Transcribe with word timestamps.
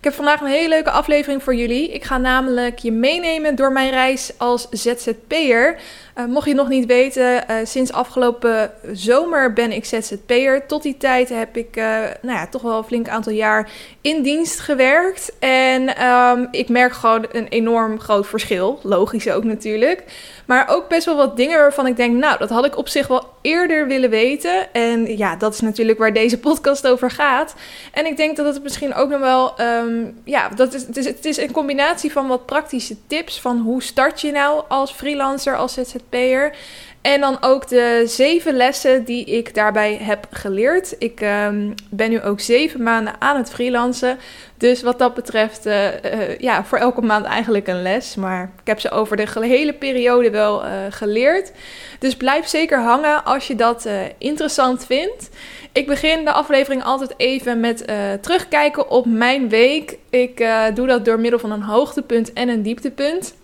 Ik 0.00 0.06
heb 0.06 0.14
vandaag 0.14 0.40
een 0.40 0.46
hele 0.46 0.68
leuke 0.68 0.90
aflevering 0.90 1.42
voor 1.42 1.54
jullie. 1.54 1.92
Ik 1.92 2.04
ga 2.04 2.18
namelijk 2.18 2.78
je 2.78 2.92
meenemen 2.92 3.54
door 3.54 3.72
mijn 3.72 3.90
reis 3.90 4.32
als 4.36 4.68
ZZP'er. 4.70 5.76
Uh, 6.18 6.24
mocht 6.24 6.44
je 6.44 6.50
het 6.50 6.60
nog 6.60 6.68
niet 6.68 6.86
weten, 6.86 7.44
uh, 7.50 7.56
sinds 7.64 7.92
afgelopen 7.92 8.70
zomer 8.92 9.52
ben 9.52 9.72
ik 9.72 9.84
ZZP'er. 9.84 10.66
Tot 10.66 10.82
die 10.82 10.96
tijd 10.96 11.28
heb 11.28 11.56
ik 11.56 11.76
uh, 11.76 11.84
nou 12.22 12.38
ja, 12.38 12.46
toch 12.46 12.62
wel 12.62 12.78
een 12.78 12.84
flink 12.84 13.08
aantal 13.08 13.32
jaar 13.32 13.70
in 14.00 14.22
dienst 14.22 14.60
gewerkt. 14.60 15.32
En 15.38 16.06
um, 16.06 16.48
ik 16.50 16.68
merk 16.68 16.92
gewoon 16.92 17.26
een 17.32 17.48
enorm 17.48 18.00
groot 18.00 18.26
verschil. 18.26 18.80
Logisch 18.82 19.30
ook 19.30 19.44
natuurlijk. 19.44 20.04
Maar 20.46 20.68
ook 20.68 20.88
best 20.88 21.06
wel 21.06 21.16
wat 21.16 21.36
dingen 21.36 21.58
waarvan 21.58 21.86
ik 21.86 21.96
denk, 21.96 22.16
nou, 22.16 22.38
dat 22.38 22.50
had 22.50 22.64
ik 22.64 22.76
op 22.76 22.88
zich 22.88 23.06
wel 23.06 23.28
eerder 23.42 23.86
willen 23.86 24.10
weten. 24.10 24.72
En 24.72 25.16
ja, 25.16 25.36
dat 25.36 25.54
is 25.54 25.60
natuurlijk 25.60 25.98
waar 25.98 26.12
deze 26.12 26.38
podcast 26.48 26.86
over 26.86 27.10
gaat. 27.10 27.54
En 27.92 28.06
ik 28.06 28.16
denk 28.16 28.36
dat 28.36 28.54
het 28.54 28.62
misschien 28.62 28.94
ook 28.94 29.10
nog 29.10 29.20
wel, 29.20 29.54
um, 29.60 29.89
ja, 30.24 30.48
dat 30.48 30.74
is, 30.74 30.86
het, 30.86 30.96
is, 30.96 31.06
het 31.06 31.24
is 31.24 31.36
een 31.36 31.52
combinatie 31.52 32.12
van 32.12 32.26
wat 32.26 32.46
praktische 32.46 32.96
tips. 33.06 33.40
Van 33.40 33.58
hoe 33.58 33.82
start 33.82 34.20
je 34.20 34.32
nou 34.32 34.64
als 34.68 34.92
freelancer, 34.92 35.56
als 35.56 35.72
ZZP'er. 35.72 36.56
En 37.00 37.20
dan 37.20 37.36
ook 37.40 37.68
de 37.68 38.02
zeven 38.06 38.54
lessen 38.54 39.04
die 39.04 39.24
ik 39.24 39.54
daarbij 39.54 39.98
heb 40.02 40.26
geleerd. 40.30 40.94
Ik 40.98 41.20
um, 41.20 41.74
ben 41.90 42.10
nu 42.10 42.22
ook 42.22 42.40
zeven 42.40 42.82
maanden 42.82 43.14
aan 43.18 43.36
het 43.36 43.50
freelancen. 43.50 44.18
Dus 44.56 44.82
wat 44.82 44.98
dat 44.98 45.14
betreft, 45.14 45.66
uh, 45.66 45.86
uh, 45.86 46.38
ja, 46.38 46.64
voor 46.64 46.78
elke 46.78 47.00
maand 47.00 47.24
eigenlijk 47.24 47.68
een 47.68 47.82
les. 47.82 48.14
Maar 48.14 48.42
ik 48.60 48.66
heb 48.66 48.80
ze 48.80 48.90
over 48.90 49.16
de 49.16 49.26
hele 49.40 49.72
periode 49.72 50.30
wel 50.30 50.64
uh, 50.64 50.70
geleerd. 50.90 51.52
Dus 51.98 52.16
blijf 52.16 52.46
zeker 52.46 52.82
hangen 52.82 53.24
als 53.24 53.46
je 53.46 53.54
dat 53.54 53.88
interessant 54.18 54.86
vindt. 54.86 55.28
Ik 55.72 55.86
begin 55.86 56.24
de 56.24 56.32
aflevering 56.32 56.84
altijd 56.84 57.14
even 57.16 57.60
met 57.60 57.84
terugkijken 58.20 58.90
op 58.90 59.06
mijn 59.06 59.48
week. 59.48 59.98
Ik 60.10 60.46
doe 60.74 60.86
dat 60.86 61.04
door 61.04 61.20
middel 61.20 61.38
van 61.38 61.52
een 61.52 61.62
hoogtepunt 61.62 62.32
en 62.32 62.48
een 62.48 62.62
dieptepunt. 62.62 63.34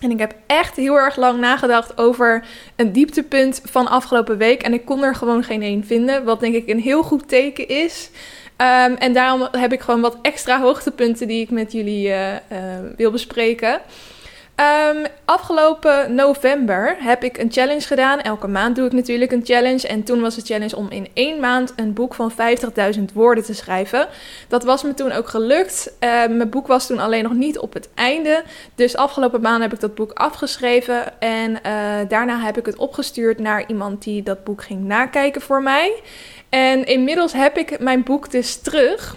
En 0.00 0.10
ik 0.10 0.18
heb 0.18 0.34
echt 0.46 0.76
heel 0.76 0.96
erg 0.96 1.16
lang 1.16 1.40
nagedacht 1.40 1.98
over 1.98 2.44
een 2.76 2.92
dieptepunt 2.92 3.60
van 3.64 3.88
afgelopen 3.88 4.38
week. 4.38 4.62
En 4.62 4.72
ik 4.72 4.84
kon 4.84 5.02
er 5.02 5.14
gewoon 5.14 5.44
geen 5.44 5.62
één 5.62 5.84
vinden. 5.84 6.24
Wat 6.24 6.40
denk 6.40 6.54
ik 6.54 6.68
een 6.68 6.80
heel 6.80 7.02
goed 7.02 7.28
teken 7.28 7.68
is. 7.68 8.10
Um, 8.56 8.94
en 8.94 9.12
daarom 9.12 9.48
heb 9.52 9.72
ik 9.72 9.80
gewoon 9.80 10.00
wat 10.00 10.18
extra 10.22 10.60
hoogtepunten 10.60 11.28
die 11.28 11.40
ik 11.40 11.50
met 11.50 11.72
jullie 11.72 12.08
uh, 12.08 12.32
uh, 12.32 12.38
wil 12.96 13.10
bespreken. 13.10 13.80
Um, 14.60 15.04
afgelopen 15.24 16.14
november 16.14 16.96
heb 16.98 17.24
ik 17.24 17.38
een 17.38 17.52
challenge 17.52 17.86
gedaan. 17.86 18.20
Elke 18.20 18.48
maand 18.48 18.76
doe 18.76 18.86
ik 18.86 18.92
natuurlijk 18.92 19.32
een 19.32 19.44
challenge. 19.44 19.88
En 19.88 20.02
toen 20.02 20.20
was 20.20 20.34
de 20.34 20.42
challenge 20.42 20.76
om 20.76 20.90
in 20.90 21.08
één 21.12 21.40
maand 21.40 21.72
een 21.76 21.92
boek 21.92 22.14
van 22.14 22.32
50.000 22.96 23.04
woorden 23.14 23.44
te 23.44 23.54
schrijven. 23.54 24.08
Dat 24.48 24.64
was 24.64 24.82
me 24.82 24.94
toen 24.94 25.12
ook 25.12 25.28
gelukt. 25.28 25.92
Uh, 25.92 26.10
mijn 26.10 26.50
boek 26.50 26.66
was 26.66 26.86
toen 26.86 26.98
alleen 26.98 27.22
nog 27.22 27.32
niet 27.32 27.58
op 27.58 27.72
het 27.72 27.88
einde. 27.94 28.42
Dus 28.74 28.96
afgelopen 28.96 29.40
maand 29.40 29.62
heb 29.62 29.72
ik 29.72 29.80
dat 29.80 29.94
boek 29.94 30.12
afgeschreven. 30.12 31.20
En 31.20 31.50
uh, 31.50 31.60
daarna 32.08 32.38
heb 32.38 32.58
ik 32.58 32.66
het 32.66 32.76
opgestuurd 32.76 33.38
naar 33.38 33.64
iemand 33.66 34.02
die 34.02 34.22
dat 34.22 34.44
boek 34.44 34.62
ging 34.62 34.84
nakijken 34.84 35.40
voor 35.40 35.62
mij. 35.62 36.02
En 36.48 36.84
inmiddels 36.84 37.32
heb 37.32 37.56
ik 37.56 37.78
mijn 37.78 38.02
boek 38.02 38.30
dus 38.30 38.56
terug. 38.56 39.16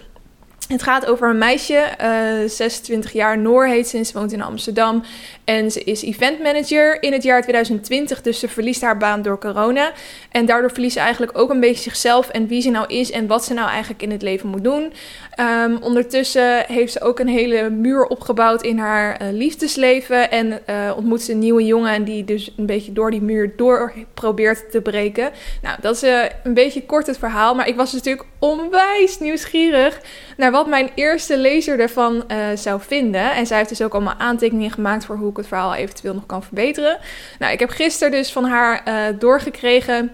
Het 0.71 0.83
gaat 0.83 1.05
over 1.05 1.29
een 1.29 1.37
meisje, 1.37 1.87
uh, 2.01 2.49
26 2.49 3.11
jaar, 3.11 3.37
Noor 3.37 3.65
heet 3.65 3.87
ze, 3.87 4.03
ze 4.03 4.13
woont 4.13 4.31
in 4.31 4.41
Amsterdam. 4.41 5.03
En 5.43 5.71
ze 5.71 5.83
is 5.83 6.03
eventmanager 6.03 7.03
in 7.03 7.13
het 7.13 7.23
jaar 7.23 7.41
2020, 7.41 8.21
dus 8.21 8.39
ze 8.39 8.47
verliest 8.47 8.81
haar 8.81 8.97
baan 8.97 9.21
door 9.21 9.39
corona. 9.39 9.91
En 10.31 10.45
daardoor 10.45 10.71
verliest 10.71 10.93
ze 10.93 10.99
eigenlijk 10.99 11.37
ook 11.37 11.49
een 11.49 11.59
beetje 11.59 11.81
zichzelf 11.81 12.29
en 12.29 12.47
wie 12.47 12.61
ze 12.61 12.69
nou 12.69 12.87
is 12.87 13.11
en 13.11 13.27
wat 13.27 13.45
ze 13.45 13.53
nou 13.53 13.69
eigenlijk 13.69 14.01
in 14.01 14.11
het 14.11 14.21
leven 14.21 14.49
moet 14.49 14.63
doen. 14.63 14.93
Um, 15.39 15.77
ondertussen 15.81 16.63
heeft 16.67 16.93
ze 16.93 17.01
ook 17.01 17.19
een 17.19 17.27
hele 17.27 17.69
muur 17.69 18.05
opgebouwd 18.05 18.63
in 18.63 18.77
haar 18.77 19.21
uh, 19.21 19.27
liefdesleven. 19.31 20.31
En 20.31 20.47
uh, 20.69 20.91
ontmoet 20.95 21.21
ze 21.21 21.31
een 21.31 21.39
nieuwe 21.39 21.65
jongen 21.65 21.93
en 21.93 22.03
die 22.03 22.25
dus 22.25 22.53
een 22.57 22.65
beetje 22.65 22.93
door 22.93 23.11
die 23.11 23.21
muur 23.21 23.53
door 23.55 23.93
probeert 24.13 24.71
te 24.71 24.81
breken. 24.81 25.31
Nou, 25.61 25.77
dat 25.81 25.95
is 25.95 26.01
een 26.43 26.53
beetje 26.53 26.85
kort 26.85 27.07
het 27.07 27.17
verhaal, 27.17 27.55
maar 27.55 27.67
ik 27.67 27.75
was 27.75 27.93
natuurlijk 27.93 28.27
onwijs 28.39 29.19
nieuwsgierig 29.19 30.01
naar 30.41 30.51
wat 30.51 30.67
mijn 30.67 30.89
eerste 30.95 31.37
lezer 31.37 31.79
ervan 31.79 32.23
zou 32.55 32.81
vinden. 32.81 33.31
En 33.31 33.47
zij 33.47 33.57
heeft 33.57 33.69
dus 33.69 33.81
ook 33.81 33.93
allemaal 33.93 34.17
aantekeningen 34.17 34.71
gemaakt 34.71 35.05
voor 35.05 35.15
hoe 35.15 35.29
ik 35.29 35.37
het 35.37 35.47
verhaal 35.47 35.75
eventueel 35.75 36.13
nog 36.13 36.25
kan 36.25 36.43
verbeteren. 36.43 36.97
Nou, 37.39 37.53
ik 37.53 37.59
heb 37.59 37.69
gisteren 37.69 38.11
dus 38.11 38.31
van 38.31 38.45
haar 38.45 38.83
doorgekregen 39.19 40.11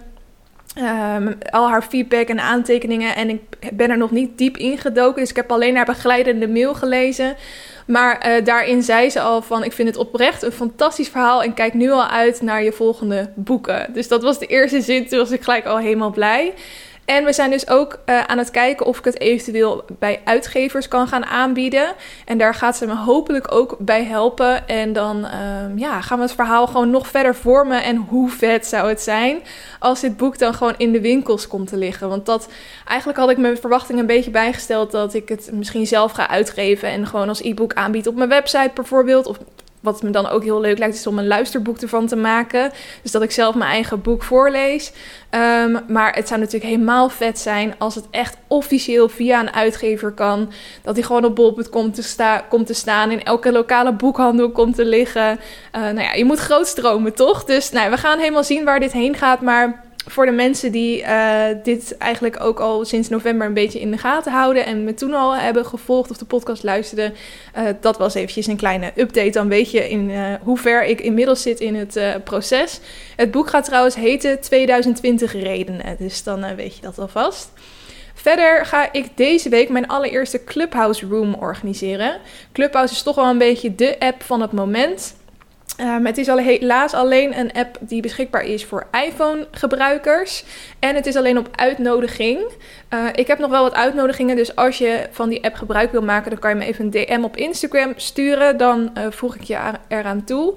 Um, 0.81 1.37
al 1.49 1.69
haar 1.69 1.81
feedback 1.81 2.27
en 2.27 2.39
aantekeningen. 2.39 3.15
En 3.15 3.29
ik 3.29 3.41
ben 3.73 3.89
er 3.89 3.97
nog 3.97 4.11
niet 4.11 4.37
diep 4.37 4.57
ingedoken. 4.57 5.21
Dus 5.21 5.29
ik 5.29 5.35
heb 5.35 5.51
alleen 5.51 5.75
haar 5.75 5.85
begeleidende 5.85 6.47
mail 6.47 6.73
gelezen. 6.73 7.35
Maar 7.87 8.27
uh, 8.27 8.45
daarin 8.45 8.83
zei 8.83 9.09
ze 9.09 9.19
al 9.19 9.41
van: 9.41 9.63
Ik 9.63 9.73
vind 9.73 9.87
het 9.87 9.97
oprecht 9.97 10.43
een 10.43 10.51
fantastisch 10.51 11.09
verhaal. 11.09 11.43
En 11.43 11.53
kijk 11.53 11.73
nu 11.73 11.91
al 11.91 12.07
uit 12.07 12.41
naar 12.41 12.63
je 12.63 12.71
volgende 12.71 13.29
boeken. 13.35 13.93
Dus 13.93 14.07
dat 14.07 14.23
was 14.23 14.39
de 14.39 14.45
eerste 14.45 14.81
zin. 14.81 15.07
Toen 15.07 15.19
was 15.19 15.31
ik 15.31 15.43
gelijk 15.43 15.65
al 15.65 15.77
helemaal 15.77 16.11
blij. 16.11 16.53
En 17.07 17.23
we 17.23 17.33
zijn 17.33 17.49
dus 17.49 17.69
ook 17.69 17.99
uh, 18.05 18.23
aan 18.23 18.37
het 18.37 18.51
kijken 18.51 18.85
of 18.85 18.97
ik 18.97 19.05
het 19.05 19.19
eventueel 19.19 19.85
bij 19.99 20.21
uitgevers 20.23 20.87
kan 20.87 21.07
gaan 21.07 21.25
aanbieden. 21.25 21.93
En 22.25 22.37
daar 22.37 22.53
gaat 22.53 22.77
ze 22.77 22.85
me 22.85 22.95
hopelijk 22.95 23.51
ook 23.51 23.75
bij 23.79 24.03
helpen. 24.03 24.67
En 24.67 24.93
dan 24.93 25.25
uh, 25.25 25.31
ja, 25.77 26.01
gaan 26.01 26.17
we 26.17 26.23
het 26.23 26.33
verhaal 26.33 26.67
gewoon 26.67 26.89
nog 26.89 27.07
verder 27.07 27.35
vormen. 27.35 27.83
En 27.83 27.95
hoe 27.95 28.29
vet 28.29 28.65
zou 28.65 28.89
het 28.89 29.01
zijn 29.01 29.39
als 29.79 29.99
dit 29.99 30.17
boek 30.17 30.37
dan 30.37 30.53
gewoon 30.53 30.73
in 30.77 30.91
de 30.91 31.01
winkels 31.01 31.47
komt 31.47 31.67
te 31.67 31.77
liggen. 31.77 32.09
Want 32.09 32.25
dat 32.25 32.49
eigenlijk 32.85 33.19
had 33.19 33.29
ik 33.29 33.37
mijn 33.37 33.57
verwachting 33.57 33.99
een 33.99 34.05
beetje 34.05 34.31
bijgesteld 34.31 34.91
dat 34.91 35.13
ik 35.13 35.29
het 35.29 35.49
misschien 35.53 35.87
zelf 35.87 36.11
ga 36.11 36.27
uitgeven. 36.27 36.89
En 36.89 37.07
gewoon 37.07 37.29
als 37.29 37.41
e-book 37.41 37.73
aanbied 37.73 38.07
op 38.07 38.15
mijn 38.15 38.29
website 38.29 38.71
bijvoorbeeld. 38.73 39.25
Of 39.25 39.37
wat 39.79 40.03
me 40.03 40.09
dan 40.09 40.27
ook 40.27 40.43
heel 40.43 40.61
leuk 40.61 40.77
lijkt, 40.77 40.95
is 40.95 41.07
om 41.07 41.19
een 41.19 41.27
luisterboek 41.27 41.77
ervan 41.77 42.07
te 42.07 42.15
maken. 42.15 42.71
Dus 43.01 43.11
dat 43.11 43.21
ik 43.21 43.31
zelf 43.31 43.55
mijn 43.55 43.71
eigen 43.71 44.01
boek 44.01 44.23
voorlees. 44.23 44.91
Um, 45.31 45.79
maar 45.87 46.15
het 46.15 46.27
zou 46.27 46.39
natuurlijk 46.39 46.71
helemaal 46.71 47.09
vet 47.09 47.39
zijn 47.39 47.75
als 47.77 47.95
het 47.95 48.05
echt 48.11 48.37
officieel 48.47 49.09
via 49.09 49.39
een 49.39 49.53
uitgever 49.53 50.11
kan. 50.11 50.51
Dat 50.81 50.95
hij 50.95 51.03
gewoon 51.03 51.25
op 51.25 51.35
bol.com 51.35 51.69
komt, 51.69 52.15
te 52.15 52.41
komt 52.49 52.67
te 52.67 52.73
staan. 52.73 53.11
In 53.11 53.23
elke 53.23 53.51
lokale 53.51 53.93
boekhandel 53.93 54.51
komt 54.51 54.75
te 54.75 54.85
liggen. 54.85 55.39
Uh, 55.75 55.81
nou 55.81 55.99
ja, 55.99 56.13
je 56.13 56.25
moet 56.25 56.39
groot 56.39 56.67
stromen, 56.67 57.13
toch? 57.15 57.43
Dus 57.43 57.71
nou, 57.71 57.89
we 57.89 57.97
gaan 57.97 58.19
helemaal 58.19 58.43
zien 58.43 58.65
waar 58.65 58.79
dit 58.79 58.91
heen 58.91 59.15
gaat. 59.15 59.41
Maar 59.41 59.86
voor 60.07 60.25
de 60.25 60.31
mensen 60.31 60.71
die 60.71 61.01
uh, 61.01 61.45
dit 61.63 61.97
eigenlijk 61.97 62.39
ook 62.43 62.59
al 62.59 62.85
sinds 62.85 63.09
november 63.09 63.47
een 63.47 63.53
beetje 63.53 63.79
in 63.79 63.91
de 63.91 63.97
gaten 63.97 64.31
houden 64.31 64.65
en 64.65 64.83
me 64.83 64.93
toen 64.93 65.13
al 65.13 65.35
hebben 65.35 65.65
gevolgd 65.65 66.09
of 66.09 66.17
de 66.17 66.25
podcast 66.25 66.63
luisterden, 66.63 67.13
uh, 67.57 67.63
dat 67.81 67.97
was 67.97 68.13
eventjes 68.13 68.47
een 68.47 68.57
kleine 68.57 68.91
update. 68.95 69.29
Dan 69.29 69.47
weet 69.47 69.71
je 69.71 69.89
in 69.89 70.09
uh, 70.09 70.33
hoe 70.41 70.57
ver 70.57 70.85
ik 70.85 71.01
inmiddels 71.01 71.41
zit 71.41 71.59
in 71.59 71.75
het 71.75 71.99
proces. 72.23 72.79
Het 73.15 73.31
boek 73.31 73.49
gaat 73.49 73.65
trouwens 73.65 73.95
heten 73.95 74.41
2020 74.41 75.33
redenen, 75.33 75.95
dus 75.99 76.23
dan 76.23 76.55
weet 76.55 76.75
je 76.75 76.81
dat 76.81 76.99
alvast. 76.99 77.49
Verder 78.13 78.65
ga 78.65 78.93
ik 78.93 79.17
deze 79.17 79.49
week 79.49 79.69
mijn 79.69 79.87
allereerste 79.87 80.43
Clubhouse 80.43 81.07
Room 81.07 81.33
organiseren. 81.33 82.17
Clubhouse 82.51 82.93
is 82.93 83.03
toch 83.03 83.15
wel 83.15 83.25
een 83.25 83.37
beetje 83.37 83.75
de 83.75 83.99
app 83.99 84.23
van 84.23 84.41
het 84.41 84.51
moment. 84.51 85.15
Um, 85.81 86.05
het 86.05 86.17
is 86.17 86.27
helaas 86.27 86.93
alleen 86.93 87.39
een 87.39 87.51
app 87.53 87.77
die 87.79 88.01
beschikbaar 88.01 88.43
is 88.43 88.65
voor 88.65 88.87
iPhone-gebruikers. 89.05 90.43
En 90.79 90.95
het 90.95 91.05
is 91.05 91.15
alleen 91.15 91.37
op 91.37 91.49
uitnodiging. 91.55 92.39
Uh, 92.93 93.05
ik 93.13 93.27
heb 93.27 93.39
nog 93.39 93.49
wel 93.49 93.63
wat 93.63 93.73
uitnodigingen, 93.73 94.35
dus 94.35 94.55
als 94.55 94.77
je 94.77 95.07
van 95.11 95.29
die 95.29 95.43
app 95.43 95.55
gebruik 95.55 95.91
wil 95.91 96.01
maken, 96.01 96.29
dan 96.29 96.39
kan 96.39 96.49
je 96.49 96.55
me 96.55 96.65
even 96.65 96.85
een 96.85 96.91
DM 96.91 97.23
op 97.23 97.37
Instagram 97.37 97.93
sturen. 97.95 98.57
Dan 98.57 98.91
uh, 98.97 99.05
voeg 99.09 99.35
ik 99.35 99.43
je 99.43 99.57
eraan 99.87 100.23
toe. 100.23 100.53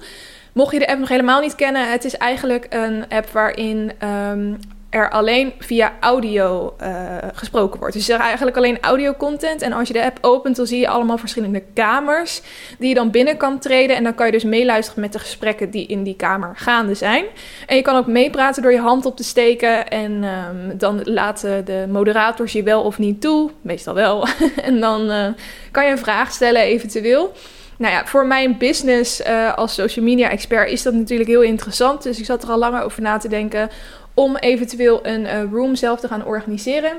Mocht 0.53 0.73
je 0.73 0.79
de 0.79 0.89
app 0.89 0.99
nog 0.99 1.09
helemaal 1.09 1.41
niet 1.41 1.55
kennen, 1.55 1.91
het 1.91 2.05
is 2.05 2.17
eigenlijk 2.17 2.67
een 2.71 3.05
app 3.09 3.29
waarin 3.29 3.93
um, 4.31 4.59
er 4.91 5.11
alleen 5.11 5.53
via 5.59 5.93
audio 6.01 6.75
uh, 6.83 7.17
gesproken 7.33 7.81
wordt. 7.81 7.95
Dus 7.95 8.09
er 8.09 8.19
is 8.19 8.25
eigenlijk 8.25 8.57
alleen 8.57 8.81
audio 8.81 9.15
content. 9.15 9.63
En 9.63 9.73
als 9.73 9.89
je 9.89 9.95
de 9.95 10.05
app 10.05 10.19
opent, 10.21 10.57
dan 10.57 10.67
zie 10.67 10.81
je 10.81 10.89
allemaal 10.89 11.19
verschillende 11.19 11.63
kamers 11.75 12.43
die 12.79 12.89
je 12.89 12.95
dan 12.95 13.11
binnen 13.11 13.37
kan 13.37 13.59
treden. 13.59 13.97
En 13.97 14.05
dan 14.05 14.15
kan 14.15 14.27
je 14.27 14.33
dus 14.33 14.45
meeluisteren 14.45 15.01
met 15.01 15.13
de 15.13 15.19
gesprekken 15.19 15.71
die 15.71 15.87
in 15.87 16.03
die 16.03 16.17
kamer 16.17 16.53
gaande 16.57 16.95
zijn. 16.95 17.25
En 17.67 17.77
je 17.77 17.83
kan 17.83 17.97
ook 17.97 18.07
meepraten 18.07 18.63
door 18.63 18.73
je 18.73 18.81
hand 18.81 19.07
op 19.07 19.17
te 19.17 19.25
steken. 19.25 19.89
En 19.89 20.25
um, 20.25 20.79
dan 20.79 21.01
laten 21.05 21.65
de 21.65 21.87
moderators 21.91 22.53
je 22.53 22.63
wel 22.63 22.83
of 22.83 22.99
niet 22.99 23.21
toe. 23.21 23.51
Meestal 23.61 23.95
wel. 23.95 24.27
en 24.63 24.81
dan 24.81 25.11
uh, 25.11 25.27
kan 25.71 25.85
je 25.85 25.91
een 25.91 25.99
vraag 25.99 26.33
stellen 26.33 26.63
eventueel. 26.63 27.33
Nou 27.81 27.93
ja, 27.93 28.07
voor 28.07 28.27
mijn 28.27 28.59
business 28.59 29.21
uh, 29.21 29.55
als 29.55 29.75
social 29.75 30.05
media 30.05 30.31
expert 30.31 30.71
is 30.71 30.83
dat 30.83 30.95
natuurlijk 30.95 31.29
heel 31.29 31.43
interessant. 31.43 32.03
Dus 32.03 32.19
ik 32.19 32.25
zat 32.25 32.43
er 32.43 32.51
al 32.51 32.59
langer 32.59 32.83
over 32.83 33.03
na 33.03 33.19
te 33.19 33.29
denken 33.29 33.71
om 34.15 34.37
eventueel 34.37 35.07
een 35.07 35.21
uh, 35.21 35.43
room 35.53 35.75
zelf 35.75 36.01
te 36.01 36.09
gaan 36.09 36.25
organiseren. 36.25 36.93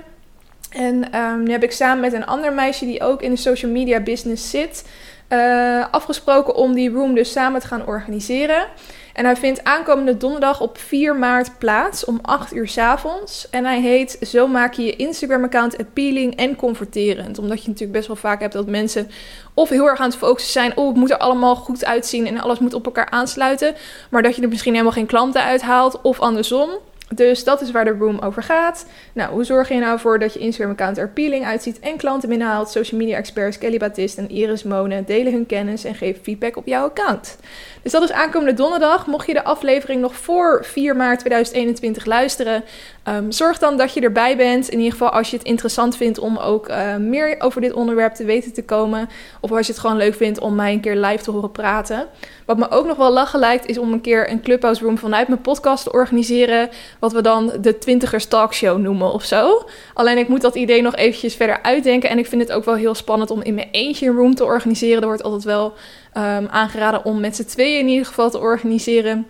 En 0.69 1.19
um, 1.19 1.43
nu 1.43 1.51
heb 1.51 1.63
ik 1.63 1.71
samen 1.71 1.99
met 1.99 2.13
een 2.13 2.25
ander 2.25 2.53
meisje 2.53 2.85
die 2.85 3.03
ook 3.03 3.21
in 3.21 3.31
de 3.31 3.37
social 3.37 3.71
media 3.71 3.99
business 3.99 4.49
zit, 4.49 4.89
uh, 5.29 5.85
afgesproken 5.91 6.55
om 6.55 6.73
die 6.73 6.91
room 6.91 7.15
dus 7.15 7.31
samen 7.31 7.61
te 7.61 7.67
gaan 7.67 7.85
organiseren. 7.85 8.65
En 9.13 9.25
hij 9.25 9.35
vindt 9.35 9.63
aankomende 9.63 10.17
donderdag 10.17 10.61
op 10.61 10.77
4 10.77 11.15
maart 11.15 11.57
plaats 11.57 12.05
om 12.05 12.19
8 12.21 12.53
uur 12.53 12.67
s 12.67 12.77
avonds. 12.77 13.49
En 13.49 13.65
hij 13.65 13.81
heet 13.81 14.17
Zo 14.21 14.47
maak 14.47 14.73
je 14.73 14.83
je 14.83 14.95
Instagram-account 14.95 15.77
appealing 15.77 16.35
en 16.35 16.55
converterend. 16.55 17.39
Omdat 17.39 17.61
je 17.61 17.67
natuurlijk 17.67 17.97
best 17.97 18.07
wel 18.07 18.15
vaak 18.15 18.41
hebt 18.41 18.53
dat 18.53 18.67
mensen 18.67 19.09
of 19.53 19.69
heel 19.69 19.87
erg 19.87 19.99
aan 19.99 20.09
het 20.09 20.17
focussen 20.17 20.51
zijn. 20.51 20.77
Oh, 20.77 20.87
het 20.87 20.97
moet 20.97 21.11
er 21.11 21.17
allemaal 21.17 21.55
goed 21.55 21.85
uitzien 21.85 22.27
en 22.27 22.41
alles 22.41 22.59
moet 22.59 22.73
op 22.73 22.85
elkaar 22.85 23.09
aansluiten. 23.09 23.75
Maar 24.09 24.21
dat 24.21 24.35
je 24.35 24.41
er 24.41 24.49
misschien 24.49 24.71
helemaal 24.71 24.93
geen 24.93 25.05
klanten 25.05 25.43
uithaalt. 25.43 26.01
Of 26.01 26.19
andersom. 26.19 26.69
Dus 27.15 27.43
dat 27.43 27.61
is 27.61 27.71
waar 27.71 27.85
de 27.85 27.95
room 27.99 28.19
over 28.19 28.43
gaat. 28.43 28.85
Nou, 29.13 29.31
hoe 29.31 29.43
zorg 29.43 29.69
je 29.69 29.79
nou 29.79 29.99
voor 29.99 30.19
dat 30.19 30.33
je 30.33 30.39
Instagram-account 30.39 30.97
er 30.97 31.07
appealing 31.07 31.45
uitziet 31.45 31.79
en 31.79 31.97
klanten 31.97 32.29
binnenhaalt? 32.29 32.69
Social 32.69 32.99
media 32.99 33.17
experts 33.17 33.57
Kelly 33.57 33.77
Baptiste 33.77 34.21
en 34.21 34.29
Iris 34.29 34.63
Monen 34.63 35.05
delen 35.05 35.33
hun 35.33 35.45
kennis 35.45 35.83
en 35.83 35.95
geven 35.95 36.23
feedback 36.23 36.57
op 36.57 36.67
jouw 36.67 36.85
account. 36.85 37.37
Dus 37.81 37.91
dat 37.91 38.03
is 38.03 38.11
aankomende 38.11 38.53
donderdag. 38.53 39.07
Mocht 39.07 39.27
je 39.27 39.33
de 39.33 39.43
aflevering 39.43 40.01
nog 40.01 40.15
voor 40.15 40.65
4 40.65 40.95
maart 40.95 41.19
2021 41.19 42.05
luisteren, 42.05 42.63
um, 43.07 43.31
zorg 43.31 43.57
dan 43.57 43.77
dat 43.77 43.93
je 43.93 44.01
erbij 44.01 44.37
bent. 44.37 44.69
In 44.69 44.77
ieder 44.77 44.91
geval 44.91 45.09
als 45.09 45.29
je 45.29 45.37
het 45.37 45.45
interessant 45.45 45.97
vindt 45.97 46.19
om 46.19 46.37
ook 46.37 46.69
uh, 46.69 46.95
meer 46.95 47.35
over 47.39 47.61
dit 47.61 47.73
onderwerp 47.73 48.13
te 48.13 48.25
weten 48.25 48.53
te 48.53 48.63
komen. 48.63 49.09
Of 49.39 49.51
als 49.51 49.65
je 49.65 49.71
het 49.71 49.81
gewoon 49.81 49.97
leuk 49.97 50.13
vindt 50.13 50.39
om 50.39 50.55
mij 50.55 50.73
een 50.73 50.79
keer 50.79 50.95
live 50.95 51.23
te 51.23 51.31
horen 51.31 51.51
praten. 51.51 52.07
Wat 52.45 52.57
me 52.57 52.69
ook 52.69 52.85
nog 52.85 52.97
wel 52.97 53.11
lachen 53.11 53.39
lijkt, 53.39 53.65
is 53.65 53.77
om 53.77 53.93
een 53.93 54.01
keer 54.01 54.29
een 54.29 54.41
Clubhouse 54.41 54.83
Room 54.83 54.97
vanuit 54.97 55.27
mijn 55.27 55.41
podcast 55.41 55.83
te 55.83 55.91
organiseren. 55.91 56.69
Wat 56.99 57.11
we 57.11 57.21
dan 57.21 57.51
de 57.61 57.77
Twintigers 57.77 58.25
Talkshow 58.25 58.77
noemen 58.77 59.13
of 59.13 59.23
zo. 59.23 59.67
Alleen 59.93 60.17
ik 60.17 60.27
moet 60.27 60.41
dat 60.41 60.55
idee 60.55 60.81
nog 60.81 60.95
eventjes 60.95 61.35
verder 61.35 61.61
uitdenken. 61.61 62.09
En 62.09 62.17
ik 62.17 62.27
vind 62.27 62.41
het 62.41 62.51
ook 62.51 62.65
wel 62.65 62.75
heel 62.75 62.95
spannend 62.95 63.31
om 63.31 63.41
in 63.41 63.53
mijn 63.53 63.69
eentje 63.71 64.07
een 64.07 64.15
room 64.15 64.35
te 64.35 64.43
organiseren. 64.43 65.01
Er 65.01 65.07
wordt 65.07 65.23
altijd 65.23 65.43
wel 65.43 65.73
um, 66.13 66.47
aangeraden 66.47 67.05
om 67.05 67.19
met 67.19 67.35
z'n 67.35 67.45
tweeën 67.45 67.79
in 67.79 67.87
ieder 67.87 68.05
geval 68.05 68.29
te 68.29 68.39
organiseren. 68.39 69.27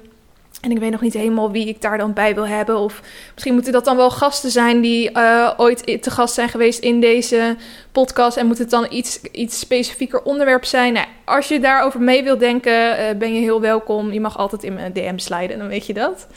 En 0.62 0.72
ik 0.72 0.80
weet 0.80 0.92
nog 0.92 1.01
niet 1.01 1.13
helemaal 1.13 1.51
wie 1.51 1.68
ik 1.68 1.81
daar 1.81 1.98
dan 1.98 2.13
bij 2.13 2.36
wil 2.36 2.48
hebben. 2.48 2.78
Of 2.78 3.01
misschien 3.33 3.54
moeten 3.54 3.72
dat 3.72 3.86
dan 3.86 3.95
wel 3.95 4.12
gasten 4.12 4.51
zijn 4.51 4.81
die 4.81 5.12
uh, 5.12 5.51
ooit 5.57 6.01
te 6.01 6.12
gast 6.12 6.33
zijn 6.33 6.50
geweest 6.50 6.80
in 6.80 7.00
deze 7.00 7.56
podcast. 7.92 8.38
En 8.38 8.48
moet 8.48 8.57
het 8.57 8.69
dan 8.69 8.88
iets, 8.89 9.22
iets 9.22 9.60
specifieker 9.60 10.22
onderwerp 10.22 10.66
zijn? 10.66 10.94
Nou, 10.94 11.07
als 11.25 11.48
je 11.48 11.60
daarover 11.60 12.01
mee 12.01 12.24
wilt 12.24 12.39
denken, 12.39 13.00
uh, 13.00 13.18
ben 13.18 13.34
je 13.34 13.39
heel 13.39 13.62
welkom. 13.62 14.12
Je 14.12 14.22
mag 14.22 14.38
altijd 14.38 14.63
in 14.63 14.74
mijn 14.74 14.94
DM 14.94 15.18
sliden, 15.18 15.57
dan 15.57 15.68
weet 15.68 15.86
je 15.86 15.94
dat. 15.94 16.27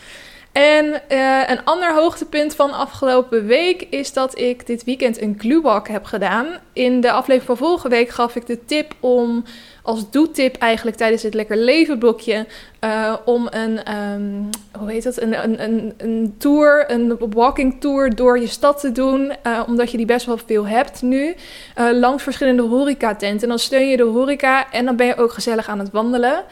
En 0.53 1.03
uh, 1.09 1.49
een 1.49 1.65
ander 1.65 1.95
hoogtepunt 1.95 2.55
van 2.55 2.73
afgelopen 2.73 3.47
week 3.47 3.87
is 3.91 4.13
dat 4.13 4.39
ik 4.39 4.67
dit 4.67 4.85
weekend 4.85 5.21
een 5.21 5.35
glühwalk 5.39 5.89
heb 5.89 6.05
gedaan. 6.05 6.47
In 6.73 7.01
de 7.01 7.11
aflevering 7.11 7.59
van 7.59 7.67
vorige 7.67 7.89
week 7.89 8.09
gaf 8.09 8.37
ik 8.37 8.47
de 8.47 8.65
tip 8.65 8.95
om 9.01 9.45
als 9.85 10.11
doetip 10.11 10.57
eigenlijk 10.57 10.97
tijdens 10.97 11.23
het 11.23 11.35
Lekker 11.35 11.57
Leven 11.57 11.99
blokje 11.99 12.47
uh, 12.85 13.15
om 13.25 13.49
een, 13.51 13.95
um, 13.95 14.49
hoe 14.79 14.91
heet 14.91 15.03
dat, 15.03 15.21
een, 15.21 15.63
een, 15.63 15.95
een, 15.97 16.35
tour, 16.39 16.91
een 16.91 17.17
walking 17.19 17.81
tour 17.81 18.15
door 18.15 18.39
je 18.39 18.47
stad 18.47 18.81
te 18.81 18.93
doen. 18.93 19.33
Uh, 19.47 19.63
omdat 19.67 19.91
je 19.91 19.97
die 19.97 20.07
best 20.07 20.27
wel 20.27 20.39
veel 20.47 20.67
hebt 20.67 21.03
nu. 21.03 21.35
Uh, 21.79 21.91
langs 21.93 22.23
verschillende 22.23 22.63
horecatenten. 22.63 23.49
Dan 23.49 23.59
steun 23.59 23.89
je 23.89 23.97
de 23.97 24.03
horeca 24.03 24.73
en 24.73 24.85
dan 24.85 24.97
ben 24.97 25.07
je 25.07 25.17
ook 25.17 25.33
gezellig 25.33 25.69
aan 25.69 25.79
het 25.79 25.91
wandelen. 25.91 26.45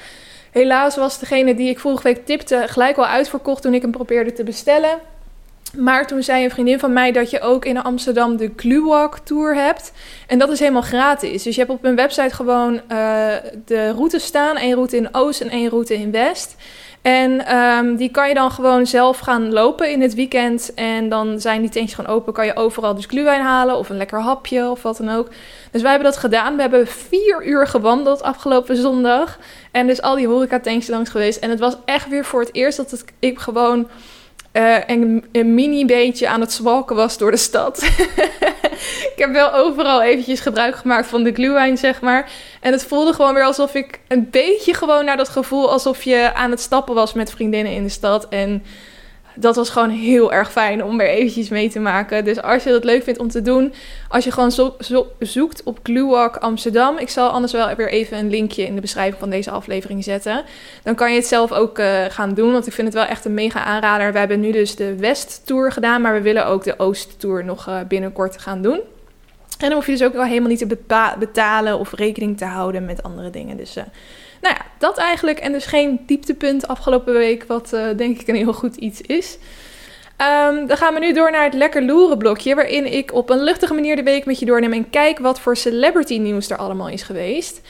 Helaas 0.50 0.96
was 0.96 1.18
degene 1.18 1.54
die 1.54 1.68
ik 1.68 1.78
vorige 1.78 2.02
week 2.02 2.26
tipte 2.26 2.64
gelijk 2.66 2.96
al 2.96 3.06
uitverkocht 3.06 3.62
toen 3.62 3.74
ik 3.74 3.82
hem 3.82 3.90
probeerde 3.90 4.32
te 4.32 4.44
bestellen. 4.44 4.98
Maar 5.76 6.06
toen 6.06 6.22
zei 6.22 6.44
een 6.44 6.50
vriendin 6.50 6.78
van 6.78 6.92
mij 6.92 7.12
dat 7.12 7.30
je 7.30 7.40
ook 7.40 7.64
in 7.64 7.82
Amsterdam 7.82 8.36
de 8.36 8.52
Glühwalk 8.56 9.18
Tour 9.18 9.54
hebt. 9.54 9.92
En 10.26 10.38
dat 10.38 10.50
is 10.50 10.58
helemaal 10.58 10.82
gratis. 10.82 11.42
Dus 11.42 11.54
je 11.54 11.60
hebt 11.60 11.72
op 11.72 11.84
een 11.84 11.96
website 11.96 12.34
gewoon 12.34 12.74
uh, 12.74 12.80
de 13.64 13.90
routes 13.90 14.24
staan. 14.24 14.56
één 14.56 14.74
route 14.74 14.96
in 14.96 15.14
Oost 15.14 15.40
en 15.40 15.50
één 15.50 15.68
route 15.68 15.94
in 15.94 16.10
West. 16.10 16.56
En 17.02 17.56
um, 17.56 17.96
die 17.96 18.10
kan 18.10 18.28
je 18.28 18.34
dan 18.34 18.50
gewoon 18.50 18.86
zelf 18.86 19.18
gaan 19.18 19.52
lopen 19.52 19.90
in 19.90 20.00
het 20.00 20.14
weekend. 20.14 20.74
En 20.74 21.08
dan 21.08 21.40
zijn 21.40 21.60
die 21.60 21.70
tentjes 21.70 21.94
gewoon 21.94 22.16
open. 22.16 22.32
Kan 22.32 22.46
je 22.46 22.56
overal 22.56 22.94
dus 22.94 23.06
glühwein 23.06 23.40
halen 23.40 23.76
of 23.76 23.88
een 23.88 23.96
lekker 23.96 24.20
hapje 24.20 24.70
of 24.70 24.82
wat 24.82 24.96
dan 24.96 25.10
ook. 25.10 25.28
Dus 25.70 25.82
wij 25.82 25.90
hebben 25.90 26.10
dat 26.10 26.20
gedaan. 26.20 26.54
We 26.54 26.60
hebben 26.60 26.86
vier 26.86 27.46
uur 27.46 27.66
gewandeld 27.66 28.22
afgelopen 28.22 28.76
zondag. 28.76 29.38
En 29.70 29.86
dus 29.86 30.02
al 30.02 30.16
die 30.16 30.26
horecatentjes 30.26 30.88
langs 30.88 31.10
geweest. 31.10 31.38
En 31.38 31.50
het 31.50 31.60
was 31.60 31.76
echt 31.84 32.08
weer 32.08 32.24
voor 32.24 32.40
het 32.40 32.54
eerst 32.54 32.76
dat 32.76 33.04
ik 33.18 33.38
gewoon 33.38 33.88
uh, 34.52 34.76
een, 34.86 35.24
een, 35.32 35.54
mini 35.54 35.84
beetje 35.84 36.28
aan 36.28 36.40
het 36.40 36.52
zwalken 36.52 36.96
was 36.96 37.18
door 37.18 37.30
de 37.30 37.36
stad. 37.36 37.82
ik 39.12 39.12
heb 39.16 39.32
wel 39.32 39.52
overal 39.54 40.02
eventjes 40.02 40.40
gebruik 40.40 40.76
gemaakt 40.76 41.06
van 41.06 41.22
de 41.22 41.32
glühwein, 41.32 41.76
zeg 41.76 42.00
maar. 42.00 42.30
En 42.60 42.72
het 42.72 42.84
voelde 42.84 43.12
gewoon 43.12 43.34
weer 43.34 43.44
alsof 43.44 43.74
ik 43.74 44.00
een 44.08 44.28
beetje 44.30 44.74
gewoon 44.74 45.04
naar 45.04 45.16
dat 45.16 45.28
gevoel... 45.28 45.70
alsof 45.70 46.02
je 46.02 46.34
aan 46.34 46.50
het 46.50 46.60
stappen 46.60 46.94
was 46.94 47.12
met 47.12 47.30
vriendinnen 47.30 47.72
in 47.72 47.82
de 47.82 47.88
stad. 47.88 48.28
En 48.28 48.64
dat 49.34 49.56
was 49.56 49.70
gewoon 49.70 49.90
heel 49.90 50.32
erg 50.32 50.52
fijn 50.52 50.84
om 50.84 50.96
weer 50.96 51.08
eventjes 51.08 51.48
mee 51.48 51.70
te 51.70 51.80
maken. 51.80 52.24
Dus 52.24 52.42
als 52.42 52.64
je 52.64 52.70
dat 52.70 52.84
leuk 52.84 53.02
vindt 53.02 53.18
om 53.18 53.28
te 53.28 53.42
doen, 53.42 53.74
als 54.08 54.24
je 54.24 54.30
gewoon 54.30 54.52
zo, 54.52 54.74
zo 54.80 55.06
zoekt 55.18 55.62
op 55.62 55.78
Glühwalk 55.82 56.36
Amsterdam. 56.36 56.98
Ik 56.98 57.08
zal 57.08 57.28
anders 57.28 57.52
wel 57.52 57.74
weer 57.74 57.90
even 57.90 58.18
een 58.18 58.30
linkje 58.30 58.66
in 58.66 58.74
de 58.74 58.80
beschrijving 58.80 59.18
van 59.18 59.30
deze 59.30 59.50
aflevering 59.50 60.04
zetten. 60.04 60.44
Dan 60.82 60.94
kan 60.94 61.10
je 61.10 61.16
het 61.16 61.26
zelf 61.26 61.52
ook 61.52 61.78
uh, 61.78 62.04
gaan 62.08 62.34
doen, 62.34 62.52
want 62.52 62.66
ik 62.66 62.72
vind 62.72 62.86
het 62.86 62.96
wel 62.96 63.06
echt 63.06 63.24
een 63.24 63.34
mega 63.34 63.64
aanrader. 63.64 64.12
We 64.12 64.18
hebben 64.18 64.40
nu 64.40 64.52
dus 64.52 64.76
de 64.76 64.96
West 64.96 65.42
Tour 65.44 65.72
gedaan, 65.72 66.00
maar 66.00 66.14
we 66.14 66.20
willen 66.20 66.46
ook 66.46 66.64
de 66.64 66.78
Oost 66.78 67.20
Tour 67.20 67.44
nog 67.44 67.68
uh, 67.68 67.78
binnenkort 67.88 68.38
gaan 68.38 68.62
doen. 68.62 68.80
En 69.58 69.68
dan 69.68 69.72
hoef 69.72 69.86
je 69.86 69.92
dus 69.92 70.02
ook 70.02 70.12
wel 70.12 70.24
helemaal 70.24 70.48
niet 70.48 70.68
te 70.68 70.78
betalen 71.18 71.78
of 71.78 71.92
rekening 71.92 72.38
te 72.38 72.44
houden 72.44 72.84
met 72.84 73.02
andere 73.02 73.30
dingen. 73.30 73.56
Dus 73.56 73.76
uh, 73.76 73.82
nou 74.42 74.54
ja, 74.54 74.66
dat 74.78 74.98
eigenlijk. 74.98 75.38
En 75.38 75.52
dus 75.52 75.66
geen 75.66 76.00
dieptepunt 76.06 76.68
afgelopen 76.68 77.12
week, 77.12 77.44
wat 77.44 77.70
uh, 77.74 77.86
denk 77.96 78.20
ik 78.20 78.28
een 78.28 78.34
heel 78.34 78.52
goed 78.52 78.76
iets 78.76 79.00
is. 79.00 79.38
Um, 80.48 80.66
dan 80.66 80.76
gaan 80.76 80.94
we 80.94 81.00
nu 81.00 81.12
door 81.12 81.30
naar 81.30 81.44
het 81.44 81.54
lekker 81.54 81.82
loeren 81.82 82.18
blokje, 82.18 82.54
waarin 82.54 82.92
ik 82.92 83.12
op 83.12 83.30
een 83.30 83.42
luchtige 83.42 83.74
manier 83.74 83.96
de 83.96 84.02
week 84.02 84.24
met 84.24 84.38
je 84.38 84.46
doorneem 84.46 84.72
en 84.72 84.90
kijk 84.90 85.18
wat 85.18 85.40
voor 85.40 85.56
celebrity 85.56 86.18
nieuws 86.18 86.50
er 86.50 86.56
allemaal 86.56 86.88
is 86.88 87.02
geweest. 87.02 87.60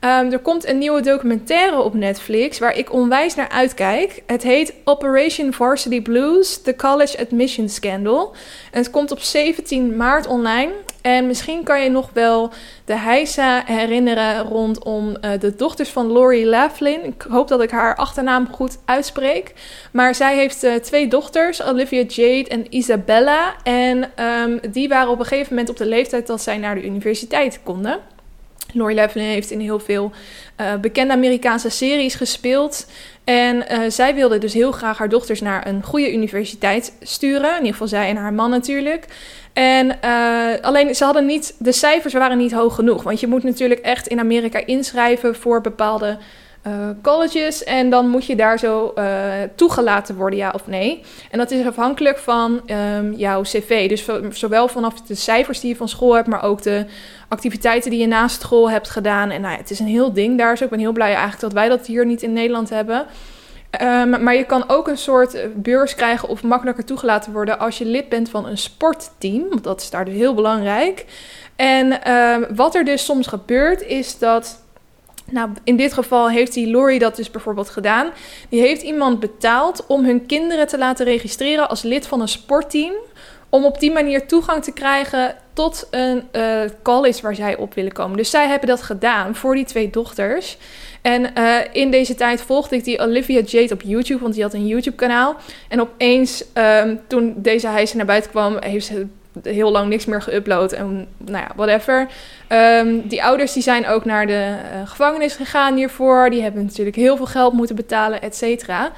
Um, 0.00 0.32
er 0.32 0.38
komt 0.38 0.68
een 0.68 0.78
nieuwe 0.78 1.00
documentaire 1.00 1.80
op 1.80 1.94
Netflix 1.94 2.58
waar 2.58 2.76
ik 2.76 2.92
onwijs 2.92 3.34
naar 3.34 3.48
uitkijk. 3.48 4.22
Het 4.26 4.42
heet 4.42 4.74
Operation 4.84 5.52
Varsity 5.52 6.02
Blues: 6.02 6.62
The 6.62 6.76
College 6.76 7.18
Admission 7.18 7.68
Scandal. 7.68 8.34
En 8.70 8.78
het 8.78 8.90
komt 8.90 9.10
op 9.10 9.20
17 9.20 9.96
maart 9.96 10.26
online. 10.26 10.72
En 11.02 11.26
misschien 11.26 11.62
kan 11.64 11.82
je 11.82 11.90
nog 11.90 12.10
wel 12.12 12.50
de 12.84 12.96
heisa 12.96 13.62
herinneren 13.66 14.42
rondom 14.42 15.08
uh, 15.08 15.30
de 15.40 15.56
dochters 15.56 15.88
van 15.88 16.06
Lori 16.06 16.46
Laughlin. 16.46 17.04
Ik 17.04 17.24
hoop 17.28 17.48
dat 17.48 17.62
ik 17.62 17.70
haar 17.70 17.96
achternaam 17.96 18.48
goed 18.52 18.78
uitspreek. 18.84 19.54
Maar 19.92 20.14
zij 20.14 20.36
heeft 20.36 20.64
uh, 20.64 20.74
twee 20.74 21.08
dochters, 21.08 21.62
Olivia 21.62 22.02
Jade 22.02 22.48
en 22.48 22.74
Isabella. 22.74 23.54
En 23.62 24.10
um, 24.24 24.60
die 24.70 24.88
waren 24.88 25.10
op 25.10 25.18
een 25.18 25.26
gegeven 25.26 25.50
moment 25.54 25.70
op 25.70 25.76
de 25.76 25.86
leeftijd 25.86 26.26
dat 26.26 26.42
zij 26.42 26.58
naar 26.58 26.74
de 26.74 26.84
universiteit 26.84 27.60
konden. 27.62 27.98
Lori 28.72 28.94
Laughlin 28.94 29.24
heeft 29.24 29.50
in 29.50 29.60
heel 29.60 29.78
veel 29.78 30.12
uh, 30.60 30.74
bekende 30.80 31.12
Amerikaanse 31.12 31.68
series 31.68 32.14
gespeeld. 32.14 32.86
En 33.24 33.56
uh, 33.56 33.78
zij 33.88 34.14
wilde 34.14 34.38
dus 34.38 34.52
heel 34.54 34.72
graag 34.72 34.98
haar 34.98 35.08
dochters 35.08 35.40
naar 35.40 35.66
een 35.66 35.82
goede 35.82 36.12
universiteit 36.12 36.92
sturen. 37.00 37.50
In 37.50 37.56
ieder 37.56 37.72
geval 37.72 37.88
zij 37.88 38.08
en 38.08 38.16
haar 38.16 38.32
man 38.32 38.50
natuurlijk. 38.50 39.06
En 39.52 39.98
uh, 40.04 40.48
alleen 40.60 40.94
ze 40.94 41.04
hadden 41.04 41.26
niet, 41.26 41.54
de 41.58 41.72
cijfers 41.72 42.14
waren 42.14 42.38
niet 42.38 42.52
hoog 42.52 42.74
genoeg. 42.74 43.02
Want 43.02 43.20
je 43.20 43.26
moet 43.26 43.42
natuurlijk 43.42 43.80
echt 43.80 44.06
in 44.06 44.18
Amerika 44.18 44.66
inschrijven 44.66 45.34
voor 45.36 45.60
bepaalde 45.60 46.18
uh, 46.66 46.88
colleges. 47.02 47.64
En 47.64 47.90
dan 47.90 48.08
moet 48.08 48.26
je 48.26 48.36
daar 48.36 48.58
zo 48.58 48.92
uh, 48.98 49.04
toegelaten 49.54 50.16
worden, 50.16 50.38
ja 50.38 50.50
of 50.54 50.66
nee. 50.66 51.02
En 51.30 51.38
dat 51.38 51.50
is 51.50 51.66
afhankelijk 51.66 52.18
van 52.18 52.60
um, 52.96 53.12
jouw 53.14 53.42
cv. 53.42 53.88
Dus 53.88 54.08
zowel 54.30 54.68
vanaf 54.68 55.00
de 55.00 55.14
cijfers 55.14 55.60
die 55.60 55.70
je 55.70 55.76
van 55.76 55.88
school 55.88 56.14
hebt, 56.14 56.28
maar 56.28 56.42
ook 56.42 56.62
de 56.62 56.86
activiteiten 57.28 57.90
die 57.90 58.00
je 58.00 58.06
naast 58.06 58.40
school 58.40 58.70
hebt 58.70 58.90
gedaan. 58.90 59.30
En 59.30 59.40
nou 59.40 59.56
het 59.56 59.70
is 59.70 59.78
een 59.78 59.86
heel 59.86 60.12
ding 60.12 60.38
daar 60.38 60.56
zo. 60.56 60.64
Ik 60.64 60.70
ben 60.70 60.78
heel 60.78 60.92
blij 60.92 61.08
eigenlijk 61.08 61.40
dat 61.40 61.52
wij 61.52 61.68
dat 61.68 61.86
hier 61.86 62.06
niet 62.06 62.22
in 62.22 62.32
Nederland 62.32 62.70
hebben. 62.70 63.06
Ehm, 63.70 64.22
maar 64.22 64.34
je 64.34 64.44
kan 64.44 64.64
ook 64.68 64.88
een 64.88 64.98
soort 64.98 65.36
beurs 65.54 65.94
krijgen 65.94 66.28
of 66.28 66.42
makkelijker 66.42 66.84
toegelaten 66.84 67.32
worden 67.32 67.58
als 67.58 67.78
je 67.78 67.84
lid 67.84 68.08
bent 68.08 68.28
van 68.28 68.46
een 68.46 68.58
sportteam. 68.58 69.48
Want 69.48 69.64
dat 69.64 69.80
is 69.80 69.90
daar 69.90 70.04
dus 70.04 70.14
heel 70.14 70.34
belangrijk. 70.34 71.04
En 71.56 72.02
ehm, 72.02 72.54
wat 72.54 72.74
er 72.74 72.84
dus 72.84 73.04
soms 73.04 73.26
gebeurt 73.26 73.82
is 73.82 74.18
dat. 74.18 74.61
Nou, 75.30 75.50
in 75.64 75.76
dit 75.76 75.92
geval 75.92 76.30
heeft 76.30 76.52
die 76.52 76.70
Lori 76.70 76.98
dat 76.98 77.16
dus 77.16 77.30
bijvoorbeeld 77.30 77.68
gedaan. 77.68 78.10
Die 78.48 78.60
heeft 78.60 78.82
iemand 78.82 79.20
betaald 79.20 79.86
om 79.86 80.04
hun 80.04 80.26
kinderen 80.26 80.66
te 80.66 80.78
laten 80.78 81.04
registreren 81.04 81.68
als 81.68 81.82
lid 81.82 82.06
van 82.06 82.20
een 82.20 82.28
sportteam. 82.28 82.92
Om 83.48 83.64
op 83.64 83.80
die 83.80 83.92
manier 83.92 84.26
toegang 84.26 84.64
te 84.64 84.72
krijgen 84.72 85.36
tot 85.52 85.88
een 85.90 86.22
uh, 86.32 86.60
college 86.82 87.22
waar 87.22 87.34
zij 87.34 87.56
op 87.56 87.74
willen 87.74 87.92
komen. 87.92 88.16
Dus 88.16 88.30
zij 88.30 88.48
hebben 88.48 88.68
dat 88.68 88.82
gedaan 88.82 89.34
voor 89.34 89.54
die 89.54 89.64
twee 89.64 89.90
dochters. 89.90 90.56
En 91.02 91.30
uh, 91.38 91.58
in 91.72 91.90
deze 91.90 92.14
tijd 92.14 92.40
volgde 92.40 92.76
ik 92.76 92.84
die 92.84 93.00
Olivia 93.00 93.40
Jade 93.40 93.74
op 93.74 93.82
YouTube, 93.82 94.22
want 94.22 94.34
die 94.34 94.42
had 94.42 94.54
een 94.54 94.66
YouTube-kanaal. 94.66 95.36
En 95.68 95.80
opeens, 95.80 96.44
um, 96.54 97.00
toen 97.06 97.34
deze 97.36 97.68
hijs 97.68 97.92
naar 97.92 98.06
buiten 98.06 98.30
kwam, 98.30 98.56
heeft 98.60 98.86
ze 98.86 99.06
heel 99.42 99.70
lang 99.70 99.88
niks 99.88 100.04
meer 100.04 100.22
geüpload. 100.22 100.72
En 100.76 101.06
nou 101.18 101.44
ja, 101.44 101.50
whatever. 101.56 102.08
Um, 102.48 103.08
die 103.08 103.24
ouders 103.24 103.52
die 103.52 103.62
zijn 103.62 103.86
ook 103.86 104.04
naar 104.04 104.26
de 104.26 104.56
uh, 104.74 104.88
gevangenis 104.88 105.34
gegaan 105.34 105.76
hiervoor. 105.76 106.30
Die 106.30 106.42
hebben 106.42 106.64
natuurlijk 106.64 106.96
heel 106.96 107.16
veel 107.16 107.26
geld 107.26 107.52
moeten 107.52 107.76
betalen, 107.76 108.22
et 108.22 108.36
cetera. 108.36 108.92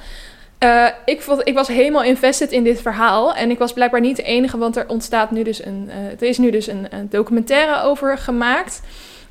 Uh, 0.59 0.87
ik, 1.05 1.21
vond, 1.21 1.41
ik 1.47 1.53
was 1.53 1.67
helemaal 1.67 2.03
invested 2.03 2.51
in 2.51 2.63
dit 2.63 2.81
verhaal. 2.81 3.35
En 3.35 3.49
ik 3.49 3.57
was 3.57 3.73
blijkbaar 3.73 4.01
niet 4.01 4.15
de 4.15 4.23
enige, 4.23 4.57
want 4.57 4.75
er 4.75 4.87
ontstaat 4.87 5.31
nu 5.31 5.43
dus 5.43 5.65
een. 5.65 5.89
Uh, 5.89 6.11
er 6.11 6.23
is 6.23 6.37
nu 6.37 6.51
dus 6.51 6.67
een, 6.67 6.87
documentaire 7.09 7.81
over 7.81 8.17
gemaakt. 8.17 8.81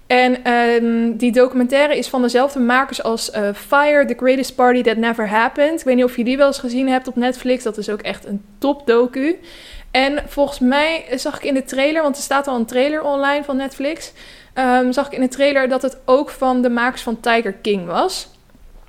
En 0.07 0.53
um, 0.53 1.17
die 1.17 1.33
documentaire 1.33 1.99
is 1.99 2.09
van 2.09 2.23
dezelfde 2.23 2.61
makers 2.61 3.03
als 3.03 3.31
Fire, 3.55 4.05
The 4.05 4.15
Greatest 4.17 4.55
Party 4.55 4.83
That 4.83 4.97
Never 4.97 5.29
Happened. 5.29 5.81
Ik 5.81 5.87
weet 5.87 5.97
niet 5.97 6.05
of 6.05 6.17
je 6.17 6.25
die 6.25 6.37
wel 6.37 6.47
eens 6.47 6.59
gezien 6.59 6.89
hebt 6.89 7.09
op 7.09 7.17
Netflix. 7.17 7.63
Dat 7.63 7.79
is 7.79 7.91
ook 7.91 8.01
echt 8.01 8.27
een 8.27 8.45
top 8.59 8.87
docu. 8.87 9.39
En 9.95 10.23
volgens 10.27 10.59
mij 10.59 11.05
zag 11.11 11.37
ik 11.37 11.45
in 11.45 11.55
de 11.55 11.65
trailer, 11.65 12.03
want 12.03 12.17
er 12.17 12.23
staat 12.23 12.47
al 12.47 12.57
een 12.57 12.67
trailer 12.67 13.03
online 13.03 13.45
van 13.45 13.57
Netflix. 13.57 14.13
Um, 14.55 14.93
zag 14.93 15.07
ik 15.07 15.13
in 15.13 15.21
de 15.21 15.29
trailer 15.29 15.69
dat 15.69 15.83
het 15.83 15.97
ook 16.05 16.31
van 16.31 16.63
de 16.63 16.69
makers 16.69 17.03
van 17.03 17.21
Tiger 17.21 17.53
King 17.53 17.87
was. 17.87 18.29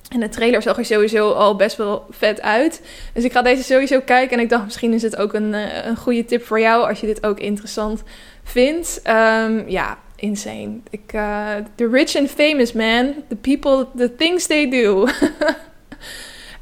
En 0.10 0.20
de 0.20 0.30
trailer 0.30 0.62
zag 0.62 0.78
er 0.78 0.86
sowieso 0.86 1.32
al 1.32 1.56
best 1.56 1.78
wel 1.78 2.06
vet 2.10 2.42
uit. 2.42 2.82
Dus 3.14 3.24
ik 3.24 3.32
ga 3.32 3.42
deze 3.42 3.64
sowieso 3.64 4.02
kijken. 4.02 4.38
En 4.38 4.44
ik 4.44 4.50
dacht, 4.50 4.66
misschien 4.66 4.94
is 4.94 5.02
het 5.02 5.18
ook 5.18 5.34
een, 5.34 5.54
een 5.88 5.98
goede 5.98 6.26
tip 6.26 6.46
voor 6.46 6.60
jou 6.60 6.88
als 6.88 7.00
je 7.00 7.08
dit 7.08 7.26
ook 7.26 7.40
interessant 7.40 8.04
vindt. 8.44 9.02
Um, 9.08 9.70
ja, 9.70 9.98
insane. 10.16 10.80
Ik, 10.90 11.14
uh, 11.16 11.50
the 11.76 11.90
rich 11.90 12.16
and 12.16 12.30
famous 12.30 12.72
man, 12.72 13.14
the 13.28 13.36
people, 13.36 13.88
the 13.98 14.16
things 14.16 14.46
they 14.46 14.70
do. 14.70 15.08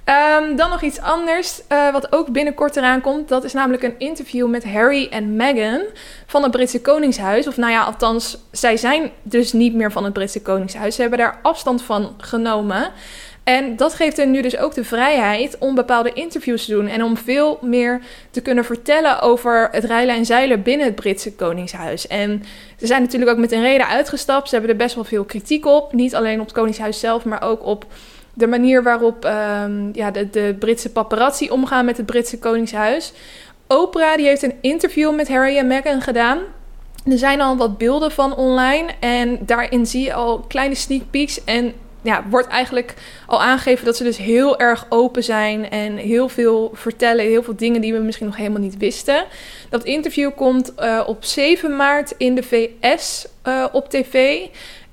um, 0.05 0.55
dan 0.55 0.69
nog 0.69 0.81
iets 0.81 1.01
anders, 1.01 1.62
uh, 1.72 1.91
wat 1.91 2.12
ook 2.13 2.31
binnenkort 2.31 2.75
eraan 2.75 3.01
komt. 3.01 3.29
Dat 3.29 3.43
is 3.43 3.53
namelijk 3.53 3.83
een 3.83 3.95
interview 3.98 4.48
met 4.50 4.65
Harry 4.65 5.07
en 5.10 5.36
Meghan 5.36 5.81
van 6.25 6.43
het 6.43 6.51
Britse 6.51 6.81
Koningshuis. 6.81 7.48
Of 7.48 7.57
nou 7.57 7.72
ja, 7.72 7.83
althans, 7.83 8.38
zij 8.51 8.77
zijn 8.77 9.12
dus 9.22 9.53
niet 9.53 9.74
meer 9.74 9.91
van 9.91 10.03
het 10.03 10.13
Britse 10.13 10.41
Koningshuis. 10.41 10.95
Ze 10.95 11.01
hebben 11.01 11.19
daar 11.19 11.39
afstand 11.41 11.83
van 11.83 12.15
genomen. 12.17 12.91
En 13.43 13.75
dat 13.75 13.93
geeft 13.93 14.17
hen 14.17 14.31
nu 14.31 14.41
dus 14.41 14.57
ook 14.57 14.74
de 14.74 14.83
vrijheid 14.83 15.57
om 15.57 15.75
bepaalde 15.75 16.13
interviews 16.13 16.65
te 16.65 16.72
doen 16.72 16.88
en 16.88 17.03
om 17.03 17.17
veel 17.17 17.60
meer 17.62 18.01
te 18.31 18.41
kunnen 18.41 18.65
vertellen 18.65 19.22
over 19.22 19.67
het 19.72 19.83
rijlen 19.83 20.15
en 20.15 20.25
zeilen 20.25 20.63
binnen 20.63 20.86
het 20.86 20.95
Britse 20.95 21.36
Koningshuis. 21.36 22.07
En 22.07 22.43
ze 22.79 22.88
zijn 22.88 23.01
natuurlijk 23.01 23.31
ook 23.31 23.38
met 23.38 23.51
een 23.51 23.62
reden 23.62 23.88
uitgestapt. 23.88 24.50
Ze 24.50 24.55
hebben 24.55 24.72
er 24.72 24.77
best 24.77 24.95
wel 24.95 25.03
veel 25.03 25.24
kritiek 25.24 25.65
op. 25.65 25.93
Niet 25.93 26.15
alleen 26.15 26.39
op 26.39 26.45
het 26.45 26.55
Koningshuis 26.55 27.00
zelf, 27.00 27.25
maar 27.25 27.41
ook 27.41 27.65
op 27.65 27.86
de 28.34 28.48
manier 28.48 28.84
waarop 28.84 29.25
um, 29.25 29.90
ja, 29.94 30.12
de, 30.12 30.30
de 30.30 30.56
Britse 30.60 30.92
paparazzi 30.92 31.50
omgaan 31.50 31.86
met 31.86 31.98
het 31.98 32.06
Britse 32.06 32.40
Koningshuis. 32.40 33.13
Oprah 33.68 34.16
die 34.16 34.25
heeft 34.25 34.44
een 34.44 34.58
interview 34.62 35.16
met 35.16 35.28
Harry 35.28 35.58
en 35.58 35.68
Meghan 35.68 36.02
gedaan. 36.02 36.40
Er 37.06 37.18
zijn 37.18 37.42
al 37.42 37.58
wat 37.58 37.78
beelden 37.78 38.12
van 38.12 38.36
online 38.36 38.92
en 39.00 39.40
daarin 39.46 39.86
zie 39.86 40.04
je 40.04 40.13
al 40.13 40.40
kleine 40.40 40.75
sneak 40.75 41.02
peeks 41.12 41.44
en 41.44 41.74
ja, 42.04 42.24
wordt 42.30 42.48
eigenlijk 42.48 42.94
al 43.28 43.42
aangegeven 43.42 43.86
dat 43.86 43.98
ze 43.98 44.04
dus 44.04 44.18
heel 44.18 44.60
erg 44.60 44.86
open 44.90 45.24
zijn 45.24 45.70
en 45.70 45.98
heel 45.98 46.30
veel 46.30 46.72
vertellen, 46.74 47.25
heel 47.25 47.44
veel 47.44 47.56
dingen 47.56 47.82
die 47.82 47.94
we 47.94 48.00
misschien 48.00 48.25
nog 48.25 48.38
helemaal 48.38 48.62
niet 48.62 48.78
wisten. 48.78 49.25
Dat 49.70 49.84
interview 49.84 50.32
komt 50.36 50.74
uh, 50.80 51.04
op 51.06 51.24
7 51.24 51.75
maart 51.75 52.13
in 52.18 52.36
de 52.36 52.44
VS 52.44 53.28
uh, 53.48 53.66
op 53.72 53.90
tv. 53.90 54.40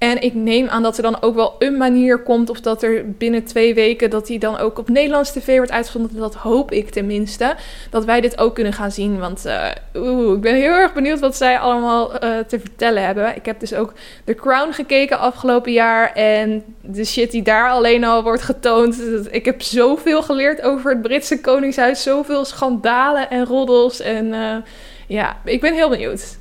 En 0.00 0.22
ik 0.22 0.34
neem 0.34 0.68
aan 0.68 0.82
dat 0.82 0.96
er 0.96 1.02
dan 1.02 1.22
ook 1.22 1.34
wel 1.34 1.54
een 1.58 1.76
manier 1.76 2.18
komt, 2.18 2.50
of 2.50 2.60
dat 2.60 2.82
er 2.82 3.10
binnen 3.10 3.44
twee 3.44 3.74
weken 3.74 4.10
dat 4.10 4.26
die 4.26 4.38
dan 4.38 4.58
ook 4.58 4.78
op 4.78 4.88
Nederlands 4.88 5.32
tv 5.32 5.56
wordt 5.56 5.70
uitgezonden. 5.70 6.16
Dat 6.16 6.34
hoop 6.34 6.72
ik 6.72 6.90
tenminste. 6.90 7.54
Dat 7.90 8.04
wij 8.04 8.20
dit 8.20 8.38
ook 8.38 8.54
kunnen 8.54 8.72
gaan 8.72 8.90
zien. 8.90 9.18
Want 9.18 9.46
uh, 9.46 9.66
oeh, 9.94 10.34
ik 10.34 10.40
ben 10.40 10.54
heel 10.54 10.72
erg 10.72 10.92
benieuwd 10.92 11.20
wat 11.20 11.36
zij 11.36 11.58
allemaal 11.58 12.24
uh, 12.24 12.38
te 12.38 12.60
vertellen 12.60 13.04
hebben. 13.04 13.36
Ik 13.36 13.46
heb 13.46 13.60
dus 13.60 13.74
ook 13.74 13.92
The 14.24 14.34
Crown 14.34 14.72
gekeken 14.72 15.18
afgelopen 15.18 15.72
jaar. 15.72 16.12
En 16.12 16.64
de 16.80 17.04
shit 17.04 17.30
die 17.30 17.42
daar 17.42 17.70
alleen 17.70 18.04
al 18.04 18.22
wordt 18.22 18.42
getoond. 18.42 19.00
Ik 19.30 19.44
heb 19.44 19.62
zoveel 19.62 20.22
geleerd 20.22 20.62
over 20.62 20.90
het 20.90 21.02
Britse 21.02 21.40
Koningshuis. 21.40 22.02
Zoveel 22.02 22.44
schandalen 22.44 23.30
en 23.30 23.44
roddels. 23.44 24.00
En 24.00 24.26
uh, 24.26 24.56
ja, 25.06 25.36
ik 25.44 25.60
ben 25.60 25.74
heel 25.74 25.88
benieuwd. 25.88 26.38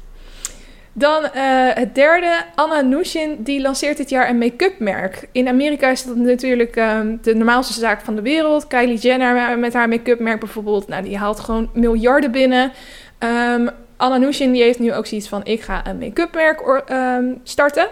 Dan 0.93 1.23
uh, 1.23 1.29
het 1.73 1.95
derde, 1.95 2.43
Anna 2.55 2.81
Nushin, 2.81 3.37
die 3.39 3.61
lanceert 3.61 3.97
dit 3.97 4.09
jaar 4.09 4.29
een 4.29 4.37
make-up 4.37 4.79
merk. 4.79 5.27
In 5.31 5.47
Amerika 5.47 5.89
is 5.89 6.03
dat 6.03 6.15
natuurlijk 6.15 6.75
um, 6.75 7.19
de 7.21 7.35
normaalste 7.35 7.79
zaak 7.79 8.01
van 8.01 8.15
de 8.15 8.21
wereld. 8.21 8.67
Kylie 8.67 8.97
Jenner 8.97 9.59
met 9.59 9.73
haar 9.73 9.87
make-up 9.87 10.19
merk 10.19 10.39
bijvoorbeeld, 10.39 10.87
nou, 10.87 11.03
die 11.03 11.17
haalt 11.17 11.39
gewoon 11.39 11.69
miljarden 11.73 12.31
binnen. 12.31 12.71
Um, 13.19 13.69
Anna 13.97 14.17
Nushin 14.17 14.51
die 14.51 14.63
heeft 14.63 14.79
nu 14.79 14.93
ook 14.93 15.05
zoiets 15.05 15.27
van, 15.27 15.45
ik 15.45 15.61
ga 15.61 15.85
een 15.85 15.97
make-up 15.97 16.33
merk 16.33 16.83
um, 16.91 17.39
starten. 17.43 17.87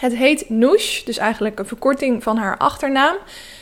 Het 0.00 0.14
heet 0.14 0.50
Noosh, 0.50 1.02
dus 1.02 1.18
eigenlijk 1.18 1.58
een 1.58 1.66
verkorting 1.66 2.22
van 2.22 2.36
haar 2.36 2.56
achternaam. 2.56 3.16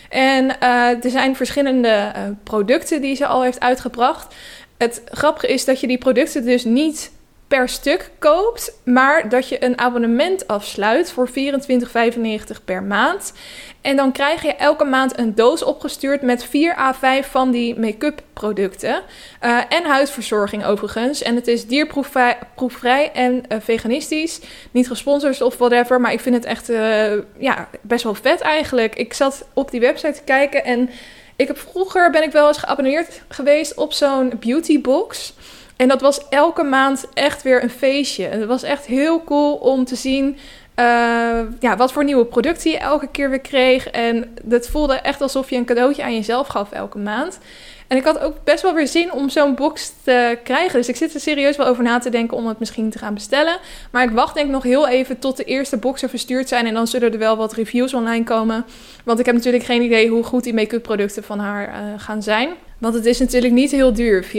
En 0.08 0.44
uh, 0.44 1.04
er 1.04 1.10
zijn 1.10 1.36
verschillende 1.36 1.88
uh, 1.88 2.22
producten 2.42 3.00
die 3.00 3.16
ze 3.16 3.26
al 3.26 3.42
heeft 3.42 3.60
uitgebracht. 3.60 4.34
Het 4.78 5.02
grappige 5.10 5.46
is 5.46 5.64
dat 5.64 5.80
je 5.80 5.86
die 5.86 5.98
producten 5.98 6.44
dus 6.44 6.64
niet 6.64 7.10
per 7.48 7.68
stuk 7.68 8.10
koopt, 8.18 8.80
maar 8.84 9.28
dat 9.28 9.48
je 9.48 9.64
een 9.64 9.78
abonnement 9.78 10.48
afsluit 10.48 11.12
voor 11.12 11.28
24,95 11.28 12.64
per 12.64 12.82
maand. 12.82 13.32
En 13.80 13.96
dan 13.96 14.12
krijg 14.12 14.42
je 14.42 14.54
elke 14.54 14.84
maand 14.84 15.18
een 15.18 15.34
doos 15.34 15.62
opgestuurd 15.62 16.22
met 16.22 16.44
4 16.44 16.78
à 16.78 16.94
5 16.94 17.30
van 17.30 17.50
die 17.50 17.78
make-up 17.78 18.22
producten. 18.32 19.02
Uh, 19.44 19.60
en 19.68 19.84
huidverzorging 19.84 20.64
overigens. 20.64 21.22
En 21.22 21.34
het 21.34 21.46
is 21.46 21.66
dierproefvrij 21.66 23.12
en 23.12 23.42
uh, 23.48 23.58
veganistisch. 23.60 24.40
Niet 24.70 24.88
gesponsord 24.88 25.40
of 25.40 25.58
whatever, 25.58 26.00
maar 26.00 26.12
ik 26.12 26.20
vind 26.20 26.34
het 26.34 26.44
echt 26.44 26.70
uh, 26.70 27.12
ja, 27.38 27.68
best 27.80 28.04
wel 28.04 28.14
vet 28.14 28.40
eigenlijk. 28.40 28.94
Ik 28.94 29.12
zat 29.14 29.48
op 29.52 29.70
die 29.70 29.80
website 29.80 30.12
te 30.12 30.24
kijken 30.24 30.64
en 30.64 30.90
ik 31.36 31.46
heb 31.46 31.58
vroeger 31.58 32.10
ben 32.10 32.22
ik 32.22 32.32
wel 32.32 32.48
eens 32.48 32.58
geabonneerd 32.58 33.22
geweest 33.28 33.74
op 33.74 33.92
zo'n 33.92 34.32
beautybox. 34.40 35.34
En 35.76 35.88
dat 35.88 36.00
was 36.00 36.28
elke 36.28 36.62
maand 36.62 37.06
echt 37.14 37.42
weer 37.42 37.62
een 37.62 37.70
feestje. 37.70 38.24
Het 38.24 38.44
was 38.44 38.62
echt 38.62 38.86
heel 38.86 39.24
cool 39.24 39.54
om 39.54 39.84
te 39.84 39.96
zien 39.96 40.38
uh, 40.80 41.40
ja, 41.60 41.76
wat 41.76 41.92
voor 41.92 42.04
nieuwe 42.04 42.24
producten 42.24 42.70
je 42.70 42.78
elke 42.78 43.08
keer 43.08 43.30
weer 43.30 43.40
kreeg. 43.40 43.88
En 43.88 44.36
het 44.48 44.68
voelde 44.68 44.94
echt 44.94 45.20
alsof 45.20 45.50
je 45.50 45.56
een 45.56 45.64
cadeautje 45.64 46.02
aan 46.02 46.14
jezelf 46.14 46.46
gaf 46.46 46.72
elke 46.72 46.98
maand. 46.98 47.38
En 47.86 47.96
ik 47.96 48.04
had 48.04 48.18
ook 48.18 48.44
best 48.44 48.62
wel 48.62 48.74
weer 48.74 48.86
zin 48.86 49.12
om 49.12 49.28
zo'n 49.28 49.54
box 49.54 49.92
te 50.04 50.38
krijgen. 50.44 50.78
Dus 50.78 50.88
ik 50.88 50.96
zit 50.96 51.14
er 51.14 51.20
serieus 51.20 51.56
wel 51.56 51.66
over 51.66 51.82
na 51.82 51.98
te 51.98 52.10
denken 52.10 52.36
om 52.36 52.46
het 52.46 52.58
misschien 52.58 52.90
te 52.90 52.98
gaan 52.98 53.14
bestellen. 53.14 53.58
Maar 53.90 54.02
ik 54.02 54.10
wacht 54.10 54.34
denk 54.34 54.46
ik 54.46 54.52
nog 54.52 54.62
heel 54.62 54.88
even 54.88 55.18
tot 55.18 55.36
de 55.36 55.44
eerste 55.44 55.76
boxen 55.76 56.08
verstuurd 56.08 56.48
zijn. 56.48 56.66
En 56.66 56.74
dan 56.74 56.86
zullen 56.86 57.12
er 57.12 57.18
wel 57.18 57.36
wat 57.36 57.52
reviews 57.52 57.94
online 57.94 58.24
komen. 58.24 58.64
Want 59.04 59.18
ik 59.18 59.26
heb 59.26 59.34
natuurlijk 59.34 59.64
geen 59.64 59.82
idee 59.82 60.08
hoe 60.08 60.24
goed 60.24 60.44
die 60.44 60.54
make-up 60.54 60.82
producten 60.82 61.24
van 61.24 61.38
haar 61.38 61.68
uh, 61.68 61.74
gaan 61.96 62.22
zijn. 62.22 62.48
Want 62.78 62.94
het 62.94 63.06
is 63.06 63.18
natuurlijk 63.18 63.52
niet 63.52 63.70
heel 63.70 63.92
duur, 63.92 64.24
24,95 64.24 64.30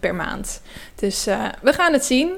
per 0.00 0.14
maand. 0.14 0.60
Dus 0.94 1.28
uh, 1.28 1.48
we 1.62 1.72
gaan 1.72 1.92
het 1.92 2.04
zien. 2.04 2.30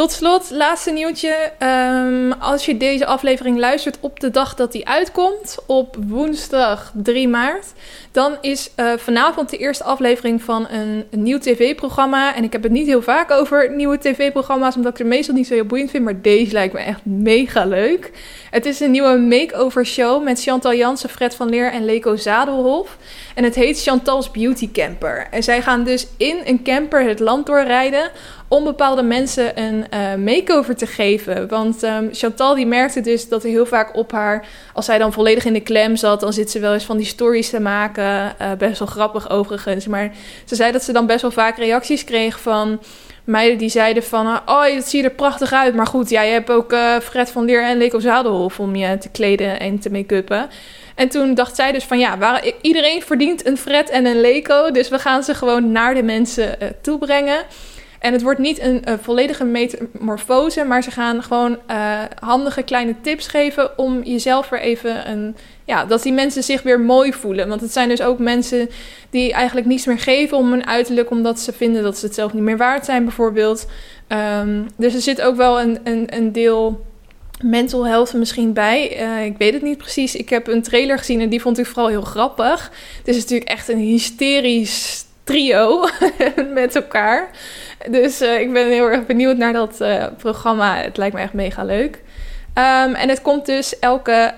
Tot 0.00 0.12
slot, 0.12 0.50
laatste 0.50 0.90
nieuwtje. 0.90 1.52
Um, 1.58 2.32
als 2.32 2.66
je 2.66 2.76
deze 2.76 3.06
aflevering 3.06 3.58
luistert 3.58 3.96
op 4.00 4.20
de 4.20 4.30
dag 4.30 4.54
dat 4.54 4.72
die 4.72 4.88
uitkomt, 4.88 5.56
op 5.66 5.96
woensdag 6.06 6.92
3 6.94 7.28
maart, 7.28 7.66
dan 8.12 8.36
is 8.40 8.70
uh, 8.76 8.92
vanavond 8.96 9.50
de 9.50 9.56
eerste 9.56 9.84
aflevering 9.84 10.42
van 10.42 10.68
een, 10.68 11.04
een 11.10 11.22
nieuw 11.22 11.38
tv-programma. 11.38 12.34
En 12.34 12.44
ik 12.44 12.52
heb 12.52 12.62
het 12.62 12.72
niet 12.72 12.86
heel 12.86 13.02
vaak 13.02 13.30
over 13.30 13.74
nieuwe 13.74 13.98
tv-programma's, 13.98 14.76
omdat 14.76 14.92
ik 14.92 14.98
er 14.98 15.06
meestal 15.06 15.34
niet 15.34 15.46
zo 15.46 15.54
heel 15.54 15.64
boeiend 15.64 15.90
vind. 15.90 16.04
Maar 16.04 16.20
deze 16.20 16.52
lijkt 16.52 16.74
me 16.74 16.80
echt 16.80 17.04
mega 17.04 17.64
leuk. 17.64 18.10
Het 18.50 18.66
is 18.66 18.80
een 18.80 18.90
nieuwe 18.90 19.18
make-over 19.18 19.86
show 19.86 20.22
met 20.22 20.42
Chantal 20.42 20.74
Jansen, 20.74 21.08
Fred 21.08 21.34
van 21.34 21.48
Leer 21.48 21.72
en 21.72 21.84
Leko 21.84 22.16
Zadelhof. 22.16 22.96
En 23.34 23.44
het 23.44 23.54
heet 23.54 23.82
Chantal's 23.82 24.30
Beauty 24.30 24.70
Camper. 24.72 25.26
En 25.30 25.42
zij 25.42 25.62
gaan 25.62 25.84
dus 25.84 26.06
in 26.16 26.40
een 26.44 26.62
camper 26.62 27.02
het 27.02 27.20
land 27.20 27.46
doorrijden 27.46 28.10
om 28.50 28.64
bepaalde 28.64 29.02
mensen 29.02 29.60
een 29.60 29.84
uh, 29.94 30.14
makeover 30.14 30.76
te 30.76 30.86
geven. 30.86 31.48
Want 31.48 31.82
um, 31.82 32.08
Chantal 32.12 32.54
die 32.54 32.66
merkte 32.66 33.00
dus 33.00 33.28
dat 33.28 33.44
er 33.44 33.50
heel 33.50 33.66
vaak 33.66 33.96
op 33.96 34.12
haar, 34.12 34.46
als 34.74 34.84
zij 34.84 34.98
dan 34.98 35.12
volledig 35.12 35.44
in 35.44 35.52
de 35.52 35.60
klem 35.60 35.96
zat, 35.96 36.20
dan 36.20 36.32
zit 36.32 36.50
ze 36.50 36.58
wel 36.58 36.72
eens 36.72 36.84
van 36.84 36.96
die 36.96 37.06
stories 37.06 37.50
te 37.50 37.60
maken. 37.60 38.04
Uh, 38.04 38.52
best 38.58 38.78
wel 38.78 38.88
grappig 38.88 39.30
overigens. 39.30 39.86
Maar 39.86 40.12
ze 40.44 40.54
zei 40.54 40.72
dat 40.72 40.82
ze 40.82 40.92
dan 40.92 41.06
best 41.06 41.22
wel 41.22 41.30
vaak 41.30 41.56
reacties 41.56 42.04
kreeg 42.04 42.40
van 42.40 42.80
meiden 43.24 43.58
die 43.58 43.68
zeiden 43.68 44.02
van... 44.02 44.26
oh, 44.26 44.74
dat 44.74 44.88
ziet 44.88 45.04
er 45.04 45.10
prachtig 45.10 45.52
uit. 45.52 45.74
Maar 45.74 45.86
goed, 45.86 46.10
ja, 46.10 46.22
je 46.22 46.32
hebt 46.32 46.50
ook 46.50 46.74
Fred 47.02 47.30
van 47.30 47.44
Leer 47.44 47.64
en 47.64 47.78
Leko 47.78 48.00
Zadelhof... 48.00 48.60
om 48.60 48.76
je 48.76 48.98
te 48.98 49.08
kleden 49.08 49.60
en 49.60 49.78
te 49.78 49.90
make-uppen. 49.90 50.48
En 50.94 51.08
toen 51.08 51.34
dacht 51.34 51.56
zij 51.56 51.72
dus 51.72 51.84
van 51.84 51.98
ja, 51.98 52.18
waar, 52.18 52.44
iedereen 52.60 53.02
verdient 53.02 53.46
een 53.46 53.56
Fred 53.56 53.90
en 53.90 54.06
een 54.06 54.20
Leko. 54.20 54.70
Dus 54.70 54.88
we 54.88 54.98
gaan 54.98 55.22
ze 55.22 55.34
gewoon 55.34 55.72
naar 55.72 55.94
de 55.94 56.02
mensen 56.02 56.56
uh, 56.62 56.68
toe 56.80 56.98
brengen. 56.98 57.38
En 58.00 58.12
het 58.12 58.22
wordt 58.22 58.38
niet 58.38 58.60
een, 58.60 58.84
volledige 59.00 59.44
metamorfose, 59.44 60.64
maar 60.64 60.82
ze 60.82 60.90
gaan 60.90 61.22
gewoon 61.22 61.58
uh, 61.70 62.00
handige 62.20 62.62
kleine 62.62 62.94
tips 63.00 63.26
geven 63.26 63.78
om 63.78 64.02
jezelf 64.02 64.48
weer 64.48 64.60
even 64.60 65.10
een. 65.10 65.36
Ja, 65.64 65.84
dat 65.84 66.02
die 66.02 66.12
mensen 66.12 66.42
zich 66.42 66.62
weer 66.62 66.80
mooi 66.80 67.12
voelen. 67.12 67.48
Want 67.48 67.60
het 67.60 67.72
zijn 67.72 67.88
dus 67.88 68.02
ook 68.02 68.18
mensen 68.18 68.70
die 69.10 69.32
eigenlijk 69.32 69.66
niets 69.66 69.86
meer 69.86 69.98
geven 69.98 70.36
om 70.36 70.50
hun 70.50 70.66
uiterlijk, 70.66 71.10
omdat 71.10 71.40
ze 71.40 71.52
vinden 71.52 71.82
dat 71.82 71.98
ze 71.98 72.06
het 72.06 72.14
zelf 72.14 72.32
niet 72.32 72.42
meer 72.42 72.56
waard 72.56 72.84
zijn, 72.84 73.04
bijvoorbeeld. 73.04 73.66
Um, 74.08 74.66
dus 74.76 74.94
er 74.94 75.00
zit 75.00 75.22
ook 75.22 75.36
wel 75.36 75.60
een, 75.60 75.78
een, 75.84 76.16
een 76.16 76.32
deel 76.32 76.84
mental 77.42 77.86
health 77.86 78.12
misschien 78.12 78.52
bij. 78.52 79.02
Uh, 79.02 79.24
ik 79.24 79.38
weet 79.38 79.52
het 79.52 79.62
niet 79.62 79.78
precies. 79.78 80.14
Ik 80.14 80.28
heb 80.28 80.46
een 80.46 80.62
trailer 80.62 80.98
gezien 80.98 81.20
en 81.20 81.28
die 81.28 81.40
vond 81.40 81.58
ik 81.58 81.66
vooral 81.66 81.88
heel 81.88 82.02
grappig. 82.02 82.70
Het 82.98 83.08
is 83.08 83.16
natuurlijk 83.16 83.50
echt 83.50 83.68
een 83.68 83.78
hysterisch 83.78 85.04
trio 85.24 85.88
met 86.54 86.76
elkaar. 86.76 87.30
Dus 87.88 88.22
uh, 88.22 88.40
ik 88.40 88.52
ben 88.52 88.66
heel 88.66 88.90
erg 88.90 89.06
benieuwd 89.06 89.36
naar 89.36 89.52
dat 89.52 89.80
uh, 89.80 90.04
programma. 90.16 90.76
Het 90.76 90.96
lijkt 90.96 91.14
me 91.14 91.20
echt 91.20 91.32
mega 91.32 91.64
leuk. 91.64 91.94
Um, 92.54 92.94
en 92.94 93.08
het 93.08 93.22
komt 93.22 93.46
dus 93.46 93.78
elke 93.78 94.34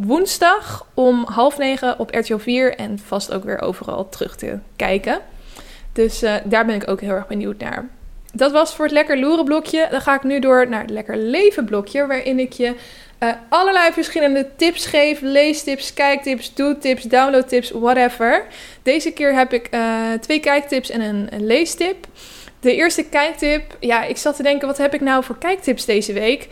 woensdag 0.00 0.86
om 0.94 1.24
half 1.24 1.58
negen 1.58 1.98
op 1.98 2.14
RTL 2.14 2.36
4 2.36 2.74
en 2.74 2.98
vast 2.98 3.32
ook 3.32 3.44
weer 3.44 3.60
overal 3.60 4.08
terug 4.08 4.36
te 4.36 4.58
kijken. 4.76 5.18
Dus 5.92 6.20
daar 6.44 6.66
ben 6.66 6.74
ik 6.74 6.88
ook 6.88 7.00
heel 7.00 7.10
erg 7.10 7.26
benieuwd 7.26 7.58
naar. 7.58 7.88
Dat 8.32 8.52
was 8.52 8.74
voor 8.74 8.84
het 8.84 8.94
lekker 8.94 9.18
loeren 9.18 9.44
blokje. 9.44 9.88
Dan 9.90 10.00
ga 10.00 10.14
ik 10.14 10.22
nu 10.22 10.38
door 10.38 10.68
naar 10.68 10.80
het 10.80 10.90
lekker 10.90 11.16
leven 11.16 11.64
blokje, 11.64 12.06
waarin 12.06 12.38
ik 12.38 12.52
je 12.52 12.74
allerlei 13.48 13.92
verschillende 13.92 14.48
tips 14.56 14.86
geef. 14.86 15.20
Leestips, 15.20 15.94
kijktips, 15.94 16.54
doetips, 16.54 17.02
downloadtips, 17.02 17.70
whatever. 17.70 18.46
Deze 18.82 19.12
keer 19.12 19.34
heb 19.34 19.52
ik 19.52 19.70
twee 20.20 20.40
kijktips 20.40 20.90
en 20.90 21.00
een, 21.00 21.46
leestip. 21.46 22.06
De 22.60 22.74
eerste 22.74 23.04
kijktip, 23.04 23.76
ja, 23.80 24.04
ik 24.04 24.16
zat 24.16 24.36
te 24.36 24.42
denken, 24.42 24.66
wat 24.66 24.78
heb 24.78 24.94
ik 24.94 25.00
nou 25.00 25.24
voor 25.24 25.38
kijktips 25.38 25.84
deze 25.84 26.12
week? 26.12 26.48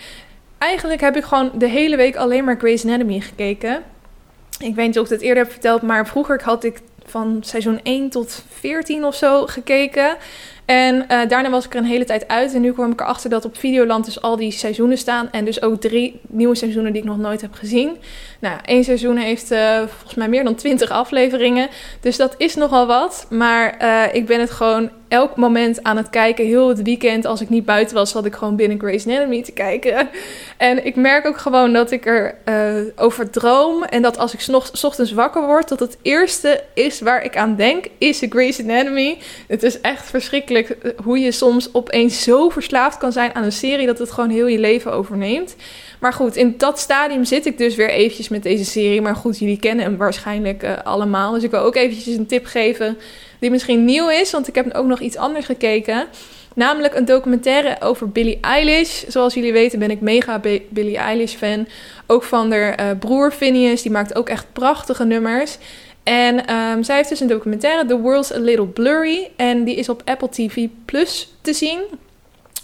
Eigenlijk 0.59 1.00
heb 1.00 1.17
ik 1.17 1.25
gewoon 1.25 1.50
de 1.55 1.69
hele 1.69 1.97
week 1.97 2.17
alleen 2.17 2.45
maar 2.45 2.59
Grey's 2.59 2.85
Anatomy 2.85 3.21
gekeken. 3.21 3.83
Ik 4.59 4.75
weet 4.75 4.87
niet 4.87 4.99
of 4.99 5.05
ik 5.05 5.11
het 5.11 5.21
eerder 5.21 5.43
heb 5.43 5.53
verteld, 5.53 5.83
maar 5.83 6.07
vroeger 6.07 6.43
had 6.43 6.65
ik 6.65 6.81
van 7.05 7.38
seizoen 7.41 7.81
1 7.83 8.09
tot 8.09 8.45
14 8.49 9.05
of 9.05 9.15
zo 9.15 9.47
gekeken. 9.47 10.17
En 10.69 10.95
uh, 10.95 11.29
daarna 11.29 11.51
was 11.51 11.65
ik 11.65 11.73
er 11.73 11.79
een 11.79 11.85
hele 11.85 12.05
tijd 12.05 12.29
uit. 12.29 12.55
En 12.55 12.61
nu 12.61 12.73
kwam 12.73 12.93
ik 12.93 13.01
erachter 13.01 13.31
dat 13.31 13.45
op 13.45 13.59
Videoland 13.59 14.05
dus 14.05 14.23
al 14.23 14.37
die 14.37 14.51
seizoenen 14.51 14.99
staan. 14.99 15.29
En 15.31 15.45
dus 15.45 15.63
ook 15.63 15.81
drie 15.81 16.21
nieuwe 16.27 16.55
seizoenen 16.55 16.93
die 16.93 17.03
ik 17.03 17.09
nog 17.09 17.19
nooit 17.19 17.41
heb 17.41 17.55
gezien. 17.55 17.97
Nou, 18.41 18.59
één 18.65 18.85
seizoen 18.85 19.17
heeft 19.17 19.53
uh, 19.53 19.77
volgens 19.77 20.15
mij 20.15 20.29
meer 20.29 20.45
dan 20.45 20.55
twintig 20.55 20.91
afleveringen. 20.91 21.69
Dus 22.01 22.17
dat 22.17 22.35
is 22.39 22.55
nogal 22.55 22.87
wat. 22.87 23.27
Maar 23.31 23.77
uh, 23.83 24.15
ik 24.15 24.27
ben 24.27 24.41
het 24.41 24.51
gewoon 24.51 24.91
elk 25.09 25.37
moment 25.37 25.83
aan 25.83 25.97
het 25.97 26.11
kijken. 26.11 26.45
Heel 26.45 26.69
het 26.69 26.83
weekend, 26.83 27.25
als 27.25 27.41
ik 27.41 27.49
niet 27.49 27.65
buiten 27.65 27.95
was, 27.95 28.11
zat 28.11 28.25
ik 28.25 28.35
gewoon 28.35 28.57
binnen 28.57 28.79
Grey's 28.79 29.07
Anatomy 29.07 29.43
te 29.43 29.53
kijken. 29.53 30.09
En 30.57 30.87
ik 30.87 30.97
merk 30.97 31.27
ook 31.27 31.39
gewoon 31.39 31.73
dat 31.73 31.91
ik 31.91 32.07
er 32.07 32.35
over 32.97 33.31
droom. 33.31 33.83
En 33.83 34.03
dat 34.03 34.19
als 34.19 34.35
ik 34.35 34.41
s 34.41 34.85
ochtends 34.85 35.13
wakker 35.13 35.47
word, 35.47 35.69
dat 35.69 35.81
het 35.81 35.99
eerste 36.03 36.63
is 36.75 37.01
waar 37.01 37.25
ik 37.25 37.37
aan 37.37 37.57
denk, 37.57 37.87
is 37.99 38.19
de 38.19 38.27
Grey's 38.29 38.61
Anatomy. 38.61 39.19
Het 39.47 39.63
is 39.63 39.81
echt 39.81 40.11
verschrikkelijk 40.11 40.58
hoe 41.03 41.19
je 41.19 41.33
soms 41.33 41.75
opeens 41.75 42.23
zo 42.23 42.49
verslaafd 42.49 42.99
kan 42.99 43.12
zijn 43.12 43.35
aan 43.35 43.45
een 43.45 43.53
serie 43.53 43.87
dat 43.87 43.99
het 43.99 44.11
gewoon 44.11 44.31
heel 44.31 44.47
je 44.47 44.59
leven 44.59 44.93
overneemt. 44.93 45.57
Maar 46.00 46.12
goed, 46.12 46.37
in 46.37 46.55
dat 46.59 46.79
stadium 46.79 47.25
zit 47.25 47.47
ik 47.47 47.59
dus 47.59 47.75
weer 47.75 47.91
eventjes 47.91 48.29
met 48.29 48.43
deze 48.43 48.65
serie. 48.65 49.00
Maar 49.00 49.17
goed, 49.17 49.38
jullie 49.38 49.59
kennen 49.59 49.85
hem 49.85 49.97
waarschijnlijk 49.97 50.62
uh, 50.62 50.73
allemaal. 50.85 51.33
Dus 51.33 51.43
ik 51.43 51.50
wil 51.50 51.61
ook 51.61 51.77
eventjes 51.77 52.17
een 52.17 52.27
tip 52.27 52.47
geven 52.47 52.99
die 53.41 53.50
misschien 53.50 53.85
nieuw 53.85 54.09
is. 54.09 54.31
Want 54.31 54.49
ik 54.49 54.55
heb 54.55 54.75
ook 54.75 54.87
nog 54.87 55.00
iets 55.00 55.17
anders 55.17 55.47
gekeken. 55.47 56.07
Namelijk 56.55 56.95
een 56.95 57.05
documentaire 57.05 57.77
over 57.81 58.09
Billie 58.09 58.38
Eilish. 58.41 59.05
Zoals 59.09 59.35
jullie 59.35 59.53
weten 59.53 59.79
ben 59.79 59.91
ik 59.91 60.00
mega 60.00 60.41
Billie 60.69 60.97
Eilish 60.97 61.35
fan. 61.35 61.67
Ook 62.07 62.23
van 62.23 62.53
haar 62.53 62.81
uh, 62.81 62.99
broer 62.99 63.33
Phineas. 63.33 63.83
Die 63.83 63.90
maakt 63.90 64.14
ook 64.14 64.29
echt 64.29 64.47
prachtige 64.53 65.05
nummers. 65.05 65.59
En 66.09 66.55
um, 66.55 66.83
zij 66.83 66.97
heeft 66.97 67.09
dus 67.09 67.21
een 67.21 67.27
documentaire, 67.27 67.87
The 67.87 67.99
World's 67.99 68.33
a 68.33 68.38
Little 68.38 68.66
Blurry. 68.66 69.31
En 69.37 69.64
die 69.64 69.77
is 69.77 69.88
op 69.88 70.03
Apple 70.05 70.29
TV 70.29 70.66
Plus 70.85 71.35
te 71.40 71.53
zien. 71.53 71.81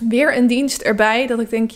Weer 0.08 0.36
een 0.36 0.46
dienst 0.46 0.82
erbij 0.82 1.26
dat 1.26 1.40
ik 1.40 1.50
denk, 1.50 1.70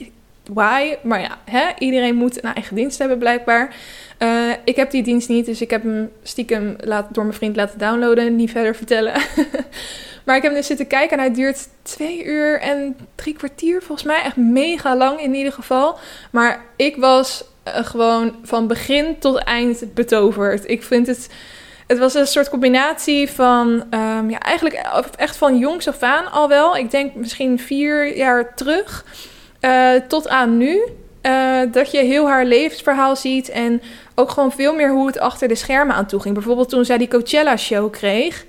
why? 0.53 0.97
Maar 1.03 1.21
ja, 1.21 1.39
hè? 1.45 1.67
iedereen 1.79 2.15
moet 2.15 2.45
een 2.45 2.55
eigen 2.55 2.77
dienst 2.77 2.99
hebben 2.99 3.19
blijkbaar. 3.19 3.75
Uh, 4.19 4.51
ik 4.65 4.77
heb 4.77 4.91
die 4.91 5.03
dienst 5.03 5.29
niet, 5.29 5.47
dus 5.47 5.61
ik 5.61 5.71
heb 5.71 5.83
hem 5.83 6.11
stiekem 6.23 6.77
laat, 6.81 7.07
door 7.15 7.25
mijn 7.25 7.37
vriend 7.37 7.57
laten 7.57 7.79
downloaden. 7.79 8.37
Niet 8.37 8.51
verder 8.51 8.77
vertellen. 8.77 9.13
maar 10.25 10.37
ik 10.37 10.43
heb 10.43 10.51
hem 10.53 10.55
dus 10.55 10.67
zitten 10.67 10.87
kijken 10.87 11.17
en 11.19 11.25
hij 11.25 11.35
duurt 11.35 11.69
twee 11.83 12.25
uur 12.25 12.61
en 12.61 12.97
drie 13.15 13.35
kwartier 13.35 13.83
volgens 13.83 14.07
mij. 14.07 14.23
Echt 14.23 14.37
mega 14.37 14.97
lang 14.97 15.21
in 15.21 15.35
ieder 15.35 15.53
geval. 15.53 15.99
Maar 16.31 16.65
ik 16.77 16.97
was 16.97 17.45
uh, 17.67 17.77
gewoon 17.77 18.35
van 18.43 18.67
begin 18.67 19.19
tot 19.19 19.37
eind 19.37 19.95
betoverd. 19.95 20.71
Ik 20.71 20.83
vind 20.83 21.07
het... 21.07 21.29
Het 21.89 21.99
was 21.99 22.15
een 22.15 22.27
soort 22.27 22.49
combinatie 22.49 23.31
van, 23.31 23.69
um, 23.91 24.31
ja, 24.31 24.39
eigenlijk 24.39 24.83
echt 25.17 25.37
van 25.37 25.59
jongs 25.59 25.89
af 25.89 26.03
aan 26.03 26.33
al 26.33 26.49
wel. 26.49 26.77
Ik 26.77 26.91
denk 26.91 27.15
misschien 27.15 27.59
vier 27.59 28.17
jaar 28.17 28.55
terug. 28.55 29.05
Uh, 29.61 29.93
tot 30.09 30.29
aan 30.29 30.57
nu. 30.57 30.83
Uh, 31.23 31.61
dat 31.73 31.91
je 31.91 31.99
heel 31.99 32.29
haar 32.29 32.45
levensverhaal 32.45 33.17
ziet. 33.17 33.49
En 33.49 33.83
ook 34.15 34.31
gewoon 34.31 34.53
veel 34.53 34.75
meer 34.75 34.91
hoe 34.91 35.07
het 35.07 35.19
achter 35.19 35.49
de 35.49 35.55
schermen 35.55 35.95
aan 35.95 36.07
toe 36.07 36.21
ging. 36.21 36.35
Bijvoorbeeld 36.35 36.69
toen 36.69 36.85
zij 36.85 36.99
die 36.99 37.09
Coachella-show 37.09 37.93
kreeg. 37.93 38.45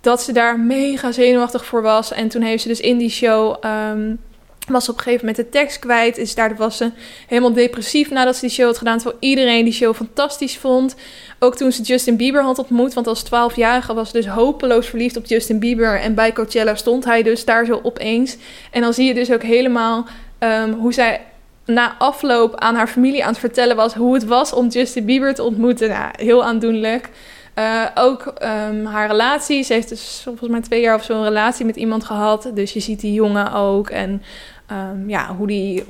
Dat 0.00 0.22
ze 0.22 0.32
daar 0.32 0.60
mega 0.60 1.12
zenuwachtig 1.12 1.64
voor 1.64 1.82
was. 1.82 2.12
En 2.12 2.28
toen 2.28 2.42
heeft 2.42 2.62
ze 2.62 2.68
dus 2.68 2.80
in 2.80 2.98
die 2.98 3.10
show. 3.10 3.64
Um, 3.64 4.20
was 4.66 4.88
op 4.88 4.96
een 4.96 5.02
gegeven 5.02 5.26
moment 5.26 5.44
de 5.44 5.58
tekst 5.58 5.78
kwijt. 5.78 6.18
Is 6.18 6.34
daar 6.34 6.56
was 6.56 6.76
ze 6.76 6.90
helemaal 7.26 7.52
depressief 7.52 8.10
nadat 8.10 8.34
ze 8.34 8.40
die 8.40 8.50
show 8.50 8.66
had 8.66 8.78
gedaan. 8.78 8.98
Terwijl 8.98 9.18
iedereen 9.20 9.64
die 9.64 9.72
show 9.72 9.94
fantastisch 9.94 10.56
vond. 10.56 10.94
Ook 11.38 11.56
toen 11.56 11.72
ze 11.72 11.82
Justin 11.82 12.16
Bieber 12.16 12.42
had 12.42 12.58
ontmoet. 12.58 12.94
Want 12.94 13.06
als 13.06 13.24
12-jarige 13.24 13.94
was 13.94 14.10
ze 14.10 14.16
dus 14.16 14.26
hopeloos 14.26 14.86
verliefd 14.86 15.16
op 15.16 15.26
Justin 15.26 15.58
Bieber. 15.58 16.00
En 16.00 16.14
bij 16.14 16.32
Coachella 16.32 16.74
stond 16.74 17.04
hij 17.04 17.22
dus 17.22 17.44
daar 17.44 17.64
zo 17.64 17.80
opeens. 17.82 18.36
En 18.70 18.80
dan 18.80 18.94
zie 18.94 19.06
je 19.06 19.14
dus 19.14 19.32
ook 19.32 19.42
helemaal 19.42 20.06
um, 20.38 20.72
hoe 20.72 20.92
zij 20.92 21.20
na 21.64 21.96
afloop 21.98 22.54
aan 22.54 22.74
haar 22.74 22.88
familie 22.88 23.24
aan 23.24 23.30
het 23.30 23.38
vertellen 23.38 23.76
was 23.76 23.94
hoe 23.94 24.14
het 24.14 24.24
was 24.24 24.52
om 24.52 24.68
Justin 24.68 25.04
Bieber 25.04 25.34
te 25.34 25.42
ontmoeten. 25.42 25.88
Nou, 25.88 26.10
heel 26.16 26.44
aandoenlijk. 26.44 27.10
Uh, 27.58 27.86
ook 27.94 28.26
um, 28.26 28.84
haar 28.84 29.06
relatie. 29.06 29.62
Ze 29.62 29.72
heeft 29.72 29.88
dus 29.88 30.20
volgens 30.24 30.50
mij 30.50 30.60
twee 30.60 30.80
jaar 30.80 30.94
of 30.94 31.04
zo 31.04 31.12
een 31.12 31.24
relatie 31.24 31.64
met 31.64 31.76
iemand 31.76 32.04
gehad. 32.04 32.50
Dus 32.54 32.72
je 32.72 32.80
ziet 32.80 33.00
die 33.00 33.12
jongen 33.12 33.52
ook. 33.52 33.90
En 33.90 34.22
um, 34.72 35.08
ja, 35.08 35.34
hoe 35.36 35.46
die, 35.46 35.84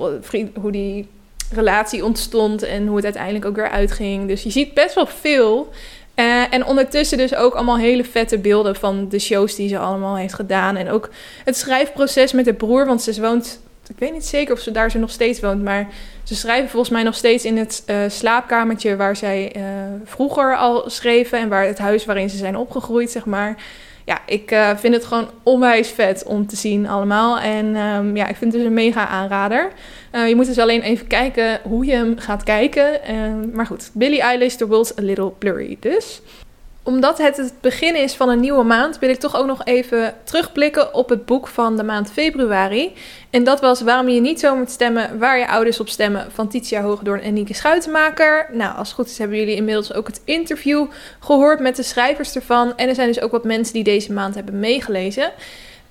hoe 0.60 0.72
die 0.72 1.08
relatie 1.50 2.04
ontstond 2.04 2.62
en 2.62 2.86
hoe 2.86 2.96
het 2.96 3.04
uiteindelijk 3.04 3.44
ook 3.44 3.56
weer 3.56 3.70
uitging. 3.70 4.28
Dus 4.28 4.42
je 4.42 4.50
ziet 4.50 4.74
best 4.74 4.94
wel 4.94 5.06
veel. 5.06 5.68
Uh, 6.16 6.52
en 6.54 6.66
ondertussen 6.66 7.18
dus 7.18 7.34
ook 7.34 7.54
allemaal 7.54 7.78
hele 7.78 8.04
vette 8.04 8.38
beelden 8.38 8.76
van 8.76 9.08
de 9.08 9.18
shows 9.18 9.54
die 9.54 9.68
ze 9.68 9.78
allemaal 9.78 10.16
heeft 10.16 10.34
gedaan. 10.34 10.76
En 10.76 10.90
ook 10.90 11.10
het 11.44 11.56
schrijfproces 11.56 12.32
met 12.32 12.44
de 12.44 12.54
broer, 12.54 12.86
want 12.86 13.02
ze 13.02 13.20
woont 13.20 13.60
ik 13.88 13.98
weet 13.98 14.12
niet 14.12 14.26
zeker 14.26 14.54
of 14.54 14.60
ze 14.60 14.70
daar 14.70 14.90
ze 14.90 14.98
nog 14.98 15.10
steeds 15.10 15.40
woont, 15.40 15.62
maar 15.62 15.88
ze 16.22 16.34
schrijven 16.34 16.68
volgens 16.68 16.92
mij 16.92 17.02
nog 17.02 17.14
steeds 17.14 17.44
in 17.44 17.56
het 17.56 17.82
uh, 17.86 17.96
slaapkamertje 18.08 18.96
waar 18.96 19.16
zij 19.16 19.56
uh, 19.56 19.62
vroeger 20.04 20.56
al 20.56 20.90
schreven 20.90 21.38
en 21.38 21.48
waar 21.48 21.66
het 21.66 21.78
huis 21.78 22.04
waarin 22.04 22.30
ze 22.30 22.36
zijn 22.36 22.56
opgegroeid, 22.56 23.10
zeg 23.10 23.24
maar. 23.24 23.56
Ja, 24.04 24.18
ik 24.26 24.50
uh, 24.50 24.76
vind 24.76 24.94
het 24.94 25.04
gewoon 25.04 25.30
onwijs 25.42 25.88
vet 25.88 26.24
om 26.24 26.46
te 26.46 26.56
zien 26.56 26.88
allemaal. 26.88 27.38
En 27.38 27.76
um, 27.76 28.16
ja, 28.16 28.26
ik 28.26 28.36
vind 28.36 28.52
het 28.52 28.60
dus 28.62 28.70
een 28.70 28.74
mega 28.74 29.06
aanrader. 29.06 29.72
je 30.12 30.36
moet 30.36 30.46
dus 30.46 30.58
alleen 30.58 30.82
even 30.82 31.06
kijken 31.06 31.60
hoe 31.62 31.84
je 31.84 31.92
hem 31.92 32.18
gaat 32.18 32.42
kijken. 32.42 33.00
maar 33.52 33.66
goed, 33.66 33.90
Billie 33.92 34.20
Eilish, 34.20 34.54
The 34.54 34.66
World's 34.66 34.98
a 34.98 35.02
Little 35.02 35.30
Blurry 35.38 35.76
dus 35.80 36.20
omdat 36.86 37.18
het 37.18 37.36
het 37.36 37.60
begin 37.60 37.96
is 37.96 38.14
van 38.14 38.28
een 38.28 38.40
nieuwe 38.40 38.64
maand, 38.64 38.98
wil 38.98 39.08
ik 39.08 39.18
toch 39.18 39.36
ook 39.36 39.46
nog 39.46 39.64
even 39.64 40.14
terugblikken 40.24 40.94
op 40.94 41.08
het 41.08 41.24
boek 41.24 41.48
van 41.48 41.76
de 41.76 41.82
maand 41.82 42.12
februari. 42.12 42.92
En 43.30 43.44
dat 43.44 43.60
was 43.60 43.80
Waarom 43.80 44.08
je 44.08 44.20
niet 44.20 44.40
zo 44.40 44.56
moet 44.56 44.70
stemmen, 44.70 45.18
waar 45.18 45.38
je 45.38 45.48
ouders 45.48 45.80
op 45.80 45.88
stemmen, 45.88 46.26
van 46.32 46.48
Titia 46.48 46.82
Hoogdoorn 46.82 47.20
en 47.20 47.34
Nieke 47.34 47.54
Schuitenmaker. 47.54 48.48
Nou, 48.52 48.76
als 48.76 48.88
het 48.88 48.96
goed 48.96 49.06
is 49.06 49.18
hebben 49.18 49.38
jullie 49.38 49.54
inmiddels 49.54 49.92
ook 49.92 50.06
het 50.06 50.20
interview 50.24 50.86
gehoord 51.20 51.60
met 51.60 51.76
de 51.76 51.82
schrijvers 51.82 52.34
ervan. 52.34 52.76
En 52.76 52.88
er 52.88 52.94
zijn 52.94 53.08
dus 53.08 53.20
ook 53.20 53.30
wat 53.30 53.44
mensen 53.44 53.74
die 53.74 53.84
deze 53.84 54.12
maand 54.12 54.34
hebben 54.34 54.60
meegelezen. 54.60 55.32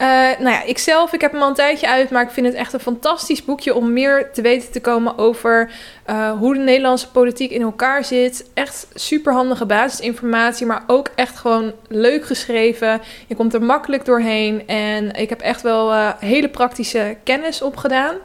Uh, 0.01 0.08
nou 0.39 0.49
ja, 0.49 0.63
ik 0.63 0.77
zelf, 0.77 1.13
ik 1.13 1.21
heb 1.21 1.31
hem 1.31 1.41
al 1.41 1.47
een 1.47 1.53
tijdje 1.53 1.89
uit, 1.89 2.10
maar 2.10 2.23
ik 2.23 2.29
vind 2.29 2.45
het 2.45 2.55
echt 2.55 2.73
een 2.73 2.79
fantastisch 2.79 3.45
boekje 3.45 3.75
om 3.75 3.93
meer 3.93 4.31
te 4.34 4.41
weten 4.41 4.71
te 4.71 4.81
komen 4.81 5.17
over 5.17 5.71
uh, 6.10 6.31
hoe 6.31 6.53
de 6.53 6.60
Nederlandse 6.60 7.12
politiek 7.12 7.51
in 7.51 7.62
elkaar 7.62 8.05
zit. 8.05 8.49
Echt 8.53 8.88
superhandige 8.93 9.65
basisinformatie, 9.65 10.65
maar 10.65 10.84
ook 10.88 11.10
echt 11.15 11.38
gewoon 11.38 11.73
leuk 11.88 12.25
geschreven. 12.25 13.01
Je 13.27 13.36
komt 13.36 13.53
er 13.53 13.63
makkelijk 13.63 14.05
doorheen 14.05 14.67
en 14.67 15.12
ik 15.12 15.29
heb 15.29 15.39
echt 15.41 15.62
wel 15.62 15.93
uh, 15.93 16.12
hele 16.19 16.49
praktische 16.49 17.17
kennis 17.23 17.62
opgedaan. 17.62 18.15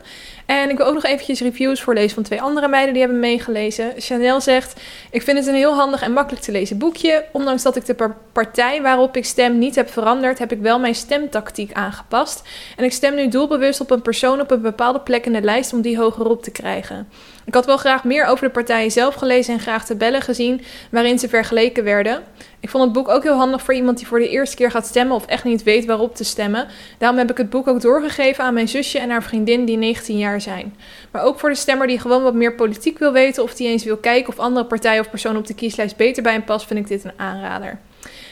En 0.50 0.70
ik 0.70 0.76
wil 0.76 0.86
ook 0.86 0.94
nog 0.94 1.04
eventjes 1.04 1.40
reviews 1.40 1.80
voorlezen 1.80 2.14
van 2.14 2.22
twee 2.22 2.42
andere 2.42 2.68
meiden 2.68 2.92
die 2.92 3.02
hebben 3.02 3.20
meegelezen. 3.20 3.92
Chanel 3.96 4.40
zegt: 4.40 4.80
Ik 5.10 5.22
vind 5.22 5.38
het 5.38 5.46
een 5.46 5.54
heel 5.54 5.74
handig 5.74 6.02
en 6.02 6.12
makkelijk 6.12 6.44
te 6.44 6.52
lezen 6.52 6.78
boekje. 6.78 7.24
Ondanks 7.32 7.62
dat 7.62 7.76
ik 7.76 7.86
de 7.86 8.10
partij 8.32 8.82
waarop 8.82 9.16
ik 9.16 9.24
stem 9.24 9.58
niet 9.58 9.74
heb 9.74 9.90
veranderd, 9.90 10.38
heb 10.38 10.52
ik 10.52 10.60
wel 10.60 10.78
mijn 10.78 10.94
stemtactiek 10.94 11.72
aangepast. 11.72 12.42
En 12.76 12.84
ik 12.84 12.92
stem 12.92 13.14
nu 13.14 13.28
doelbewust 13.28 13.80
op 13.80 13.90
een 13.90 14.02
persoon 14.02 14.40
op 14.40 14.50
een 14.50 14.60
bepaalde 14.60 15.00
plek 15.00 15.26
in 15.26 15.32
de 15.32 15.40
lijst 15.40 15.72
om 15.72 15.80
die 15.80 15.98
hogerop 15.98 16.42
te 16.42 16.50
krijgen. 16.50 17.08
Ik 17.44 17.54
had 17.54 17.66
wel 17.66 17.76
graag 17.76 18.04
meer 18.04 18.24
over 18.24 18.46
de 18.46 18.52
partijen 18.52 18.90
zelf 18.90 19.14
gelezen 19.14 19.54
en 19.54 19.60
graag 19.60 19.86
tabellen 19.86 20.22
gezien 20.22 20.62
waarin 20.90 21.18
ze 21.18 21.28
vergeleken 21.28 21.84
werden. 21.84 22.22
Ik 22.60 22.70
vond 22.70 22.84
het 22.84 22.92
boek 22.92 23.08
ook 23.08 23.22
heel 23.22 23.36
handig 23.36 23.62
voor 23.62 23.74
iemand 23.74 23.98
die 23.98 24.06
voor 24.06 24.18
de 24.18 24.28
eerste 24.28 24.56
keer 24.56 24.70
gaat 24.70 24.86
stemmen 24.86 25.16
of 25.16 25.26
echt 25.26 25.44
niet 25.44 25.62
weet 25.62 25.84
waarop 25.84 26.16
te 26.16 26.24
stemmen. 26.24 26.68
Daarom 26.98 27.18
heb 27.18 27.30
ik 27.30 27.36
het 27.36 27.50
boek 27.50 27.68
ook 27.68 27.80
doorgegeven 27.80 28.44
aan 28.44 28.54
mijn 28.54 28.68
zusje 28.68 28.98
en 28.98 29.10
haar 29.10 29.22
vriendin 29.22 29.64
die 29.64 29.76
19 29.76 30.18
jaar 30.18 30.40
zijn. 30.40 30.76
Maar 31.10 31.22
ook 31.22 31.38
voor 31.38 31.48
de 31.48 31.54
stemmer 31.54 31.86
die 31.86 31.98
gewoon 31.98 32.22
wat 32.22 32.34
meer 32.34 32.54
politiek 32.54 32.98
wil 32.98 33.12
weten 33.12 33.42
of 33.42 33.54
die 33.54 33.68
eens 33.68 33.84
wil 33.84 33.96
kijken 33.96 34.32
of 34.32 34.38
andere 34.38 34.66
partijen 34.66 35.00
of 35.00 35.10
personen 35.10 35.38
op 35.38 35.46
de 35.46 35.54
kieslijst 35.54 35.96
beter 35.96 36.22
bij 36.22 36.32
hem 36.32 36.44
past, 36.44 36.66
vind 36.66 36.80
ik 36.80 36.88
dit 36.88 37.04
een 37.04 37.12
aanrader. 37.16 37.78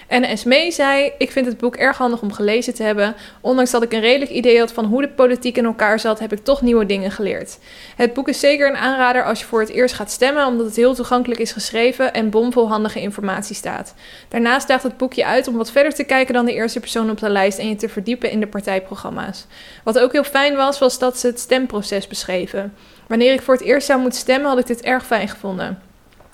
En 0.08 0.24
Esmee 0.24 0.70
zei: 0.70 1.12
Ik 1.18 1.30
vind 1.30 1.46
het 1.46 1.58
boek 1.58 1.76
erg 1.76 1.96
handig 1.96 2.22
om 2.22 2.32
gelezen 2.32 2.74
te 2.74 2.82
hebben. 2.82 3.14
Ondanks 3.40 3.70
dat 3.70 3.82
ik 3.82 3.92
een 3.92 4.00
redelijk 4.00 4.30
idee 4.30 4.58
had 4.58 4.72
van 4.72 4.84
hoe 4.84 5.02
de 5.02 5.08
politiek 5.08 5.56
in 5.56 5.64
elkaar 5.64 6.00
zat, 6.00 6.18
heb 6.18 6.32
ik 6.32 6.44
toch 6.44 6.62
nieuwe 6.62 6.86
dingen 6.86 7.10
geleerd. 7.10 7.58
Het 7.96 8.12
boek 8.12 8.28
is 8.28 8.40
zeker 8.40 8.68
een 8.68 8.76
aanrader 8.76 9.24
als 9.24 9.40
je 9.40 9.46
voor 9.46 9.60
het 9.60 9.68
eerst 9.68 9.94
gaat 9.94 10.10
stemmen, 10.10 10.46
omdat 10.46 10.66
het 10.66 10.76
heel 10.76 10.94
toegankelijk 10.94 11.40
is 11.40 11.52
geschreven 11.52 12.14
en 12.14 12.30
bomvol 12.30 12.68
handige 12.68 13.00
informatie 13.00 13.54
staat. 13.54 13.94
Daarnaast 14.28 14.68
daagt 14.68 14.82
het 14.82 14.96
boekje 14.96 15.24
uit 15.24 15.48
om 15.48 15.56
wat 15.56 15.70
verder 15.70 15.94
te 15.94 16.04
kijken 16.04 16.34
dan 16.34 16.44
de 16.44 16.54
eerste 16.54 16.80
persoon 16.80 17.10
op 17.10 17.18
de 17.18 17.30
lijst 17.30 17.58
en 17.58 17.68
je 17.68 17.76
te 17.76 17.88
verdiepen 17.88 18.30
in 18.30 18.40
de 18.40 18.46
partijprogramma's. 18.46 19.46
Wat 19.84 19.98
ook 19.98 20.12
heel 20.12 20.24
fijn 20.24 20.56
was, 20.56 20.78
was 20.78 20.98
dat 20.98 21.18
ze 21.18 21.26
het 21.26 21.40
stemproces 21.40 22.06
beschreven. 22.06 22.74
Wanneer 23.06 23.32
ik 23.32 23.42
voor 23.42 23.54
het 23.54 23.62
eerst 23.62 23.86
zou 23.86 24.00
moeten 24.00 24.20
stemmen, 24.20 24.48
had 24.48 24.58
ik 24.58 24.66
dit 24.66 24.80
erg 24.80 25.06
fijn 25.06 25.28
gevonden. 25.28 25.87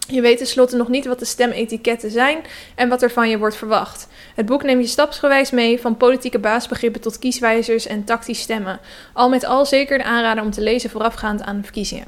Je 0.09 0.21
weet 0.21 0.39
tenslotte 0.39 0.77
nog 0.77 0.89
niet 0.89 1.07
wat 1.07 1.19
de 1.19 1.25
stemetiketten 1.25 2.11
zijn 2.11 2.39
en 2.75 2.89
wat 2.89 3.03
er 3.03 3.11
van 3.11 3.29
je 3.29 3.39
wordt 3.39 3.57
verwacht. 3.57 4.09
Het 4.35 4.47
boek 4.47 4.63
neemt 4.63 4.83
je 4.83 4.89
stapsgewijs 4.89 5.51
mee 5.51 5.81
van 5.81 5.97
politieke 5.97 6.39
baasbegrippen 6.39 7.01
tot 7.01 7.19
kieswijzers 7.19 7.87
en 7.87 8.05
tactisch 8.05 8.41
stemmen. 8.41 8.81
Al 9.13 9.29
met 9.29 9.45
al 9.45 9.67
zeker 9.67 9.99
de 9.99 10.05
aanrader 10.05 10.45
om 10.45 10.51
te 10.51 10.61
lezen 10.61 10.91
voorafgaand 10.91 11.43
aan 11.43 11.57
de 11.57 11.63
verkiezingen. 11.63 12.07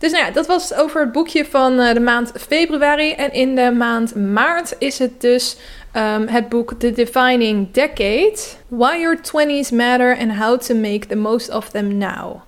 Dus 0.00 0.12
nou 0.12 0.24
ja, 0.24 0.30
dat 0.30 0.46
was 0.46 0.68
het 0.68 0.78
over 0.78 1.00
het 1.00 1.12
boekje 1.12 1.44
van 1.44 1.78
eh, 1.78 1.94
de 1.94 2.00
maand 2.00 2.32
februari. 2.36 3.12
En 3.12 3.32
in 3.32 3.54
de 3.54 3.72
maand 3.72 4.14
maart 4.14 4.74
is 4.78 4.98
het 4.98 5.20
dus 5.20 5.56
um, 5.96 6.26
het 6.26 6.48
boek 6.48 6.72
The 6.78 6.92
Defining 6.92 7.70
Decade: 7.72 8.38
Why 8.68 8.98
Your 8.98 9.18
20s 9.18 9.74
Matter 9.74 10.18
and 10.18 10.36
How 10.36 10.60
to 10.60 10.74
Make 10.74 11.06
the 11.06 11.16
Most 11.16 11.50
of 11.50 11.70
Them 11.70 11.96
Now. 11.96 12.42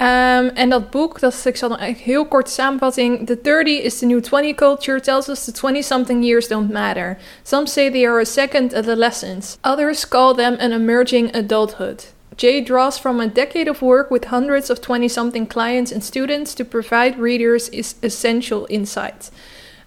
Um, 0.00 0.48
en 0.48 0.68
dat 0.68 0.90
boek, 0.90 1.20
dat, 1.20 1.44
ik 1.44 1.56
zal 1.56 1.68
dan 1.68 1.78
eigenlijk 1.78 2.10
heel 2.10 2.26
kort 2.26 2.48
samenvatting. 2.48 3.26
The 3.26 3.40
30 3.40 3.82
is 3.82 3.98
the 3.98 4.06
new 4.06 4.20
20 4.20 4.54
culture 4.54 5.00
tells 5.00 5.28
us 5.28 5.44
the 5.44 5.52
20-something 5.52 6.24
years 6.24 6.48
don't 6.48 6.70
matter. 6.72 7.18
Some 7.42 7.66
say 7.66 7.90
they 7.90 8.06
are 8.06 8.20
a 8.20 8.24
second 8.24 8.74
adolescence. 8.74 9.56
Others 9.60 10.08
call 10.08 10.34
them 10.34 10.56
an 10.58 10.72
emerging 10.72 11.36
adulthood. 11.36 12.04
Jay 12.36 12.62
draws 12.62 12.98
from 12.98 13.20
a 13.20 13.26
decade 13.26 13.68
of 13.68 13.82
work 13.82 14.10
with 14.10 14.24
hundreds 14.24 14.70
of 14.70 14.80
20-something 14.80 15.46
clients 15.46 15.92
and 15.92 16.02
students 16.02 16.54
to 16.54 16.64
provide 16.64 17.18
readers 17.18 17.68
is 17.68 17.94
essential 18.02 18.66
insight. 18.70 19.30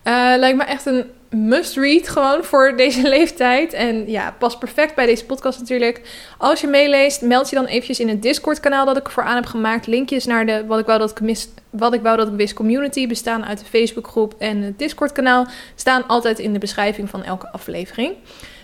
Uh, 0.03 0.33
lijkt 0.37 0.57
me 0.57 0.63
echt 0.63 0.85
een 0.85 1.05
must-read 1.29 2.09
gewoon 2.09 2.43
voor 2.43 2.73
deze 2.77 3.07
leeftijd. 3.09 3.73
En 3.73 4.09
ja, 4.09 4.35
past 4.39 4.59
perfect 4.59 4.95
bij 4.95 5.05
deze 5.05 5.25
podcast 5.25 5.59
natuurlijk. 5.59 6.01
Als 6.37 6.61
je 6.61 6.67
meeleest, 6.67 7.21
meld 7.21 7.49
je 7.49 7.55
dan 7.55 7.65
eventjes 7.65 7.99
in 7.99 8.09
het 8.09 8.21
Discord-kanaal 8.21 8.85
dat 8.85 8.97
ik 8.97 9.09
voor 9.09 9.23
aan 9.23 9.35
heb 9.35 9.45
gemaakt. 9.45 9.87
Linkjes 9.87 10.25
naar 10.25 10.45
de 10.45 10.65
wat 10.65 10.79
ik 10.79 10.85
wou 10.85 10.99
dat 10.99 11.11
ik 11.11 11.21
mis, 11.21 11.49
wat 11.69 11.93
ik 11.93 12.01
wou 12.01 12.17
dat 12.17 12.27
ik 12.27 12.33
wist 12.33 12.53
community 12.53 13.07
bestaan 13.07 13.45
uit 13.45 13.59
de 13.59 13.65
Facebookgroep 13.65 14.35
en 14.37 14.61
het 14.61 14.79
Discord-kanaal 14.79 15.47
staan 15.75 16.07
altijd 16.07 16.39
in 16.39 16.53
de 16.53 16.59
beschrijving 16.59 17.09
van 17.09 17.23
elke 17.23 17.49
aflevering. 17.49 18.15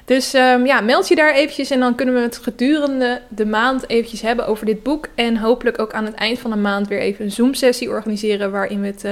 Dus 0.09 0.33
um, 0.33 0.65
ja, 0.65 0.81
meld 0.81 1.07
je 1.07 1.15
daar 1.15 1.33
eventjes 1.33 1.69
en 1.69 1.79
dan 1.79 1.95
kunnen 1.95 2.15
we 2.15 2.21
het 2.21 2.37
gedurende 2.37 3.21
de 3.27 3.45
maand 3.45 3.89
eventjes 3.89 4.21
hebben 4.21 4.47
over 4.47 4.65
dit 4.65 4.83
boek. 4.83 5.07
En 5.15 5.37
hopelijk 5.37 5.79
ook 5.79 5.93
aan 5.93 6.05
het 6.05 6.13
eind 6.13 6.39
van 6.39 6.51
de 6.51 6.57
maand 6.57 6.87
weer 6.87 6.99
even 6.99 7.25
een 7.25 7.31
Zoom-sessie 7.31 7.89
organiseren 7.89 8.51
waarin 8.51 8.81
we 8.81 8.87
het 8.87 9.03
uh, 9.03 9.11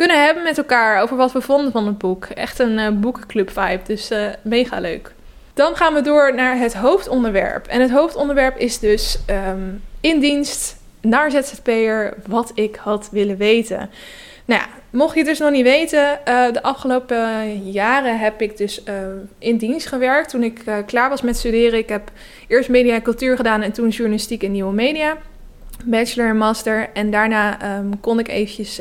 kunnen 0.00 0.24
hebben 0.24 0.42
met 0.42 0.58
elkaar 0.58 1.02
over 1.02 1.16
wat 1.16 1.32
we 1.32 1.40
vonden 1.40 1.72
van 1.72 1.86
het 1.86 1.98
boek. 1.98 2.24
Echt 2.24 2.58
een 2.58 2.78
uh, 2.78 2.88
boekenclub 2.88 3.50
vibe, 3.50 3.80
dus 3.84 4.10
uh, 4.10 4.26
mega 4.42 4.80
leuk. 4.80 5.12
Dan 5.54 5.76
gaan 5.76 5.94
we 5.94 6.00
door 6.00 6.34
naar 6.34 6.58
het 6.58 6.74
hoofdonderwerp. 6.74 7.66
En 7.66 7.80
het 7.80 7.90
hoofdonderwerp 7.90 8.56
is 8.56 8.78
dus 8.78 9.18
um, 9.48 9.82
in 10.00 10.20
dienst 10.20 10.76
naar 11.00 11.30
ZZP'er 11.30 12.14
wat 12.26 12.52
ik 12.54 12.76
had 12.76 13.08
willen 13.12 13.36
weten. 13.36 13.90
Nou 14.44 14.60
ja, 14.60 14.68
mocht 14.90 15.12
je 15.12 15.18
het 15.18 15.28
dus 15.28 15.38
nog 15.38 15.50
niet 15.50 15.62
weten, 15.62 16.20
uh, 16.28 16.52
de 16.52 16.62
afgelopen 16.62 17.70
jaren 17.70 18.18
heb 18.18 18.40
ik 18.40 18.56
dus 18.56 18.82
in 19.38 19.56
dienst 19.56 19.86
gewerkt. 19.86 20.30
Toen 20.30 20.42
ik 20.42 20.62
klaar 20.86 21.08
was 21.08 21.22
met 21.22 21.36
studeren, 21.36 21.78
ik 21.78 21.88
heb 21.88 22.10
eerst 22.48 22.68
media 22.68 22.94
en 22.94 23.02
cultuur 23.02 23.36
gedaan 23.36 23.62
en 23.62 23.72
toen 23.72 23.88
journalistiek 23.88 24.42
en 24.42 24.52
nieuwe 24.52 24.72
media. 24.72 25.16
Bachelor 25.84 26.28
en 26.28 26.36
master. 26.36 26.90
En 26.92 27.10
daarna 27.10 27.76
um, 27.78 28.00
kon 28.00 28.18
ik 28.18 28.28
eventjes 28.28 28.80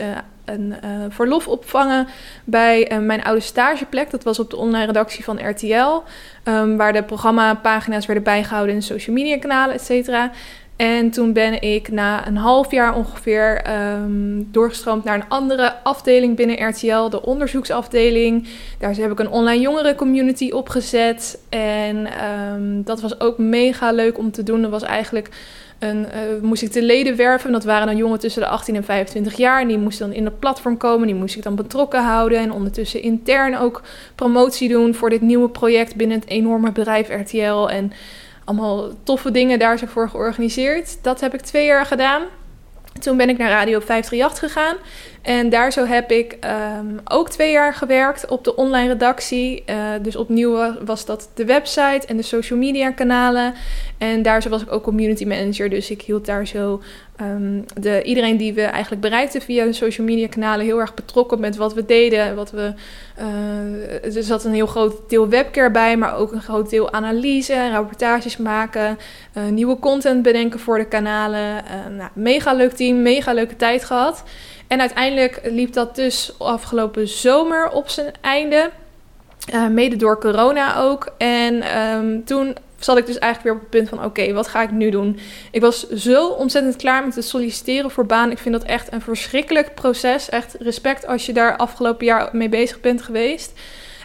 een 0.53 0.75
verlof 1.09 1.47
opvangen 1.47 2.07
bij 2.43 2.99
mijn 3.01 3.23
oude 3.23 3.41
stageplek. 3.41 4.11
Dat 4.11 4.23
was 4.23 4.39
op 4.39 4.49
de 4.49 4.57
online 4.57 4.85
redactie 4.85 5.23
van 5.23 5.49
RTL. 5.49 6.01
Um, 6.43 6.77
waar 6.77 6.93
de 6.93 7.03
programmapagina's 7.03 8.05
werden 8.05 8.23
bijgehouden 8.23 8.75
in 8.75 8.81
social 8.81 9.15
media 9.15 9.37
kanalen, 9.37 9.75
et 9.75 9.81
cetera. 9.81 10.31
En 10.75 11.11
toen 11.11 11.33
ben 11.33 11.61
ik 11.61 11.91
na 11.91 12.27
een 12.27 12.37
half 12.37 12.71
jaar 12.71 12.95
ongeveer 12.95 13.61
um, 13.93 14.47
doorgestroomd 14.51 15.03
naar 15.03 15.15
een 15.15 15.29
andere 15.29 15.73
afdeling 15.83 16.35
binnen 16.35 16.67
RTL, 16.67 17.09
de 17.09 17.21
onderzoeksafdeling. 17.21 18.47
Daar 18.77 18.95
heb 18.95 19.11
ik 19.11 19.19
een 19.19 19.29
online 19.29 19.61
jongerencommunity 19.61 20.51
opgezet. 20.51 21.39
En 21.49 22.07
um, 22.25 22.83
dat 22.83 23.01
was 23.01 23.19
ook 23.19 23.37
mega 23.37 23.91
leuk 23.91 24.17
om 24.17 24.31
te 24.31 24.43
doen. 24.43 24.61
Dat 24.61 24.71
was 24.71 24.83
eigenlijk 24.83 25.29
een, 25.79 25.99
uh, 25.99 26.41
moest 26.41 26.61
ik 26.61 26.73
de 26.73 26.81
leden 26.81 27.15
werven. 27.15 27.51
Dat 27.51 27.63
waren 27.63 27.87
dan 27.87 27.97
jongen 27.97 28.19
tussen 28.19 28.41
de 28.41 28.47
18 28.47 28.75
en 28.75 28.83
25 28.83 29.37
jaar. 29.37 29.61
En 29.61 29.67
die 29.67 29.77
moesten 29.77 30.07
dan 30.07 30.15
in 30.15 30.25
het 30.25 30.39
platform 30.39 30.77
komen. 30.77 31.07
Die 31.07 31.15
moest 31.15 31.35
ik 31.35 31.43
dan 31.43 31.55
betrokken 31.55 32.03
houden. 32.03 32.39
En 32.39 32.51
ondertussen 32.51 33.01
intern 33.01 33.57
ook 33.57 33.81
promotie 34.15 34.69
doen 34.69 34.95
voor 34.95 35.09
dit 35.09 35.21
nieuwe 35.21 35.49
project 35.49 35.95
binnen 35.95 36.19
het 36.19 36.29
enorme 36.29 36.71
bedrijf 36.71 37.09
RTL. 37.09 37.69
En 37.69 37.91
allemaal 38.45 38.89
toffe 39.03 39.31
dingen 39.31 39.59
daar 39.59 39.77
zo 39.77 39.85
voor 39.85 40.09
georganiseerd. 40.09 40.97
Dat 41.01 41.19
heb 41.19 41.33
ik 41.33 41.41
twee 41.41 41.65
jaar 41.65 41.85
gedaan. 41.85 42.21
Toen 42.99 43.17
ben 43.17 43.29
ik 43.29 43.37
naar 43.37 43.49
Radio 43.49 43.79
538 43.79 44.39
gegaan. 44.39 44.75
En 45.21 45.49
daar 45.49 45.71
zo 45.71 45.85
heb 45.85 46.11
ik 46.11 46.37
um, 46.79 46.99
ook 47.03 47.29
twee 47.29 47.51
jaar 47.51 47.73
gewerkt 47.73 48.27
op 48.27 48.43
de 48.43 48.55
online 48.55 48.87
redactie. 48.87 49.63
Uh, 49.69 49.75
dus 50.01 50.15
opnieuw 50.15 50.75
was 50.85 51.05
dat 51.05 51.29
de 51.33 51.45
website 51.45 52.07
en 52.07 52.17
de 52.17 52.23
social 52.23 52.59
media 52.59 52.91
kanalen. 52.91 53.53
En 53.97 54.21
daar 54.21 54.41
zo 54.41 54.49
was 54.49 54.61
ik 54.61 54.71
ook 54.71 54.83
community 54.83 55.25
manager. 55.25 55.69
Dus 55.69 55.91
ik 55.91 56.01
hield 56.01 56.25
daar 56.25 56.47
zo 56.47 56.81
um, 57.21 57.65
de, 57.79 58.03
iedereen 58.03 58.37
die 58.37 58.53
we 58.53 58.61
eigenlijk 58.61 59.01
bereikten 59.01 59.41
via 59.41 59.65
de 59.65 59.73
social 59.73 60.07
media 60.07 60.27
kanalen 60.27 60.65
heel 60.65 60.79
erg 60.79 60.93
betrokken 60.93 61.39
met 61.39 61.55
wat 61.55 61.73
we 61.73 61.85
deden. 61.85 62.35
Wat 62.35 62.51
we, 62.51 62.73
uh, 63.19 64.15
er 64.15 64.23
zat 64.23 64.43
een 64.43 64.53
heel 64.53 64.67
groot 64.67 65.09
deel 65.09 65.29
webcare 65.29 65.71
bij, 65.71 65.97
maar 65.97 66.15
ook 66.15 66.31
een 66.31 66.41
groot 66.41 66.69
deel 66.69 66.91
analyse, 66.91 67.69
rapportages 67.71 68.37
maken, 68.37 68.97
uh, 69.37 69.43
nieuwe 69.45 69.79
content 69.79 70.21
bedenken 70.21 70.59
voor 70.59 70.77
de 70.77 70.87
kanalen. 70.87 71.63
Nou, 71.97 72.09
mega 72.13 72.53
leuk 72.53 72.71
team, 72.71 73.01
mega 73.01 73.33
leuke 73.33 73.55
tijd 73.55 73.83
gehad. 73.83 74.23
En 74.69 74.79
uiteindelijk 74.79 75.39
liep 75.43 75.73
dat 75.73 75.95
dus 75.95 76.33
afgelopen 76.37 77.07
zomer 77.07 77.69
op 77.69 77.89
zijn 77.89 78.13
einde. 78.21 78.69
Uh, 79.53 79.67
mede 79.67 79.95
door 79.95 80.19
corona 80.19 80.77
ook. 80.77 81.13
En 81.17 81.77
um, 81.79 82.23
toen 82.23 82.55
zat 82.79 82.97
ik 82.97 83.05
dus 83.05 83.17
eigenlijk 83.17 83.43
weer 83.43 83.53
op 83.53 83.71
het 83.71 83.79
punt 83.79 83.89
van: 83.89 84.05
oké, 84.05 84.33
wat 84.33 84.47
ga 84.47 84.61
ik 84.61 84.71
nu 84.71 84.89
doen? 84.89 85.19
Ik 85.51 85.61
was 85.61 85.89
zo 85.89 86.27
ontzettend 86.27 86.75
klaar 86.75 87.05
met 87.05 87.15
het 87.15 87.25
solliciteren 87.25 87.91
voor 87.91 88.05
baan. 88.05 88.31
Ik 88.31 88.37
vind 88.37 88.55
dat 88.55 88.63
echt 88.63 88.93
een 88.93 89.01
verschrikkelijk 89.01 89.73
proces. 89.73 90.29
Echt 90.29 90.55
respect 90.59 91.07
als 91.07 91.25
je 91.25 91.33
daar 91.33 91.57
afgelopen 91.57 92.05
jaar 92.05 92.29
mee 92.31 92.49
bezig 92.49 92.79
bent 92.79 93.01
geweest. 93.01 93.53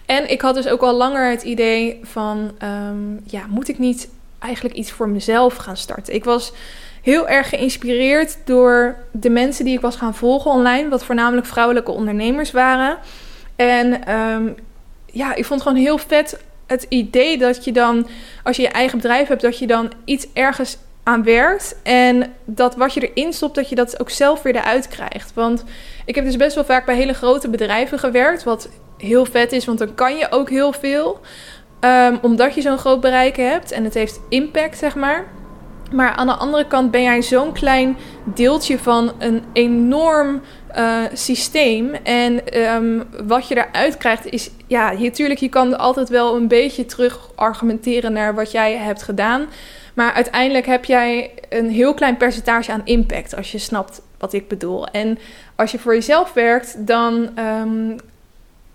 En 0.06 0.30
ik 0.30 0.40
had 0.40 0.54
dus 0.54 0.68
ook 0.68 0.82
al 0.82 0.94
langer 0.94 1.30
het 1.30 1.42
idee 1.42 2.00
van: 2.02 2.52
um, 2.62 3.20
ja, 3.26 3.46
moet 3.48 3.68
ik 3.68 3.78
niet 3.78 4.08
eigenlijk 4.44 4.74
iets 4.74 4.90
voor 4.90 5.08
mezelf 5.08 5.56
gaan 5.56 5.76
starten? 5.76 6.14
Ik 6.14 6.24
was 6.24 6.52
heel 7.02 7.28
erg 7.28 7.48
geïnspireerd 7.48 8.36
door 8.44 8.96
de 9.10 9.30
mensen 9.30 9.64
die 9.64 9.74
ik 9.74 9.80
was 9.80 9.96
gaan 9.96 10.14
volgen 10.14 10.50
online, 10.50 10.88
wat 10.88 11.04
voornamelijk 11.04 11.46
vrouwelijke 11.46 11.90
ondernemers 11.90 12.50
waren. 12.50 12.98
En 13.56 14.14
um, 14.14 14.54
ja, 15.06 15.34
ik 15.34 15.44
vond 15.44 15.62
gewoon 15.62 15.78
heel 15.78 15.98
vet 15.98 16.40
het 16.66 16.86
idee 16.88 17.38
dat 17.38 17.64
je 17.64 17.72
dan, 17.72 18.06
als 18.42 18.56
je 18.56 18.62
je 18.62 18.68
eigen 18.68 18.98
bedrijf 18.98 19.28
hebt, 19.28 19.42
dat 19.42 19.58
je 19.58 19.66
dan 19.66 19.92
iets 20.04 20.26
ergens 20.32 20.76
aan 21.02 21.22
werkt. 21.22 21.76
En 21.82 22.32
dat 22.44 22.76
wat 22.76 22.94
je 22.94 23.10
erin 23.12 23.32
stopt, 23.32 23.54
dat 23.54 23.68
je 23.68 23.74
dat 23.74 24.00
ook 24.00 24.10
zelf 24.10 24.42
weer 24.42 24.56
eruit 24.56 24.88
krijgt. 24.88 25.34
Want 25.34 25.64
ik 26.04 26.14
heb 26.14 26.24
dus 26.24 26.36
best 26.36 26.54
wel 26.54 26.64
vaak 26.64 26.86
bij 26.86 26.96
hele 26.96 27.14
grote 27.14 27.48
bedrijven 27.48 27.98
gewerkt. 27.98 28.42
Wat 28.42 28.68
heel 28.98 29.24
vet 29.24 29.52
is, 29.52 29.64
want 29.64 29.78
dan 29.78 29.94
kan 29.94 30.16
je 30.16 30.30
ook 30.30 30.50
heel 30.50 30.72
veel. 30.72 31.20
Um, 31.84 32.18
omdat 32.22 32.54
je 32.54 32.60
zo'n 32.60 32.78
groot 32.78 33.00
bereik 33.00 33.36
hebt 33.36 33.72
en 33.72 33.84
het 33.84 33.94
heeft 33.94 34.20
impact, 34.28 34.78
zeg 34.78 34.94
maar. 34.94 35.24
Maar 35.92 36.10
aan 36.10 36.26
de 36.26 36.32
andere 36.34 36.66
kant 36.66 36.90
ben 36.90 37.02
jij 37.02 37.22
zo'n 37.22 37.52
klein 37.52 37.96
deeltje 38.24 38.78
van 38.78 39.12
een 39.18 39.42
enorm 39.52 40.40
uh, 40.76 41.02
systeem. 41.12 41.94
En 42.02 42.60
um, 42.74 43.04
wat 43.26 43.48
je 43.48 43.56
eruit 43.56 43.96
krijgt 43.96 44.26
is, 44.26 44.50
ja, 44.66 44.92
natuurlijk, 44.92 45.40
je 45.40 45.48
kan 45.48 45.78
altijd 45.78 46.08
wel 46.08 46.36
een 46.36 46.48
beetje 46.48 46.86
terug 46.86 47.30
argumenteren 47.34 48.12
naar 48.12 48.34
wat 48.34 48.50
jij 48.50 48.76
hebt 48.76 49.02
gedaan. 49.02 49.46
Maar 49.94 50.12
uiteindelijk 50.12 50.66
heb 50.66 50.84
jij 50.84 51.30
een 51.48 51.70
heel 51.70 51.94
klein 51.94 52.16
percentage 52.16 52.72
aan 52.72 52.82
impact, 52.84 53.36
als 53.36 53.52
je 53.52 53.58
snapt 53.58 54.02
wat 54.18 54.32
ik 54.32 54.48
bedoel. 54.48 54.86
En 54.86 55.18
als 55.56 55.72
je 55.72 55.78
voor 55.78 55.94
jezelf 55.94 56.32
werkt, 56.32 56.86
dan 56.86 57.28
um, 57.38 57.96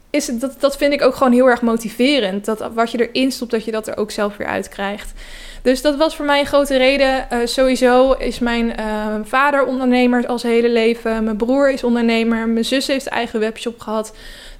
is 0.10 0.28
het, 0.28 0.42
dat, 0.42 0.56
dat 0.60 0.78
vind 0.78 0.94
ik 0.94 1.02
ook 1.02 1.16
gewoon 1.16 1.34
heel 1.34 1.50
erg 1.50 1.62
motiverend. 1.62 2.46
Dat 2.46 2.70
wat 2.74 2.92
je 2.92 3.10
erin 3.10 3.32
stopt, 3.32 3.52
dat 3.52 3.66
je 3.66 3.72
dat 3.72 3.88
er 3.88 3.98
ook 3.98 4.12
zelf 4.12 4.38
weer 4.38 4.48
uit 4.48 4.70
krijgt. 4.70 5.14
Dus 5.62 5.82
dat 5.82 5.96
was 5.96 6.16
voor 6.16 6.26
mij 6.26 6.40
een 6.40 6.46
grote 6.46 6.78
reden. 6.78 7.28
Uh, 7.34 7.40
sowieso 7.44 8.12
is 8.12 8.40
mijn 8.40 8.66
uh, 8.80 9.16
vader 9.24 9.66
ondernemer 9.66 10.28
als 10.28 10.44
hele 10.44 10.70
leven. 10.70 11.24
Mijn 11.24 11.38
broer 11.38 11.72
is 11.72 11.84
ondernemer. 11.84 12.48
Mijn 12.48 12.66
zus 12.66 12.88
heeft 12.88 13.08
eigen 13.08 13.40
webshop 13.40 13.80
gehad. 13.80 14.14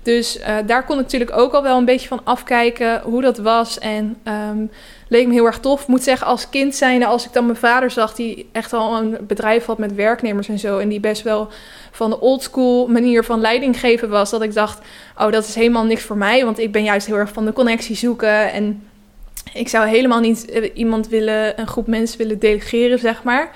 Dus 0.04 0.38
uh, 0.38 0.56
daar 0.66 0.86
kon 0.86 0.98
ik 0.98 1.04
natuurlijk 1.04 1.38
ook 1.38 1.54
al 1.54 1.64
wel 1.64 1.78
een 1.78 1.86
beetje 1.86 2.08
van 2.08 2.22
afkijken 2.24 3.02
hoe 3.02 3.22
dat 3.22 3.38
was. 3.38 3.80
En 3.80 4.18
um, 4.24 4.72
leek 5.10 5.28
me 5.28 5.34
heel 5.34 5.46
erg 5.46 5.60
tof. 5.60 5.88
Moet 5.88 6.04
zeggen, 6.04 6.28
als 6.28 6.50
kind 6.50 6.76
zijnde, 6.76 7.06
als 7.06 7.26
ik 7.26 7.34
dan 7.34 7.46
mijn 7.46 7.58
vader 7.58 7.92
zag... 7.92 8.14
die 8.16 8.50
echt 8.52 8.74
al 8.74 8.98
een 8.98 9.18
bedrijf 9.22 9.66
had 9.66 9.78
met 9.78 9.96
werknemers 9.96 10.50
en 10.50 10.60
zo... 10.60 10.78
en 10.78 10.90
die 10.90 11.00
best 11.00 11.22
wel 11.22 11.48
van 11.92 12.10
de 12.10 12.20
oldschool 12.20 12.88
manier 12.88 13.24
van 13.24 13.42
leiding 13.42 13.80
geven 13.80 14.10
was... 14.10 14.30
dat 14.30 14.42
ik 14.42 14.54
dacht, 14.54 14.80
oh, 15.18 15.32
dat 15.32 15.48
is 15.48 15.56
helemaal 15.56 15.86
niks 15.86 16.04
voor 16.04 16.18
mij. 16.18 16.46
Want 16.46 16.60
ik 16.60 16.72
ben 16.72 16.84
juist 16.84 17.08
heel 17.08 17.18
erg 17.18 17.34
van 17.34 17.46
de 17.46 17.54
connectie 17.54 17.96
zoeken... 17.96 18.52
en 18.52 18.84
ik 19.54 19.68
zou 19.68 19.88
helemaal 19.88 20.20
niet 20.20 20.50
eh, 20.50 20.70
iemand 20.74 21.08
willen, 21.08 21.60
een 21.60 21.68
groep 21.68 21.88
mensen 21.88 22.18
willen 22.18 22.40
delegeren, 22.40 23.00
zeg 23.00 23.24
maar. 23.24 23.52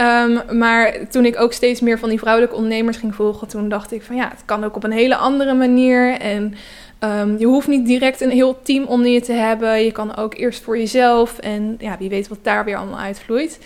Um, 0.00 0.58
maar 0.58 1.08
toen 1.08 1.24
ik 1.24 1.40
ook 1.40 1.52
steeds 1.52 1.80
meer 1.80 1.98
van 1.98 2.08
die 2.08 2.18
vrouwelijke 2.18 2.56
ondernemers 2.56 2.96
ging 2.96 3.14
volgen, 3.14 3.48
toen 3.48 3.68
dacht 3.68 3.92
ik 3.92 4.02
van 4.02 4.16
ja, 4.16 4.28
het 4.28 4.42
kan 4.44 4.64
ook 4.64 4.76
op 4.76 4.84
een 4.84 4.92
hele 4.92 5.16
andere 5.16 5.54
manier. 5.54 6.20
En 6.20 6.54
um, 7.00 7.38
je 7.38 7.46
hoeft 7.46 7.68
niet 7.68 7.86
direct 7.86 8.20
een 8.20 8.30
heel 8.30 8.62
team 8.62 8.84
om 8.84 9.06
je 9.06 9.20
te 9.20 9.32
hebben. 9.32 9.84
Je 9.84 9.92
kan 9.92 10.16
ook 10.16 10.34
eerst 10.34 10.62
voor 10.62 10.78
jezelf. 10.78 11.38
En 11.38 11.76
ja, 11.78 11.96
wie 11.98 12.08
weet 12.08 12.28
wat 12.28 12.38
daar 12.42 12.64
weer 12.64 12.76
allemaal 12.76 12.98
uitvloeit. 12.98 13.58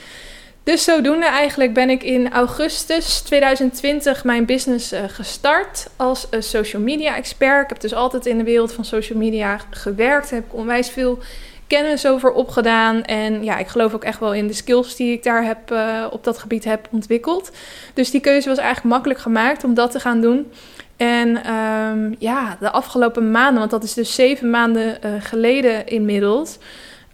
Dus 0.63 0.85
zodoende 0.85 1.27
eigenlijk 1.27 1.75
ben 1.75 1.91
ik 1.91 2.03
in 2.03 2.33
augustus 2.33 3.21
2020 3.21 4.25
mijn 4.25 4.47
business 4.47 4.93
uh, 4.93 5.01
gestart 5.07 5.91
als 5.97 6.27
uh, 6.31 6.41
social 6.41 6.83
media 6.83 7.17
expert. 7.17 7.63
Ik 7.63 7.69
heb 7.69 7.81
dus 7.81 7.95
altijd 7.95 8.27
in 8.27 8.39
de 8.39 8.45
wereld 8.45 8.73
van 8.73 8.85
social 8.85 9.19
media 9.19 9.61
gewerkt. 9.71 10.31
Heb 10.31 10.45
ik 10.45 10.55
onwijs 10.55 10.91
veel 10.91 11.19
kennis 11.67 12.07
over 12.07 12.33
opgedaan. 12.33 13.05
En 13.05 13.45
ja, 13.45 13.59
ik 13.59 13.67
geloof 13.67 13.95
ook 13.95 14.05
echt 14.05 14.21
wel 14.21 14.35
in 14.35 14.47
de 14.47 14.53
skills 14.53 14.97
die 14.97 15.13
ik 15.13 15.23
daar 15.23 15.45
heb, 15.45 15.71
uh, 15.71 16.07
op 16.11 16.25
dat 16.25 16.39
gebied 16.39 16.65
heb 16.65 16.89
ontwikkeld. 16.91 17.51
Dus 17.95 18.11
die 18.11 18.21
keuze 18.21 18.49
was 18.49 18.59
eigenlijk 18.59 18.95
makkelijk 18.95 19.21
gemaakt 19.21 19.65
om 19.65 19.75
dat 19.75 19.91
te 19.91 20.01
gaan 20.01 20.21
doen. 20.21 20.53
En 21.01 21.55
um, 21.55 22.17
ja, 22.19 22.57
de 22.61 22.71
afgelopen 22.71 23.31
maanden, 23.31 23.59
want 23.59 23.71
dat 23.71 23.83
is 23.83 23.95
dus 23.95 24.15
zeven 24.15 24.51
maanden 24.51 24.99
uh, 25.05 25.11
geleden 25.19 25.87
inmiddels, 25.87 26.59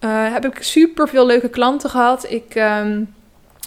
uh, 0.05 0.33
heb 0.33 0.45
ik 0.45 0.63
super 0.63 1.07
veel 1.07 1.25
leuke 1.25 1.49
klanten 1.49 1.89
gehad. 1.89 2.25
Ik 2.29 2.55
um, 2.55 3.13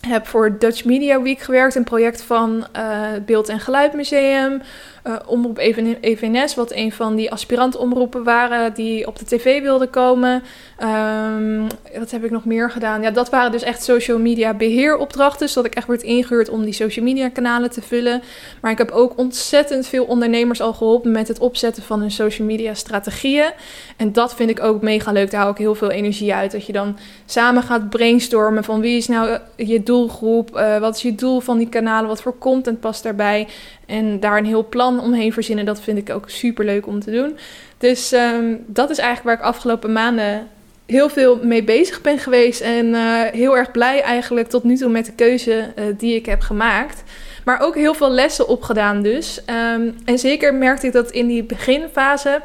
heb 0.09 0.27
voor 0.27 0.59
Dutch 0.59 0.85
Media 0.85 1.23
Week 1.23 1.41
gewerkt, 1.41 1.75
een 1.75 1.85
project 1.85 2.23
van 2.23 2.67
het 2.73 3.27
Beeld- 3.27 3.49
en 3.49 3.61
Geluidmuseum 3.61 4.63
uh, 5.05 5.17
Omroep 5.27 5.59
EVNS, 6.01 6.55
wat 6.55 6.73
een 6.73 6.93
van 6.93 7.15
die 7.15 7.33
aspirantomroepen 7.33 8.25
waren 8.25 8.75
die 8.75 9.07
op 9.07 9.19
de 9.19 9.25
tv 9.25 9.63
wilden 9.63 9.91
komen. 9.91 10.43
Um, 10.83 11.67
wat 11.99 12.11
heb 12.11 12.25
ik 12.25 12.31
nog 12.31 12.45
meer 12.45 12.71
gedaan? 12.71 13.03
Ja, 13.03 13.11
dat 13.11 13.31
waren 13.31 13.53
dus 13.53 13.63
echt 13.63 13.83
social 13.83 14.19
media 14.19 14.55
beheeropdrachten, 14.55 15.49
zodat 15.49 15.71
ik 15.71 15.77
echt 15.77 15.87
werd 15.87 16.03
ingehuurd 16.03 16.49
om 16.49 16.65
die 16.65 16.73
social 16.73 17.05
media 17.05 17.29
kanalen 17.29 17.71
te 17.71 17.83
vullen. 17.83 18.23
Maar 18.61 18.71
ik 18.71 18.79
heb 18.79 18.91
ook 18.91 19.19
ontzettend 19.19 19.87
veel 19.87 20.05
ondernemers 20.05 20.61
al 20.61 20.73
geholpen 20.73 21.11
met 21.13 21.29
het 21.29 21.39
opzetten 21.39 21.83
van 21.83 22.01
hun 22.01 22.11
social 22.11 22.47
media 22.47 22.75
strategieën. 22.75 23.51
En 23.97 24.13
dat 24.13 24.35
vind 24.35 24.51
ik 24.51 24.63
ook 24.63 24.83
mega 24.83 25.13
leuk. 25.13 25.31
Daar 25.31 25.41
hou 25.41 25.53
ik 25.53 25.59
heel 25.59 25.75
veel 25.75 25.91
energie 25.91 26.35
uit. 26.35 26.53
Dat 26.53 26.67
je 26.67 26.73
dan 26.73 26.99
samen 27.27 27.63
gaat 27.63 27.91
brainstormen 27.91 28.65
van 28.65 28.81
wie 28.81 28.97
is 28.97 29.09
nou 29.09 29.39
je 29.57 29.83
doelgroep, 29.83 30.57
uh, 30.57 30.79
wat 30.79 30.97
is 30.97 31.03
je 31.03 31.15
doel 31.15 31.41
van 31.41 31.59
die 31.59 31.69
kanalen, 31.69 32.09
wat 32.09 32.23
voor 32.23 32.39
content 32.39 32.81
past 32.81 33.03
daarbij. 33.03 33.49
En 33.87 34.21
daar 34.21 34.39
een 34.39 34.47
heel 34.47 34.69
plan 34.69 34.90
omheen 34.99 35.33
verzinnen, 35.33 35.65
dat 35.65 35.81
vind 35.81 35.99
ik 35.99 36.11
ook 36.11 36.31
super 36.31 36.65
leuk 36.65 36.87
om 36.87 37.01
te 37.01 37.11
doen. 37.11 37.39
Dus 37.79 38.13
um, 38.13 38.65
dat 38.67 38.91
is 38.91 38.99
eigenlijk 38.99 39.29
waar 39.29 39.49
ik 39.49 39.55
afgelopen 39.55 39.93
maanden 39.93 40.49
heel 40.87 41.09
veel 41.09 41.39
mee 41.43 41.65
bezig 41.65 42.01
ben 42.01 42.19
geweest. 42.19 42.61
En 42.61 42.87
uh, 42.87 43.23
heel 43.23 43.57
erg 43.57 43.71
blij 43.71 44.03
eigenlijk 44.03 44.49
tot 44.49 44.65
nu 44.65 44.77
toe 44.77 44.91
met 44.91 45.07
de 45.07 45.13
keuze 45.13 45.73
uh, 45.79 45.85
die 45.99 46.15
ik 46.15 46.27
heb 46.27 46.41
gemaakt. 46.41 47.03
Maar 47.45 47.61
ook 47.61 47.75
heel 47.75 47.95
veel 47.95 48.11
lessen 48.11 48.49
opgedaan 48.49 49.03
dus. 49.03 49.41
Um, 49.75 49.97
en 50.05 50.19
zeker 50.19 50.55
merkte 50.55 50.87
ik 50.87 50.93
dat 50.93 51.11
in 51.11 51.27
die 51.27 51.45
beginfase 51.45 52.41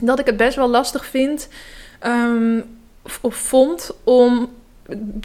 dat 0.00 0.18
ik 0.18 0.26
het 0.26 0.36
best 0.36 0.56
wel 0.56 0.68
lastig 0.68 1.06
vind 1.06 1.48
of, 3.04 3.18
of 3.20 3.34
vond 3.34 3.90
om 4.04 4.48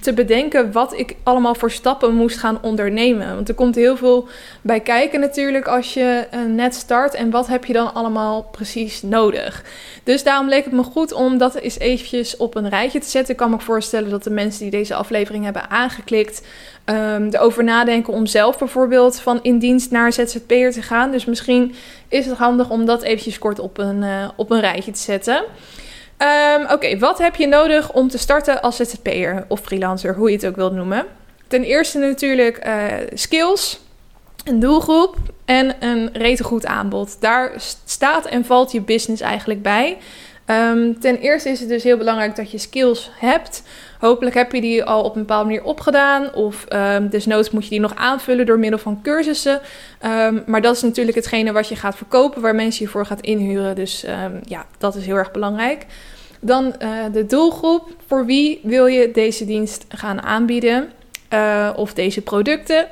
te 0.01 0.13
bedenken 0.13 0.71
wat 0.71 0.97
ik 0.97 1.15
allemaal 1.23 1.55
voor 1.55 1.71
stappen 1.71 2.15
moest 2.15 2.37
gaan 2.37 2.59
ondernemen. 2.61 3.35
Want 3.35 3.49
er 3.49 3.55
komt 3.55 3.75
heel 3.75 3.97
veel 3.97 4.27
bij 4.61 4.79
kijken 4.79 5.19
natuurlijk 5.19 5.67
als 5.67 5.93
je 5.93 6.27
uh, 6.33 6.39
net 6.55 6.75
start. 6.75 7.13
En 7.13 7.29
wat 7.29 7.47
heb 7.47 7.65
je 7.65 7.73
dan 7.73 7.93
allemaal 7.93 8.43
precies 8.43 9.01
nodig? 9.01 9.63
Dus 10.03 10.23
daarom 10.23 10.49
leek 10.49 10.63
het 10.63 10.73
me 10.73 10.83
goed 10.83 11.13
om 11.13 11.37
dat 11.37 11.55
eens 11.55 11.79
eventjes 11.79 12.37
op 12.37 12.55
een 12.55 12.69
rijtje 12.69 12.99
te 12.99 13.09
zetten. 13.09 13.31
Ik 13.31 13.39
kan 13.39 13.49
me 13.49 13.59
voorstellen 13.59 14.09
dat 14.09 14.23
de 14.23 14.29
mensen 14.29 14.61
die 14.61 14.71
deze 14.71 14.95
aflevering 14.95 15.43
hebben 15.43 15.69
aangeklikt... 15.69 16.41
Um, 16.89 17.27
erover 17.31 17.63
nadenken 17.63 18.13
om 18.13 18.25
zelf 18.25 18.57
bijvoorbeeld 18.57 19.19
van 19.19 19.39
in 19.41 19.59
dienst 19.59 19.91
naar 19.91 20.13
ZZP'er 20.13 20.71
te 20.71 20.81
gaan. 20.81 21.11
Dus 21.11 21.25
misschien 21.25 21.75
is 22.07 22.25
het 22.25 22.37
handig 22.37 22.69
om 22.69 22.85
dat 22.85 23.01
eventjes 23.01 23.39
kort 23.39 23.59
op 23.59 23.77
een, 23.77 24.01
uh, 24.01 24.29
op 24.35 24.51
een 24.51 24.59
rijtje 24.59 24.91
te 24.91 24.99
zetten. 24.99 25.43
Um, 26.19 26.71
Oké, 26.71 26.99
wat 26.99 27.17
heb 27.17 27.35
je 27.35 27.47
nodig 27.47 27.91
om 27.93 28.09
te 28.09 28.17
starten 28.17 28.61
als 28.61 28.75
ZZP'er 28.75 29.45
of 29.47 29.59
freelancer, 29.59 30.15
hoe 30.15 30.29
je 30.29 30.35
het 30.35 30.45
ook 30.45 30.55
wilt 30.55 30.73
noemen? 30.73 31.05
Ten 31.47 31.63
eerste 31.63 31.99
natuurlijk 31.99 32.65
uh, 32.67 32.85
skills, 33.13 33.79
een 34.45 34.59
doelgroep 34.59 35.15
en 35.45 35.75
een 35.79 36.09
rete 36.13 36.43
goed 36.43 36.65
aanbod. 36.65 37.21
Daar 37.21 37.53
staat 37.85 38.25
en 38.25 38.45
valt 38.45 38.71
je 38.71 38.81
business 38.81 39.21
eigenlijk 39.21 39.61
bij. 39.61 39.97
Um, 40.49 40.99
ten 40.99 41.19
eerste 41.19 41.49
is 41.49 41.59
het 41.59 41.69
dus 41.69 41.83
heel 41.83 41.97
belangrijk 41.97 42.35
dat 42.35 42.51
je 42.51 42.57
skills 42.57 43.11
hebt. 43.19 43.63
Hopelijk 43.99 44.35
heb 44.35 44.51
je 44.51 44.61
die 44.61 44.83
al 44.83 45.03
op 45.03 45.15
een 45.15 45.21
bepaalde 45.21 45.45
manier 45.45 45.63
opgedaan. 45.63 46.33
Of 46.33 46.65
um, 46.69 47.09
desnoods 47.09 47.49
moet 47.49 47.63
je 47.63 47.69
die 47.69 47.79
nog 47.79 47.95
aanvullen 47.95 48.45
door 48.45 48.59
middel 48.59 48.79
van 48.79 49.01
cursussen. 49.01 49.61
Um, 50.05 50.43
maar 50.45 50.61
dat 50.61 50.75
is 50.75 50.81
natuurlijk 50.81 51.17
hetgene 51.17 51.51
wat 51.51 51.67
je 51.67 51.75
gaat 51.75 51.95
verkopen, 51.95 52.41
waar 52.41 52.55
mensen 52.55 52.85
je 52.85 52.91
voor 52.91 53.05
gaat 53.05 53.21
inhuren. 53.21 53.75
Dus 53.75 54.05
ja, 54.43 54.65
dat 54.77 54.95
is 54.95 55.05
heel 55.05 55.15
erg 55.15 55.31
belangrijk. 55.31 55.85
Dan 56.39 56.65
uh, 56.65 56.89
de 57.11 57.25
doelgroep. 57.25 57.95
Voor 58.07 58.25
wie 58.25 58.59
wil 58.63 58.85
je 58.85 59.11
deze 59.11 59.45
dienst 59.45 59.85
gaan 59.87 60.21
aanbieden? 60.21 60.91
Uh, 61.33 61.69
of 61.75 61.93
deze 61.93 62.21
producten? 62.21 62.87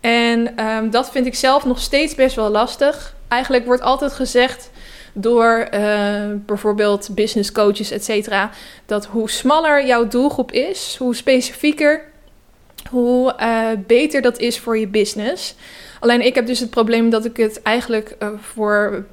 En 0.00 0.54
dat 0.90 1.10
vind 1.10 1.26
ik 1.26 1.34
zelf 1.34 1.64
nog 1.64 1.78
steeds 1.78 2.14
best 2.14 2.36
wel 2.36 2.50
lastig. 2.50 3.14
Eigenlijk 3.28 3.64
wordt 3.66 3.82
altijd 3.82 4.12
gezegd 4.12 4.70
door 5.12 5.68
uh, 5.74 6.24
bijvoorbeeld 6.46 7.08
business 7.14 7.52
coaches, 7.52 7.90
et 7.90 8.04
cetera. 8.04 8.50
Dat 8.86 9.06
hoe 9.06 9.30
smaller 9.30 9.86
jouw 9.86 10.08
doelgroep 10.08 10.52
is, 10.52 10.96
hoe 10.98 11.14
specifieker, 11.14 12.02
hoe 12.90 13.34
uh, 13.40 13.66
beter 13.86 14.22
dat 14.22 14.38
is 14.38 14.58
voor 14.58 14.78
je 14.78 14.88
business. 14.88 15.54
Alleen 16.00 16.20
ik 16.20 16.34
heb 16.34 16.46
dus 16.46 16.60
het 16.60 16.70
probleem 16.70 17.10
dat 17.10 17.24
ik 17.24 17.36
het 17.36 17.62
eigenlijk 17.62 18.16
uh, 18.22 18.28
voor 18.40 19.04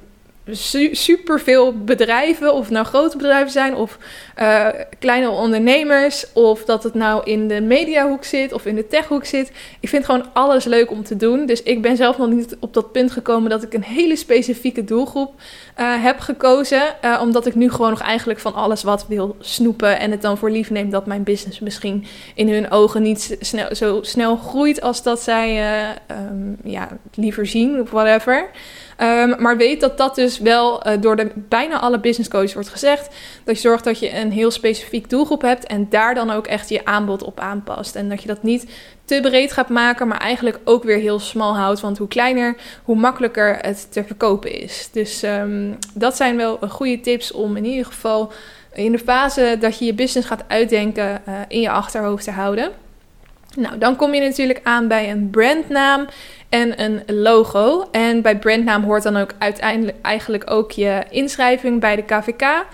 su 0.50 0.94
super 0.94 1.40
veel 1.40 1.84
bedrijven, 1.84 2.54
of 2.54 2.60
het 2.60 2.70
nou 2.70 2.86
grote 2.86 3.16
bedrijven 3.16 3.50
zijn 3.50 3.74
of 3.74 3.98
uh, 4.38 4.66
kleine 4.98 5.30
ondernemers, 5.30 6.32
of 6.32 6.64
dat 6.64 6.82
het 6.82 6.94
nou 6.94 7.24
in 7.24 7.48
de 7.48 7.60
mediahoek 7.60 8.24
zit 8.24 8.52
of 8.52 8.66
in 8.66 8.74
de 8.74 8.86
techhoek 8.86 9.24
zit. 9.24 9.52
Ik 9.80 9.88
vind 9.88 10.04
gewoon 10.04 10.26
alles 10.32 10.64
leuk 10.64 10.90
om 10.90 11.04
te 11.04 11.16
doen. 11.16 11.46
Dus 11.46 11.62
ik 11.62 11.82
ben 11.82 11.96
zelf 11.96 12.18
nog 12.18 12.30
niet 12.30 12.56
op 12.60 12.74
dat 12.74 12.92
punt 12.92 13.10
gekomen 13.10 13.50
dat 13.50 13.62
ik 13.62 13.74
een 13.74 13.82
hele 13.82 14.16
specifieke 14.16 14.84
doelgroep 14.84 15.34
uh, 15.80 16.02
heb 16.02 16.18
gekozen, 16.18 16.82
uh, 17.04 17.18
omdat 17.22 17.46
ik 17.46 17.54
nu 17.54 17.70
gewoon 17.70 17.90
nog 17.90 18.02
eigenlijk 18.02 18.40
van 18.40 18.54
alles 18.54 18.82
wat 18.82 19.06
wil 19.08 19.36
snoepen 19.40 19.98
en 19.98 20.10
het 20.10 20.22
dan 20.22 20.38
voor 20.38 20.50
lief 20.50 20.70
neem 20.70 20.90
dat 20.90 21.06
mijn 21.06 21.22
business 21.22 21.60
misschien 21.60 22.06
in 22.34 22.48
hun 22.48 22.70
ogen 22.70 23.02
niet 23.02 23.36
snel, 23.40 23.74
zo 23.74 23.98
snel 24.02 24.36
groeit 24.36 24.80
als 24.80 25.02
dat 25.02 25.20
zij 25.20 25.76
um, 26.10 26.56
ja, 26.64 26.88
liever 27.14 27.46
zien 27.46 27.80
of 27.80 27.90
whatever. 27.90 28.50
Ehm, 28.98 29.42
maar 29.42 29.56
weet 29.56 29.80
dat 29.80 29.98
dat 29.98 30.14
dus 30.14 30.38
wel 30.38 30.86
uh, 30.86 30.92
door 31.00 31.16
de, 31.16 31.30
bijna 31.34 31.80
alle 31.80 32.00
business 32.00 32.30
coaches 32.30 32.54
wordt 32.54 32.68
gezegd. 32.68 33.14
Dat 33.44 33.54
je 33.54 33.60
zorgt 33.60 33.84
dat 33.84 33.98
je 33.98 34.16
een 34.16 34.32
heel 34.32 34.50
specifiek 34.50 35.10
doelgroep 35.10 35.42
hebt 35.42 35.66
en 35.66 35.86
daar 35.90 36.14
dan 36.14 36.30
ook 36.30 36.46
echt 36.46 36.68
je 36.68 36.84
aanbod 36.84 37.22
op 37.22 37.40
aanpast. 37.40 37.94
En 37.94 38.08
dat 38.08 38.22
je 38.22 38.28
dat 38.28 38.42
niet 38.42 38.66
te 39.04 39.18
breed 39.22 39.52
gaat 39.52 39.68
maken, 39.68 40.08
maar 40.08 40.20
eigenlijk 40.20 40.58
ook 40.64 40.84
weer 40.84 40.98
heel 40.98 41.18
smal 41.18 41.56
houdt. 41.56 41.80
Want 41.80 41.98
hoe 41.98 42.08
kleiner, 42.08 42.56
hoe 42.82 42.96
makkelijker 42.96 43.58
het 43.60 43.92
te 43.92 44.04
verkopen 44.04 44.60
is. 44.60 44.88
Dus 44.92 45.22
um, 45.22 45.78
dat 45.94 46.16
zijn 46.16 46.36
wel 46.36 46.58
goede 46.68 47.00
tips 47.00 47.32
om 47.32 47.56
in 47.56 47.64
ieder 47.64 47.86
geval 47.86 48.32
in 48.72 48.92
de 48.92 48.98
fase 48.98 49.56
dat 49.60 49.78
je 49.78 49.84
je 49.84 49.94
business 49.94 50.28
gaat 50.28 50.44
uitdenken 50.48 51.22
uh, 51.28 51.34
in 51.48 51.60
je 51.60 51.70
achterhoofd 51.70 52.24
te 52.24 52.30
houden. 52.30 52.70
Nou, 53.58 53.78
dan 53.78 53.96
kom 53.96 54.14
je 54.14 54.20
natuurlijk 54.20 54.60
aan 54.62 54.88
bij 54.88 55.10
een 55.10 55.30
brandnaam 55.30 56.06
en 56.48 56.82
een 56.82 57.02
logo. 57.06 57.88
En 57.90 58.22
bij 58.22 58.38
brandnaam 58.38 58.82
hoort 58.82 59.02
dan 59.02 59.16
ook 59.16 59.34
uiteindelijk 59.38 59.96
eigenlijk 60.02 60.50
ook 60.50 60.70
je 60.70 61.04
inschrijving 61.10 61.80
bij 61.80 61.96
de 61.96 62.02
KVK. 62.02 62.64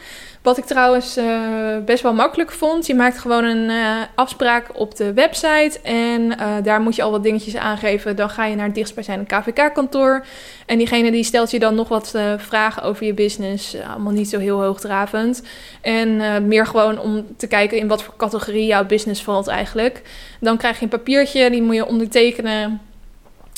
Wat 0.44 0.58
ik 0.58 0.64
trouwens 0.64 1.18
uh, 1.18 1.78
best 1.84 2.02
wel 2.02 2.14
makkelijk 2.14 2.52
vond. 2.52 2.86
Je 2.86 2.94
maakt 2.94 3.18
gewoon 3.18 3.44
een 3.44 3.70
uh, 3.70 3.96
afspraak 4.14 4.66
op 4.78 4.96
de 4.96 5.12
website. 5.12 5.80
En 5.82 6.22
uh, 6.22 6.46
daar 6.62 6.80
moet 6.80 6.96
je 6.96 7.02
al 7.02 7.10
wat 7.10 7.22
dingetjes 7.22 7.56
aangeven. 7.56 8.16
Dan 8.16 8.30
ga 8.30 8.44
je 8.44 8.56
naar 8.56 8.66
het 8.66 8.74
dichtstbijzijnde 8.74 9.24
KVK-kantoor. 9.24 10.26
En 10.66 10.78
diegene 10.78 11.10
die 11.10 11.24
stelt 11.24 11.50
je 11.50 11.58
dan 11.58 11.74
nog 11.74 11.88
wat 11.88 12.14
vragen 12.36 12.82
over 12.82 13.06
je 13.06 13.14
business. 13.14 13.76
allemaal 13.90 14.12
niet 14.12 14.28
zo 14.28 14.38
heel 14.38 14.62
hoogdravend. 14.62 15.42
En 15.80 16.46
meer 16.48 16.66
gewoon 16.66 16.98
om 16.98 17.26
te 17.36 17.46
kijken 17.46 17.78
in 17.78 17.88
wat 17.88 18.02
voor 18.02 18.14
categorie 18.16 18.66
jouw 18.66 18.86
business 18.86 19.22
valt 19.22 19.48
eigenlijk. 19.48 20.02
Dan 20.40 20.56
krijg 20.56 20.76
je 20.78 20.82
een 20.82 20.88
papiertje, 20.88 21.50
die 21.50 21.62
moet 21.62 21.74
je 21.74 21.86
ondertekenen. 21.86 22.80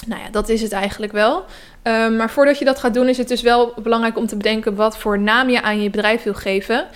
Nou 0.07 0.21
ja, 0.21 0.29
dat 0.31 0.49
is 0.49 0.63
het 0.63 0.73
eigenlijk 0.73 1.13
wel. 1.13 1.45
Um, 1.83 2.17
maar 2.17 2.31
voordat 2.31 2.59
je 2.59 2.65
dat 2.65 2.79
gaat 2.79 2.95
doen, 2.95 3.09
is 3.09 3.19
het 3.19 3.29
dus 3.29 3.43
wel 3.43 3.75
belangrijk 3.83 4.17
om 4.17 4.27
te 4.27 4.37
bedenken 4.37 4.75
wat 4.75 4.99
voor 4.99 5.19
naam 5.19 5.49
je 5.49 5.63
aan 5.63 5.83
je 5.83 5.91
bedrijf 5.91 6.23
wil 6.23 6.35
geven. 6.35 6.87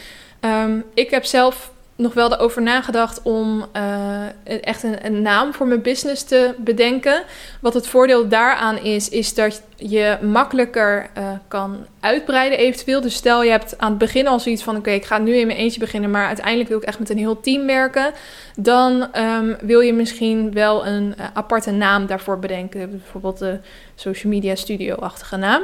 Um, 0.40 0.84
ik 0.94 1.10
heb 1.10 1.24
zelf 1.24 1.72
nog 2.00 2.14
wel 2.14 2.32
erover 2.32 2.62
nagedacht 2.62 3.22
om 3.22 3.66
uh, 3.76 4.22
echt 4.44 4.82
een, 4.82 5.06
een, 5.06 5.22
naam 5.22 5.54
voor 5.54 5.66
mijn 5.66 5.82
business 5.82 6.22
te 6.22 6.54
bedenken. 6.58 7.22
Wat 7.60 7.74
het 7.74 7.86
voordeel 7.86 8.28
daaraan 8.28 8.78
is, 8.78 9.08
is 9.08 9.34
dat 9.34 9.62
je 9.76 10.18
makkelijker 10.22 11.10
uh, 11.18 11.30
kan 11.48 11.86
uitbreiden 12.00 12.58
eventueel. 12.58 13.00
Dus 13.00 13.14
stel 13.14 13.42
je 13.42 13.50
hebt 13.50 13.78
aan 13.78 13.90
het 13.90 13.98
begin 13.98 14.26
al 14.26 14.40
zoiets 14.40 14.62
van... 14.62 14.76
oké, 14.76 14.90
ik 14.90 15.04
ga 15.04 15.18
nu 15.18 15.36
in 15.36 15.46
mijn 15.46 15.58
eentje 15.58 15.80
beginnen... 15.80 16.10
maar 16.10 16.26
uiteindelijk 16.26 16.68
wil 16.68 16.78
ik 16.78 16.84
echt 16.84 16.98
met 16.98 17.10
een 17.10 17.18
heel 17.18 17.40
team 17.40 17.66
werken... 17.66 18.12
dan 18.56 19.08
um, 19.18 19.56
wil 19.60 19.80
je 19.80 19.92
misschien 19.92 20.52
wel 20.52 20.86
een 20.86 21.14
uh, 21.18 21.26
aparte 21.34 21.70
naam 21.70 22.06
daarvoor 22.06 22.38
bedenken. 22.38 22.90
Bijvoorbeeld 22.90 23.38
de 23.38 23.58
social 23.94 24.32
media 24.32 24.54
studio-achtige 24.54 25.36
naam. 25.36 25.62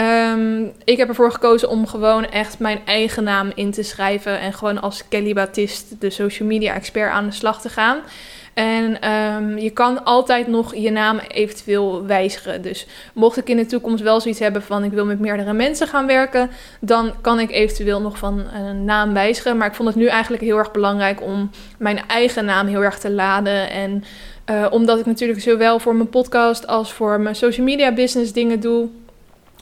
Um, 0.00 0.72
ik 0.84 0.96
heb 0.96 1.08
ervoor 1.08 1.32
gekozen 1.32 1.68
om 1.68 1.86
gewoon 1.86 2.30
echt 2.30 2.58
mijn 2.58 2.80
eigen 2.84 3.24
naam 3.24 3.52
in 3.54 3.70
te 3.70 3.82
schrijven 3.82 4.40
en 4.40 4.52
gewoon 4.52 4.80
als 4.80 5.08
Kelly 5.08 5.32
Baptiste, 5.32 5.98
de 5.98 6.10
social 6.10 6.48
media 6.48 6.74
expert, 6.74 7.10
aan 7.10 7.26
de 7.26 7.32
slag 7.32 7.60
te 7.60 7.68
gaan. 7.68 7.98
En 8.54 9.10
um, 9.10 9.58
je 9.58 9.70
kan 9.70 10.04
altijd 10.04 10.46
nog 10.46 10.74
je 10.74 10.90
naam 10.90 11.18
eventueel 11.18 12.06
wijzigen. 12.06 12.62
Dus 12.62 12.86
mocht 13.14 13.36
ik 13.36 13.48
in 13.48 13.56
de 13.56 13.66
toekomst 13.66 14.02
wel 14.02 14.20
zoiets 14.20 14.40
hebben 14.40 14.62
van 14.62 14.84
ik 14.84 14.92
wil 14.92 15.04
met 15.04 15.20
meerdere 15.20 15.52
mensen 15.52 15.86
gaan 15.86 16.06
werken, 16.06 16.50
dan 16.80 17.12
kan 17.20 17.40
ik 17.40 17.50
eventueel 17.50 18.00
nog 18.00 18.18
van 18.18 18.44
een 18.54 18.84
naam 18.84 19.12
wijzigen. 19.12 19.56
Maar 19.56 19.68
ik 19.68 19.74
vond 19.74 19.88
het 19.88 19.96
nu 19.96 20.06
eigenlijk 20.06 20.42
heel 20.42 20.58
erg 20.58 20.70
belangrijk 20.70 21.22
om 21.22 21.50
mijn 21.78 22.00
eigen 22.06 22.44
naam 22.44 22.66
heel 22.66 22.82
erg 22.82 22.98
te 22.98 23.10
laden. 23.10 23.70
En 23.70 24.04
uh, 24.50 24.66
omdat 24.70 24.98
ik 24.98 25.06
natuurlijk 25.06 25.40
zowel 25.40 25.78
voor 25.78 25.94
mijn 25.94 26.08
podcast 26.08 26.66
als 26.66 26.92
voor 26.92 27.20
mijn 27.20 27.34
social 27.34 27.66
media 27.66 27.92
business 27.92 28.32
dingen 28.32 28.60
doe 28.60 28.88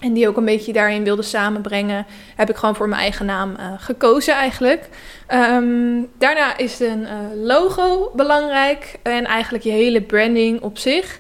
en 0.01 0.13
die 0.13 0.29
ook 0.29 0.37
een 0.37 0.45
beetje 0.45 0.73
daarin 0.73 1.05
wilde 1.05 1.23
samenbrengen, 1.23 2.07
heb 2.37 2.51
ik 2.51 2.57
gewoon 2.57 2.77
voor 2.77 2.89
mijn 2.89 3.01
eigen 3.01 3.27
naam 3.27 3.55
uh, 3.59 3.73
gekozen 3.79 4.35
eigenlijk. 4.35 4.89
Um, 5.33 6.09
daarna 6.19 6.57
is 6.57 6.81
een 6.81 7.01
uh, 7.01 7.09
logo 7.35 8.11
belangrijk 8.15 8.99
en 9.03 9.25
eigenlijk 9.25 9.65
je 9.65 9.71
hele 9.71 10.03
branding 10.03 10.61
op 10.61 10.79
zich. 10.79 11.19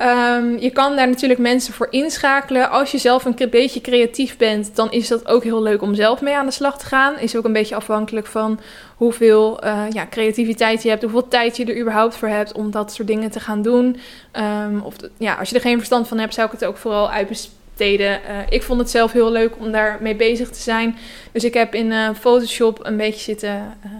Um, 0.00 0.58
je 0.58 0.70
kan 0.70 0.96
daar 0.96 1.08
natuurlijk 1.08 1.40
mensen 1.40 1.74
voor 1.74 1.86
inschakelen. 1.90 2.70
Als 2.70 2.90
je 2.90 2.98
zelf 2.98 3.24
een 3.24 3.36
beetje 3.50 3.80
creatief 3.80 4.36
bent, 4.36 4.76
dan 4.76 4.90
is 4.90 5.08
dat 5.08 5.28
ook 5.28 5.42
heel 5.42 5.62
leuk 5.62 5.82
om 5.82 5.94
zelf 5.94 6.20
mee 6.20 6.36
aan 6.36 6.46
de 6.46 6.52
slag 6.52 6.78
te 6.78 6.86
gaan. 6.86 7.18
Is 7.18 7.36
ook 7.36 7.44
een 7.44 7.52
beetje 7.52 7.74
afhankelijk 7.74 8.26
van 8.26 8.60
hoeveel 8.96 9.64
uh, 9.64 9.82
ja, 9.90 10.06
creativiteit 10.10 10.82
je 10.82 10.88
hebt, 10.88 11.02
hoeveel 11.02 11.28
tijd 11.28 11.56
je 11.56 11.64
er 11.64 11.80
überhaupt 11.80 12.16
voor 12.16 12.28
hebt 12.28 12.52
om 12.52 12.70
dat 12.70 12.92
soort 12.92 13.08
dingen 13.08 13.30
te 13.30 13.40
gaan 13.40 13.62
doen. 13.62 14.00
Um, 14.66 14.80
of 14.80 14.94
ja, 15.18 15.34
als 15.34 15.48
je 15.48 15.54
er 15.54 15.60
geen 15.60 15.76
verstand 15.76 16.08
van 16.08 16.18
hebt, 16.18 16.34
zou 16.34 16.46
ik 16.46 16.52
het 16.52 16.64
ook 16.64 16.76
vooral 16.76 17.10
uh, 17.80 18.16
ik 18.48 18.62
vond 18.62 18.80
het 18.80 18.90
zelf 18.90 19.12
heel 19.12 19.30
leuk 19.30 19.58
om 19.58 19.72
daarmee 19.72 20.14
bezig 20.14 20.50
te 20.50 20.60
zijn. 20.60 20.96
Dus 21.32 21.44
ik 21.44 21.54
heb 21.54 21.74
in 21.74 21.86
uh, 21.86 22.08
Photoshop 22.20 22.78
een 22.82 22.96
beetje 22.96 23.20
zitten 23.20 23.78
uh, 23.84 23.90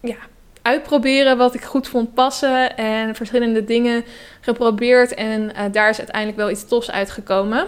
ja, 0.00 0.16
uitproberen 0.62 1.36
wat 1.36 1.54
ik 1.54 1.62
goed 1.62 1.88
vond 1.88 2.14
passen. 2.14 2.76
En 2.76 3.14
verschillende 3.14 3.64
dingen 3.64 4.04
geprobeerd. 4.40 5.14
En 5.14 5.52
daar 5.72 5.88
is 5.88 5.98
uiteindelijk 5.98 6.38
wel 6.38 6.50
iets 6.50 6.68
tofs 6.68 6.90
uitgekomen. 6.90 7.66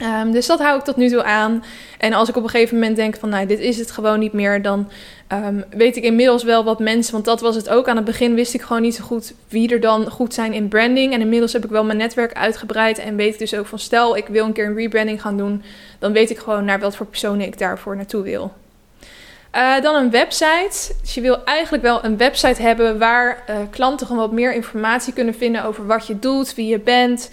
Um, 0.00 0.32
dus 0.32 0.46
dat 0.46 0.58
hou 0.58 0.78
ik 0.78 0.84
tot 0.84 0.96
nu 0.96 1.08
toe 1.08 1.22
aan. 1.22 1.64
En 1.98 2.12
als 2.12 2.28
ik 2.28 2.36
op 2.36 2.42
een 2.42 2.48
gegeven 2.48 2.78
moment 2.78 2.96
denk 2.96 3.16
van, 3.16 3.28
nou, 3.28 3.46
dit 3.46 3.58
is 3.58 3.78
het 3.78 3.90
gewoon 3.90 4.18
niet 4.18 4.32
meer, 4.32 4.62
dan 4.62 4.90
um, 5.32 5.64
weet 5.70 5.96
ik 5.96 6.04
inmiddels 6.04 6.42
wel 6.42 6.64
wat 6.64 6.78
mensen, 6.78 7.12
want 7.12 7.24
dat 7.24 7.40
was 7.40 7.54
het 7.56 7.68
ook. 7.68 7.88
Aan 7.88 7.96
het 7.96 8.04
begin 8.04 8.34
wist 8.34 8.54
ik 8.54 8.62
gewoon 8.62 8.82
niet 8.82 8.94
zo 8.94 9.04
goed 9.04 9.34
wie 9.48 9.72
er 9.72 9.80
dan 9.80 10.10
goed 10.10 10.34
zijn 10.34 10.52
in 10.52 10.68
branding. 10.68 11.12
En 11.12 11.20
inmiddels 11.20 11.52
heb 11.52 11.64
ik 11.64 11.70
wel 11.70 11.84
mijn 11.84 11.98
netwerk 11.98 12.32
uitgebreid 12.32 12.98
en 12.98 13.16
weet 13.16 13.32
ik 13.32 13.38
dus 13.38 13.54
ook 13.54 13.66
van, 13.66 13.78
stel 13.78 14.16
ik 14.16 14.26
wil 14.26 14.44
een 14.44 14.52
keer 14.52 14.66
een 14.66 14.76
rebranding 14.76 15.20
gaan 15.20 15.36
doen, 15.36 15.62
dan 15.98 16.12
weet 16.12 16.30
ik 16.30 16.38
gewoon 16.38 16.64
naar 16.64 16.80
wat 16.80 16.96
voor 16.96 17.06
personen 17.06 17.46
ik 17.46 17.58
daarvoor 17.58 17.96
naartoe 17.96 18.22
wil. 18.22 18.52
Uh, 19.56 19.80
dan 19.80 19.94
een 19.94 20.10
website. 20.10 20.94
Dus 21.00 21.14
je 21.14 21.20
wil 21.20 21.44
eigenlijk 21.44 21.82
wel 21.82 22.04
een 22.04 22.16
website 22.16 22.62
hebben 22.62 22.98
waar 22.98 23.44
uh, 23.50 23.56
klanten 23.70 24.06
gewoon 24.06 24.22
wat 24.22 24.32
meer 24.32 24.54
informatie 24.54 25.12
kunnen 25.12 25.34
vinden 25.34 25.64
over 25.64 25.86
wat 25.86 26.06
je 26.06 26.18
doet, 26.18 26.54
wie 26.54 26.66
je 26.66 26.78
bent. 26.78 27.30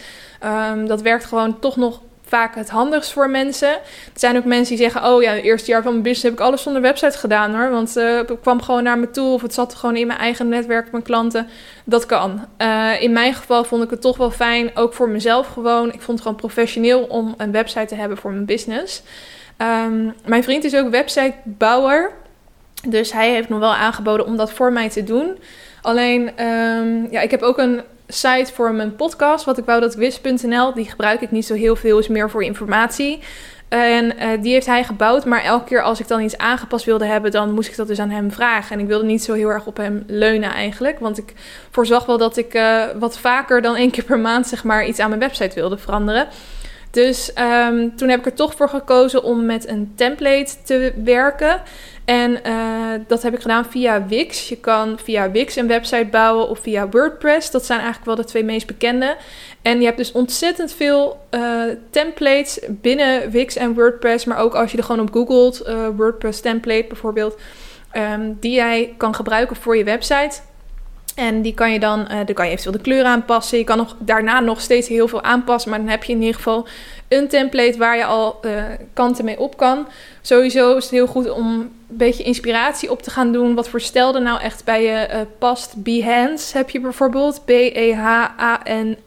Um, 0.72 0.88
dat 0.88 1.02
werkt 1.02 1.26
gewoon 1.26 1.60
toch 1.60 1.76
nog 1.76 2.02
vaak 2.30 2.56
het 2.56 2.70
handigst 2.70 3.12
voor 3.12 3.30
mensen. 3.30 3.70
Er 3.70 3.80
zijn 4.14 4.38
ook 4.38 4.44
mensen 4.44 4.76
die 4.76 4.84
zeggen: 4.84 5.12
Oh 5.12 5.22
ja, 5.22 5.32
het 5.32 5.44
eerste 5.44 5.72
jaar 5.72 5.82
van 5.82 5.92
mijn 5.92 6.04
business 6.04 6.24
heb 6.24 6.34
ik 6.34 6.40
alles 6.40 6.62
zonder 6.62 6.82
website 6.82 7.18
gedaan 7.18 7.56
hoor. 7.56 7.70
Want 7.70 7.98
uh, 7.98 8.18
het 8.18 8.32
kwam 8.42 8.62
gewoon 8.62 8.84
naar 8.84 9.00
me 9.00 9.10
toe 9.12 9.34
of 9.34 9.42
het 9.42 9.54
zat 9.54 9.76
gewoon 9.76 9.96
in 9.96 10.08
mijn 10.08 10.20
eigen 10.20 10.50
netwerk 10.50 10.92
met 10.92 11.04
klanten. 11.04 11.48
Dat 11.84 12.06
kan. 12.06 12.46
Uh, 12.58 13.02
in 13.02 13.12
mijn 13.12 13.34
geval 13.34 13.64
vond 13.64 13.84
ik 13.84 13.90
het 13.90 14.02
toch 14.02 14.18
wel 14.18 14.32
fijn, 14.32 14.72
ook 14.74 14.94
voor 14.94 15.10
mezelf 15.10 15.48
gewoon. 15.48 15.88
Ik 15.88 16.02
vond 16.02 16.08
het 16.08 16.22
gewoon 16.22 16.38
professioneel 16.38 17.04
om 17.04 17.34
een 17.38 17.52
website 17.52 17.86
te 17.86 17.96
hebben 17.96 18.18
voor 18.18 18.32
mijn 18.32 18.46
business. 18.46 19.02
Um, 19.58 20.14
mijn 20.26 20.44
vriend 20.44 20.64
is 20.64 20.76
ook 20.76 20.90
websitebouwer. 20.90 22.12
Dus 22.88 23.12
hij 23.12 23.32
heeft 23.32 23.50
nog 23.50 23.60
wel 23.60 23.74
aangeboden 23.74 24.26
om 24.26 24.38
dat 24.38 24.52
voor 24.52 24.74
mij 24.74 24.90
te 24.90 25.04
doen. 25.04 25.38
Alleen, 25.82 26.46
um, 26.46 27.08
ja, 27.12 27.22
ik 27.22 27.32
heb 27.32 27.42
ook 27.42 27.58
een 27.58 27.82
site 28.12 28.54
voor 28.54 28.74
mijn 28.74 28.96
podcast, 28.96 29.46
wat 29.46 29.58
ik 29.58 29.66
wou 29.66 29.80
dat 29.80 29.96
wist.nl. 29.96 30.74
Die 30.74 30.90
gebruik 30.90 31.22
ik 31.22 31.32
niet 31.32 31.46
zo 31.46 31.54
heel 31.54 31.76
veel, 31.76 32.00
is 32.00 32.08
meer 32.08 32.30
voor 32.30 32.44
informatie. 32.44 33.20
En 33.70 34.06
uh, 34.06 34.42
die 34.42 34.54
heeft 34.54 34.66
hij 34.66 34.84
gebouwd, 34.84 35.26
maar 35.26 35.44
elke 35.44 35.66
keer 35.66 35.82
als 35.82 36.00
ik 36.00 36.08
dan 36.08 36.22
iets 36.22 36.38
aangepast 36.38 36.86
wilde 36.86 37.06
hebben, 37.06 37.32
dan 37.32 37.54
moest 37.54 37.70
ik 37.70 37.76
dat 37.76 37.88
dus 37.88 38.00
aan 38.00 38.10
hem 38.10 38.32
vragen. 38.32 38.76
En 38.76 38.80
ik 38.82 38.88
wilde 38.88 39.06
niet 39.06 39.24
zo 39.24 39.34
heel 39.34 39.50
erg 39.50 39.66
op 39.66 39.78
hem 39.78 40.04
leunen 40.08 40.52
eigenlijk, 40.52 41.00
want 41.00 41.18
ik 41.18 41.34
voorzag 41.72 42.06
wel 42.06 42.18
dat 42.18 42.38
ik 42.38 42.54
uh, 42.54 42.84
wat 43.00 43.20
vaker 43.20 43.62
dan 43.62 43.76
één 43.76 43.92
keer 43.92 44.04
per 44.04 44.20
maand 44.20 44.48
zeg 44.48 44.64
maar 44.64 44.86
iets 44.86 45.00
aan 45.00 45.10
mijn 45.10 45.22
website 45.22 45.56
wilde 45.56 45.78
veranderen. 45.78 46.28
Dus 46.92 47.32
um, 47.68 47.96
toen 47.96 48.10
heb 48.10 48.20
ik 48.20 48.26
er 48.26 48.34
toch 48.34 48.56
voor 48.56 48.70
gekozen 48.70 49.24
om 49.24 49.46
met 49.46 49.68
een 49.68 49.94
template 49.96 50.54
te 50.64 50.94
werken. 51.04 51.62
En 52.06 52.40
uh, 52.48 52.60
dat 53.08 53.22
heb 53.22 53.34
ik 53.34 53.42
gedaan 53.42 53.66
via 53.66 54.08
Wix. 54.08 54.50
Je 54.50 54.58
kan 54.58 55.00
via 55.04 55.32
Wix 55.32 55.56
een 55.56 55.68
website 55.68 56.08
bouwen 56.12 56.50
of 56.50 56.60
via 56.60 56.90
WordPress. 56.90 57.52
Dat 57.52 57.66
zijn 57.66 57.80
eigenlijk 57.80 58.08
wel 58.08 58.16
de 58.16 58.32
twee 58.32 58.44
meest 58.44 58.68
bekende. 58.68 59.18
En 59.62 59.80
je 59.80 59.86
hebt 59.86 59.98
dus 59.98 60.12
ontzettend 60.12 60.74
veel 60.74 61.20
uh, 61.32 61.64
templates 61.90 62.60
binnen 62.68 63.32
Wix 63.32 63.56
en 63.56 63.74
WordPress. 63.74 64.26
Maar 64.26 64.38
ook 64.38 64.56
als 64.56 64.72
je 64.72 64.78
er 64.78 64.84
gewoon 64.84 65.02
op 65.02 65.12
googelt, 65.12 65.68
uh, 65.68 65.88
WordPress 65.96 66.42
template 66.42 66.86
bijvoorbeeld. 66.88 67.38
Um, 67.94 68.38
die 68.40 68.54
jij 68.54 68.94
kan 68.98 69.16
gebruiken 69.16 69.56
voor 69.56 69.78
je 69.78 69.84
website. 69.84 70.40
En 71.20 71.42
die 71.42 71.54
kan 71.54 71.72
je 71.72 71.80
dan, 71.80 72.00
uh, 72.00 72.08
dan 72.08 72.34
kan 72.34 72.46
je 72.46 72.52
eventueel 72.52 72.78
de 72.78 72.82
kleur 72.82 73.04
aanpassen. 73.04 73.58
Je 73.58 73.64
kan 73.64 73.78
nog, 73.78 73.96
daarna 74.00 74.40
nog 74.40 74.62
steeds 74.62 74.88
heel 74.88 75.08
veel 75.08 75.24
aanpassen. 75.24 75.70
Maar 75.70 75.80
dan 75.80 75.88
heb 75.88 76.04
je 76.04 76.14
in 76.14 76.20
ieder 76.20 76.36
geval 76.36 76.68
een 77.08 77.28
template 77.28 77.78
waar 77.78 77.98
je 77.98 78.06
al 78.06 78.40
uh, 78.46 78.64
kanten 78.94 79.26
mee 79.26 79.40
op 79.40 79.58
kan. 79.58 79.88
Sowieso 80.22 80.76
is 80.76 80.84
het 80.84 80.92
heel 80.92 81.08
goed 81.08 81.30
om 81.30 81.48
een 81.48 81.72
beetje 81.88 82.24
inspiratie 82.24 82.92
op 82.92 83.02
te 83.02 83.10
gaan 83.10 83.32
doen. 83.32 83.56
Wat 83.56 83.70
voor 83.70 83.82
stijl 83.82 84.22
nou 84.22 84.42
echt 84.42 84.66
bij 84.66 84.84
je 84.84 85.08
uh, 85.10 85.20
past. 85.38 85.74
Behance 85.76 86.58
heb 86.58 86.70
je 86.70 86.80
bijvoorbeeld. 86.80 87.42
B-E-H-A-N-C-E. 87.46 89.02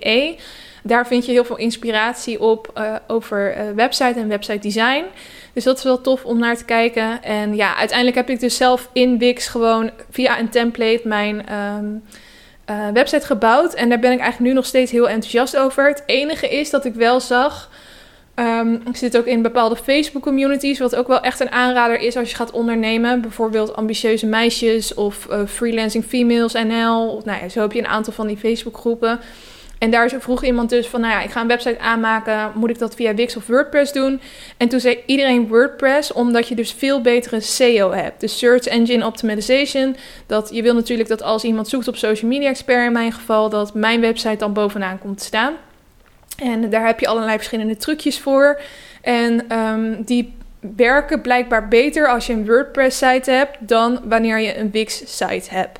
-E. 0.00 0.34
Daar 0.82 1.06
vind 1.06 1.26
je 1.26 1.32
heel 1.32 1.44
veel 1.44 1.56
inspiratie 1.56 2.40
op 2.40 2.80
over 3.06 3.56
website 3.74 4.20
en 4.20 4.28
website 4.28 4.58
design. 4.58 5.04
Dus 5.56 5.64
dat 5.64 5.78
is 5.78 5.84
wel 5.84 6.00
tof 6.00 6.24
om 6.24 6.38
naar 6.38 6.56
te 6.56 6.64
kijken. 6.64 7.22
En 7.22 7.56
ja, 7.56 7.76
uiteindelijk 7.76 8.16
heb 8.16 8.30
ik 8.30 8.40
dus 8.40 8.56
zelf 8.56 8.88
in 8.92 9.18
Wix 9.18 9.46
gewoon 9.48 9.90
via 10.10 10.38
een 10.38 10.48
template 10.48 11.00
mijn... 11.04 11.52
Um, 11.54 12.02
uh, 12.70 12.88
website 12.92 13.26
gebouwd. 13.26 13.74
En 13.74 13.88
daar 13.88 13.98
ben 13.98 14.12
ik 14.12 14.18
eigenlijk 14.18 14.50
nu 14.50 14.56
nog 14.56 14.66
steeds 14.66 14.90
heel 14.90 15.08
enthousiast 15.08 15.56
over. 15.56 15.88
Het 15.88 16.02
enige 16.06 16.48
is 16.48 16.70
dat 16.70 16.84
ik 16.84 16.94
wel 16.94 17.20
zag. 17.20 17.70
Um, 18.34 18.82
ik 18.88 18.96
zit 18.96 19.16
ook 19.16 19.26
in 19.26 19.42
bepaalde 19.42 19.76
Facebook 19.76 20.22
communities, 20.22 20.78
wat 20.78 20.96
ook 20.96 21.06
wel 21.06 21.20
echt 21.20 21.40
een 21.40 21.50
aanrader 21.50 22.00
is 22.00 22.16
als 22.16 22.30
je 22.30 22.36
gaat 22.36 22.50
ondernemen. 22.50 23.20
Bijvoorbeeld 23.20 23.76
ambitieuze 23.76 24.26
meisjes 24.26 24.94
of 24.94 25.26
uh, 25.30 25.40
freelancing 25.46 26.04
females 26.04 26.52
NL. 26.52 27.22
Nou 27.24 27.42
ja, 27.42 27.48
zo 27.48 27.60
heb 27.60 27.72
je 27.72 27.78
een 27.78 27.86
aantal 27.86 28.12
van 28.12 28.26
die 28.26 28.36
Facebook 28.36 28.76
groepen. 28.76 29.20
En 29.78 29.90
daar 29.90 30.10
vroeg 30.18 30.44
iemand 30.44 30.70
dus 30.70 30.86
van, 30.86 31.00
nou 31.00 31.12
ja, 31.12 31.22
ik 31.22 31.30
ga 31.30 31.40
een 31.40 31.46
website 31.46 31.78
aanmaken. 31.78 32.52
Moet 32.54 32.70
ik 32.70 32.78
dat 32.78 32.94
via 32.94 33.14
Wix 33.14 33.36
of 33.36 33.46
WordPress 33.46 33.92
doen? 33.92 34.20
En 34.56 34.68
toen 34.68 34.80
zei 34.80 35.02
iedereen 35.06 35.48
WordPress, 35.48 36.12
omdat 36.12 36.48
je 36.48 36.54
dus 36.54 36.72
veel 36.72 37.00
betere 37.00 37.40
SEO 37.40 37.92
hebt. 37.92 38.20
Dus 38.20 38.38
Search 38.38 38.66
Engine 38.66 39.06
Optimization. 39.06 39.96
Dat 40.26 40.48
je 40.52 40.62
wil 40.62 40.74
natuurlijk 40.74 41.08
dat 41.08 41.22
als 41.22 41.44
iemand 41.44 41.68
zoekt 41.68 41.88
op 41.88 41.96
social 41.96 42.30
media 42.30 42.48
expert 42.48 42.86
in 42.86 42.92
mijn 42.92 43.12
geval, 43.12 43.48
dat 43.48 43.74
mijn 43.74 44.00
website 44.00 44.36
dan 44.36 44.52
bovenaan 44.52 44.98
komt 44.98 45.18
te 45.18 45.24
staan. 45.24 45.54
En 46.36 46.70
daar 46.70 46.86
heb 46.86 47.00
je 47.00 47.06
allerlei 47.06 47.36
verschillende 47.36 47.76
trucjes 47.76 48.20
voor. 48.20 48.60
En 49.02 49.58
um, 49.58 50.02
die 50.04 50.34
werken 50.76 51.20
blijkbaar 51.20 51.68
beter 51.68 52.08
als 52.08 52.26
je 52.26 52.32
een 52.32 52.46
WordPress 52.46 52.98
site 52.98 53.30
hebt 53.30 53.56
dan 53.60 54.00
wanneer 54.04 54.38
je 54.38 54.58
een 54.58 54.70
Wix 54.70 55.16
site 55.16 55.54
hebt. 55.54 55.78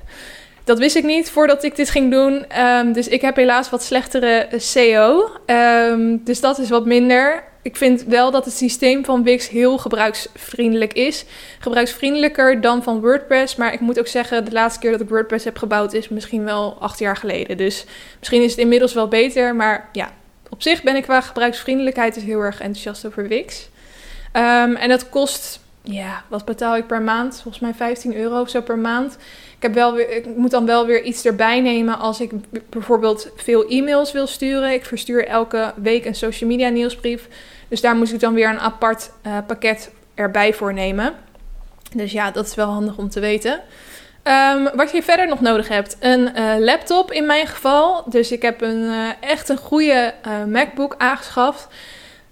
Dat 0.67 0.79
wist 0.79 0.97
ik 0.97 1.05
niet 1.05 1.31
voordat 1.31 1.63
ik 1.63 1.77
dit 1.77 1.91
ging 1.91 2.11
doen. 2.11 2.45
Um, 2.61 2.93
dus 2.93 3.09
ik 3.09 3.21
heb 3.21 3.37
helaas 3.37 3.71
wat 3.71 3.83
slechtere. 3.83 4.49
Um, 4.53 5.23
ehm, 5.47 6.17
dus 6.25 6.41
dat 6.41 6.59
is 6.59 6.69
wat 6.69 6.87
minder. 6.87 7.45
Ik 7.63 7.77
vind 7.77 8.05
wel 8.05 8.31
dat 8.31 8.45
het 8.45 8.55
systeem 8.55 9.05
van 9.05 9.23
Wix 9.23 9.49
heel 9.49 9.79
gebruiksvriendelijk 9.79 10.93
is. 10.93 11.25
Gebruiksvriendelijker 11.59 12.61
dan 12.61 12.83
van 12.83 13.01
WordPress. 13.01 13.57
Maar 13.57 13.73
ik 13.73 13.81
moet 13.81 13.99
ook 13.99 14.07
zeggen, 14.07 14.45
de 14.45 14.53
laatste 14.53 14.81
keer 14.81 14.91
dat 14.91 15.01
ik 15.01 15.09
WordPress 15.09 15.45
heb 15.45 15.57
gebouwd 15.59 15.93
is 15.93 16.09
misschien 16.09 16.45
wel 16.45 16.77
acht 16.81 16.99
jaar 16.99 17.17
geleden. 17.17 17.57
Dus 17.57 17.85
misschien 18.19 18.43
is 18.43 18.51
het 18.51 18.61
inmiddels 18.61 18.95
wel 18.95 19.09
beter. 19.09 19.55
Maar 19.55 19.89
ja, 19.93 20.11
op 20.49 20.63
zich 20.63 20.83
ben 20.83 20.97
ik 20.97 21.03
qua 21.03 21.21
gebruiksvriendelijkheid 21.21 22.15
dus 22.15 22.23
heel 22.23 22.41
erg 22.41 22.61
enthousiast 22.61 23.07
over 23.07 23.29
Wix. 23.29 23.69
Um, 24.33 24.77
en 24.77 24.89
dat 24.89 25.09
kost, 25.09 25.61
ja, 25.83 26.25
wat 26.29 26.45
betaal 26.45 26.77
ik 26.77 26.87
per 26.87 27.03
maand? 27.03 27.41
Volgens 27.43 27.63
mij 27.63 27.75
15 27.75 28.17
euro 28.17 28.41
of 28.41 28.51
zo 28.51 28.61
per 28.61 28.79
maand. 28.79 29.17
Ik, 29.57 29.63
heb 29.63 29.75
wel 29.75 29.95
weer, 29.95 30.11
ik 30.11 30.37
moet 30.37 30.51
dan 30.51 30.67
wel 30.67 30.87
weer 30.87 31.03
iets 31.03 31.25
erbij 31.25 31.61
nemen 31.61 31.99
als 31.99 32.21
ik 32.21 32.31
bijvoorbeeld 32.71 33.31
veel 33.37 33.69
e-mails 33.69 34.13
wil 34.13 34.27
sturen. 34.27 34.73
Ik 34.73 34.85
verstuur 34.85 35.27
elke 35.27 35.73
week 35.77 36.05
een 36.05 36.15
social 36.15 36.51
media 36.51 36.69
nieuwsbrief. 36.69 37.29
Dus 37.69 37.81
daar 37.81 37.97
moet 37.97 38.13
ik 38.13 38.21
dan 38.21 38.35
weer 38.35 38.49
een 38.49 38.61
apart 38.61 39.11
uh, 39.27 39.39
pakket 39.47 39.91
erbij 40.15 40.55
voor 40.55 40.73
nemen. 40.73 41.15
Dus 41.95 42.13
ja, 42.13 42.31
dat 42.31 42.47
is 42.47 42.55
wel 42.55 42.67
handig 42.69 42.97
om 42.97 43.09
te 43.09 43.21
weten. 43.21 43.61
Um, 44.25 44.69
wat 44.75 44.93
je 44.93 45.03
verder 45.03 45.29
nog 45.29 45.41
nodig 45.41 45.69
hebt, 45.69 45.97
een 46.01 46.31
uh, 46.37 46.55
laptop 46.59 47.13
in 47.13 47.27
mijn 47.27 47.47
geval. 47.47 48.05
Dus 48.07 48.33
ik 48.33 48.43
heb 48.43 48.61
een, 48.61 48.83
uh, 48.83 49.09
echt 49.21 49.49
een 49.49 49.57
goede 49.57 50.15
MacBook 50.47 50.95
aangeschaft 50.99 51.69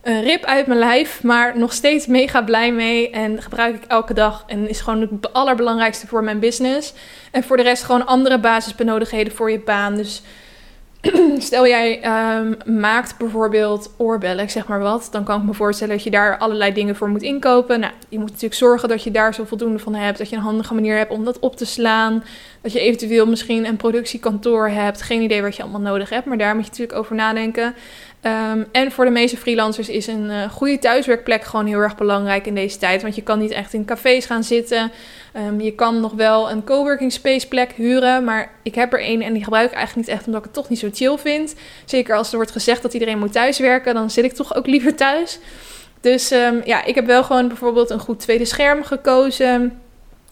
een 0.04 0.22
rip 0.22 0.44
uit 0.44 0.66
mijn 0.66 0.78
lijf, 0.78 1.22
maar 1.22 1.58
nog 1.58 1.72
steeds 1.72 2.06
mega 2.06 2.42
blij 2.42 2.72
mee. 2.72 3.10
En 3.10 3.42
gebruik 3.42 3.74
ik 3.74 3.84
elke 3.84 4.14
dag. 4.14 4.44
En 4.46 4.68
is 4.68 4.80
gewoon 4.80 5.00
het 5.00 5.32
allerbelangrijkste 5.32 6.06
voor 6.06 6.24
mijn 6.24 6.38
business. 6.38 6.92
En 7.30 7.42
voor 7.42 7.56
de 7.56 7.62
rest 7.62 7.82
gewoon 7.82 8.06
andere 8.06 8.38
basisbenodigdheden 8.38 9.34
voor 9.34 9.50
je 9.50 9.60
baan. 9.60 9.94
Dus 9.94 10.22
stel 11.38 11.66
jij 11.66 12.00
um, 12.36 12.56
maakt 12.80 13.18
bijvoorbeeld 13.18 13.94
oorbellen, 13.96 14.50
zeg 14.50 14.66
maar 14.66 14.80
wat. 14.80 15.08
Dan 15.10 15.24
kan 15.24 15.40
ik 15.40 15.46
me 15.46 15.54
voorstellen 15.54 15.94
dat 15.94 16.04
je 16.04 16.10
daar 16.10 16.38
allerlei 16.38 16.72
dingen 16.72 16.96
voor 16.96 17.08
moet 17.08 17.22
inkopen. 17.22 17.80
Nou, 17.80 17.92
je 18.08 18.18
moet 18.18 18.28
natuurlijk 18.28 18.54
zorgen 18.54 18.88
dat 18.88 19.02
je 19.02 19.10
daar 19.10 19.34
zo 19.34 19.44
voldoende 19.44 19.78
van 19.78 19.94
hebt. 19.94 20.18
Dat 20.18 20.28
je 20.28 20.36
een 20.36 20.42
handige 20.42 20.74
manier 20.74 20.96
hebt 20.96 21.10
om 21.10 21.24
dat 21.24 21.38
op 21.38 21.56
te 21.56 21.64
slaan. 21.64 22.24
Dat 22.60 22.72
je 22.72 22.80
eventueel 22.80 23.26
misschien 23.26 23.66
een 23.66 23.76
productiekantoor 23.76 24.68
hebt. 24.68 25.02
Geen 25.02 25.22
idee 25.22 25.42
wat 25.42 25.56
je 25.56 25.62
allemaal 25.62 25.80
nodig 25.80 26.08
hebt. 26.08 26.26
Maar 26.26 26.38
daar 26.38 26.54
moet 26.54 26.64
je 26.64 26.70
natuurlijk 26.70 26.98
over 26.98 27.14
nadenken. 27.14 27.74
Um, 28.52 28.66
en 28.72 28.92
voor 28.92 29.04
de 29.04 29.10
meeste 29.10 29.36
freelancers 29.36 29.88
is 29.88 30.06
een 30.06 30.24
uh, 30.24 30.50
goede 30.50 30.78
thuiswerkplek 30.78 31.44
gewoon 31.44 31.66
heel 31.66 31.80
erg 31.80 31.96
belangrijk 31.96 32.46
in 32.46 32.54
deze 32.54 32.78
tijd. 32.78 33.02
Want 33.02 33.14
je 33.14 33.22
kan 33.22 33.38
niet 33.38 33.50
echt 33.50 33.72
in 33.72 33.84
cafés 33.84 34.26
gaan 34.26 34.44
zitten. 34.44 34.92
Um, 35.36 35.60
je 35.60 35.74
kan 35.74 36.00
nog 36.00 36.12
wel 36.12 36.50
een 36.50 36.64
coworking 36.64 37.12
space 37.12 37.48
plek 37.48 37.72
huren. 37.72 38.24
Maar 38.24 38.52
ik 38.62 38.74
heb 38.74 38.92
er 38.92 39.00
één 39.00 39.22
en 39.22 39.32
die 39.32 39.44
gebruik 39.44 39.70
ik 39.70 39.76
eigenlijk 39.76 40.06
niet 40.06 40.16
echt 40.16 40.26
omdat 40.26 40.40
ik 40.40 40.46
het 40.46 40.54
toch 40.54 40.68
niet 40.68 40.78
zo 40.78 40.88
chill 40.92 41.18
vind. 41.18 41.54
Zeker 41.84 42.16
als 42.16 42.30
er 42.30 42.36
wordt 42.36 42.50
gezegd 42.50 42.82
dat 42.82 42.92
iedereen 42.92 43.18
moet 43.18 43.32
thuiswerken, 43.32 43.94
dan 43.94 44.10
zit 44.10 44.24
ik 44.24 44.32
toch 44.32 44.54
ook 44.54 44.66
liever 44.66 44.94
thuis. 44.96 45.38
Dus 46.00 46.30
um, 46.30 46.60
ja, 46.64 46.84
ik 46.84 46.94
heb 46.94 47.06
wel 47.06 47.24
gewoon 47.24 47.48
bijvoorbeeld 47.48 47.90
een 47.90 47.98
goed 47.98 48.20
tweede 48.20 48.44
scherm 48.44 48.84
gekozen. 48.84 49.80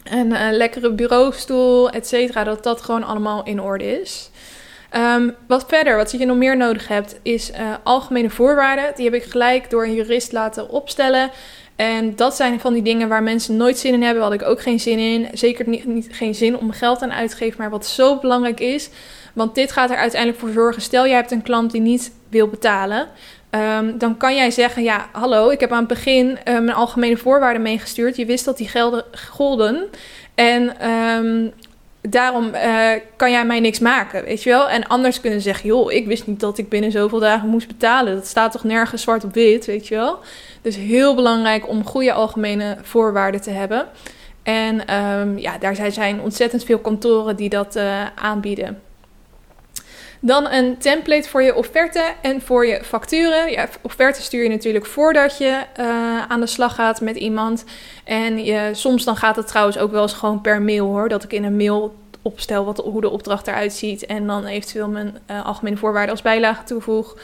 Een 0.05 0.31
uh, 0.31 0.41
lekkere 0.51 0.93
bureaustoel, 0.93 1.91
et 1.91 2.07
cetera. 2.07 2.45
Dat 2.45 2.63
dat 2.63 2.83
gewoon 2.83 3.05
allemaal 3.05 3.45
in 3.45 3.61
orde 3.61 4.01
is. 4.01 4.31
Um, 4.97 5.35
wat 5.47 5.65
verder, 5.69 5.97
wat 5.97 6.11
je 6.11 6.27
nog 6.27 6.37
meer 6.37 6.57
nodig 6.57 6.89
hebt, 6.89 7.19
is 7.23 7.51
uh, 7.51 7.57
algemene 7.83 8.31
voorwaarden. 8.31 8.93
Die 8.95 9.05
heb 9.05 9.15
ik 9.15 9.25
gelijk 9.25 9.71
door 9.71 9.85
een 9.85 9.95
jurist 9.95 10.33
laten 10.33 10.69
opstellen. 10.69 11.31
En 11.77 12.17
dat 12.17 12.37
zijn 12.37 12.61
van 12.61 12.73
die 12.73 12.83
dingen 12.83 13.09
waar 13.09 13.23
mensen 13.23 13.57
nooit 13.57 13.79
zin 13.79 13.93
in 13.93 14.03
hebben. 14.03 14.23
Had 14.23 14.33
ik 14.33 14.43
ook 14.43 14.61
geen 14.61 14.81
zin 14.81 14.99
in. 14.99 15.29
Zeker 15.33 15.69
niet, 15.69 16.09
geen 16.11 16.35
zin 16.35 16.59
om 16.59 16.73
geld 16.73 17.03
aan 17.03 17.13
uit 17.13 17.31
te 17.31 17.37
geven. 17.37 17.59
Maar 17.59 17.71
wat 17.71 17.87
zo 17.87 18.19
belangrijk 18.19 18.61
is. 18.61 18.91
Want 19.33 19.55
dit 19.55 19.73
gaat 19.73 19.91
er 19.91 19.97
uiteindelijk 19.97 20.41
voor 20.41 20.53
zorgen. 20.53 20.83
Stel, 20.83 21.07
jij 21.07 21.17
hebt 21.17 21.31
een 21.31 21.43
klant 21.43 21.71
die 21.71 21.81
niet 21.81 22.13
wil 22.29 22.49
betalen. 22.49 23.09
Um, 23.51 23.99
dan 23.99 24.17
kan 24.17 24.35
jij 24.35 24.51
zeggen: 24.51 24.83
Ja, 24.83 25.09
hallo, 25.13 25.51
ik 25.51 25.61
heb 25.61 25.73
aan 25.73 25.79
het 25.79 25.89
begin 25.89 26.27
uh, 26.27 26.37
mijn 26.45 26.73
algemene 26.73 27.17
voorwaarden 27.17 27.63
meegestuurd. 27.63 28.17
Je 28.17 28.27
wist 28.27 28.45
dat 28.45 28.57
die 28.57 28.69
gelden 28.69 29.05
golden. 29.31 29.89
En 30.35 30.91
um, 30.91 31.53
daarom 32.03 32.55
uh, 32.55 32.91
kan 33.17 33.31
jij 33.31 33.47
mij 33.47 33.61
niks 33.61 33.79
maken, 33.79 34.25
weet 34.25 34.43
je 34.43 34.51
wel? 34.51 34.69
En 34.69 34.87
anders 34.87 35.21
kunnen 35.21 35.41
ze 35.41 35.49
zeggen, 35.49 35.67
joh, 35.67 35.93
ik 35.93 36.07
wist 36.07 36.27
niet 36.27 36.41
dat 36.41 36.59
ik 36.59 36.69
binnen 36.69 36.91
zoveel 36.91 37.19
dagen 37.19 37.49
moest 37.49 37.67
betalen. 37.67 38.15
Dat 38.15 38.27
staat 38.27 38.53
toch 38.53 38.65
nergens 38.65 39.03
zwart 39.03 39.25
op 39.25 39.35
wit, 39.35 39.67
weet 39.67 39.89
je 39.89 39.95
wel? 39.95 40.19
Dus 40.63 40.77
heel 40.77 41.15
belangrijk 41.15 41.69
om 41.69 41.85
goede 41.85 42.13
algemene 42.13 42.77
voorwaarden 42.83 43.41
te 43.41 43.51
hebben. 43.51 43.87
En 44.43 44.95
um, 44.95 45.39
ja, 45.39 45.59
daar 45.59 45.93
zijn 45.93 46.21
ontzettend 46.21 46.65
veel 46.65 46.79
kantoren 46.79 47.37
die 47.37 47.49
dat 47.49 47.77
uh, 47.77 48.07
aanbieden. 48.15 48.81
Dan 50.25 50.51
een 50.51 50.79
template 50.79 51.29
voor 51.29 51.43
je 51.43 51.55
offerte 51.55 52.05
en 52.21 52.43
voor 52.43 52.67
je 52.67 52.85
facturen. 52.85 53.51
Ja, 53.51 53.69
offerte 53.81 54.23
stuur 54.23 54.43
je 54.43 54.49
natuurlijk 54.49 54.87
voordat 54.87 55.39
je 55.39 55.61
uh, 55.81 55.87
aan 56.29 56.41
de 56.41 56.47
slag 56.47 56.75
gaat 56.75 57.01
met 57.01 57.17
iemand. 57.17 57.65
En 58.05 58.77
soms 58.77 59.05
dan 59.05 59.17
gaat 59.17 59.37
het 59.37 59.47
trouwens 59.47 59.79
ook 59.79 59.91
wel 59.91 60.03
eens 60.03 60.13
gewoon 60.13 60.41
per 60.41 60.63
mail 60.63 60.87
hoor. 60.87 61.09
Dat 61.09 61.25
ik 61.25 61.33
in 61.33 61.45
een 61.45 61.57
mail 61.57 61.95
opstel 62.23 62.65
wat, 62.65 62.79
hoe 62.79 63.01
de 63.01 63.11
opdracht 63.11 63.47
eruit 63.47 63.73
ziet. 63.73 64.07
En 64.07 64.27
dan 64.27 64.45
eventueel 64.45 64.89
mijn 64.89 65.19
uh, 65.31 65.47
algemene 65.47 65.77
voorwaarden 65.77 66.11
als 66.11 66.23
bijlage 66.23 66.65
toevoeg. 66.65 67.17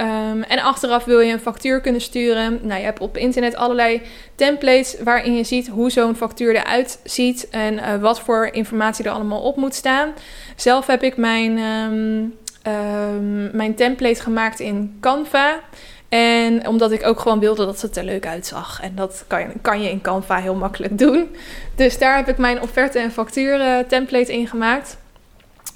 Um, 0.00 0.42
en 0.42 0.58
achteraf 0.58 1.04
wil 1.04 1.20
je 1.20 1.32
een 1.32 1.40
factuur 1.40 1.80
kunnen 1.80 2.00
sturen. 2.00 2.58
Nou, 2.62 2.78
je 2.78 2.84
hebt 2.84 3.00
op 3.00 3.16
internet 3.16 3.56
allerlei 3.56 4.02
templates 4.34 4.96
waarin 5.04 5.36
je 5.36 5.44
ziet 5.44 5.68
hoe 5.68 5.90
zo'n 5.90 6.16
factuur 6.16 6.54
eruit 6.54 6.98
ziet 7.04 7.48
en 7.50 7.74
uh, 7.74 7.94
wat 8.00 8.20
voor 8.20 8.48
informatie 8.52 9.04
er 9.04 9.10
allemaal 9.10 9.40
op 9.40 9.56
moet 9.56 9.74
staan. 9.74 10.12
Zelf 10.56 10.86
heb 10.86 11.02
ik 11.02 11.16
mijn, 11.16 11.58
um, 11.58 12.34
um, 12.72 13.50
mijn 13.56 13.74
template 13.74 14.22
gemaakt 14.22 14.60
in 14.60 14.96
Canva. 15.00 15.60
En 16.08 16.68
omdat 16.68 16.92
ik 16.92 17.06
ook 17.06 17.20
gewoon 17.20 17.40
wilde 17.40 17.64
dat 17.64 17.80
het 17.80 17.96
er 17.96 18.04
leuk 18.04 18.26
uitzag. 18.26 18.80
En 18.82 18.92
dat 18.94 19.24
kan 19.26 19.40
je, 19.40 19.46
kan 19.62 19.82
je 19.82 19.90
in 19.90 20.00
Canva 20.00 20.36
heel 20.36 20.54
makkelijk 20.54 20.98
doen. 20.98 21.36
Dus 21.74 21.98
daar 21.98 22.16
heb 22.16 22.28
ik 22.28 22.38
mijn 22.38 22.62
offerte- 22.62 22.98
en 22.98 23.12
facturen 23.12 23.86
template 23.86 24.32
in 24.32 24.48
gemaakt. 24.48 24.96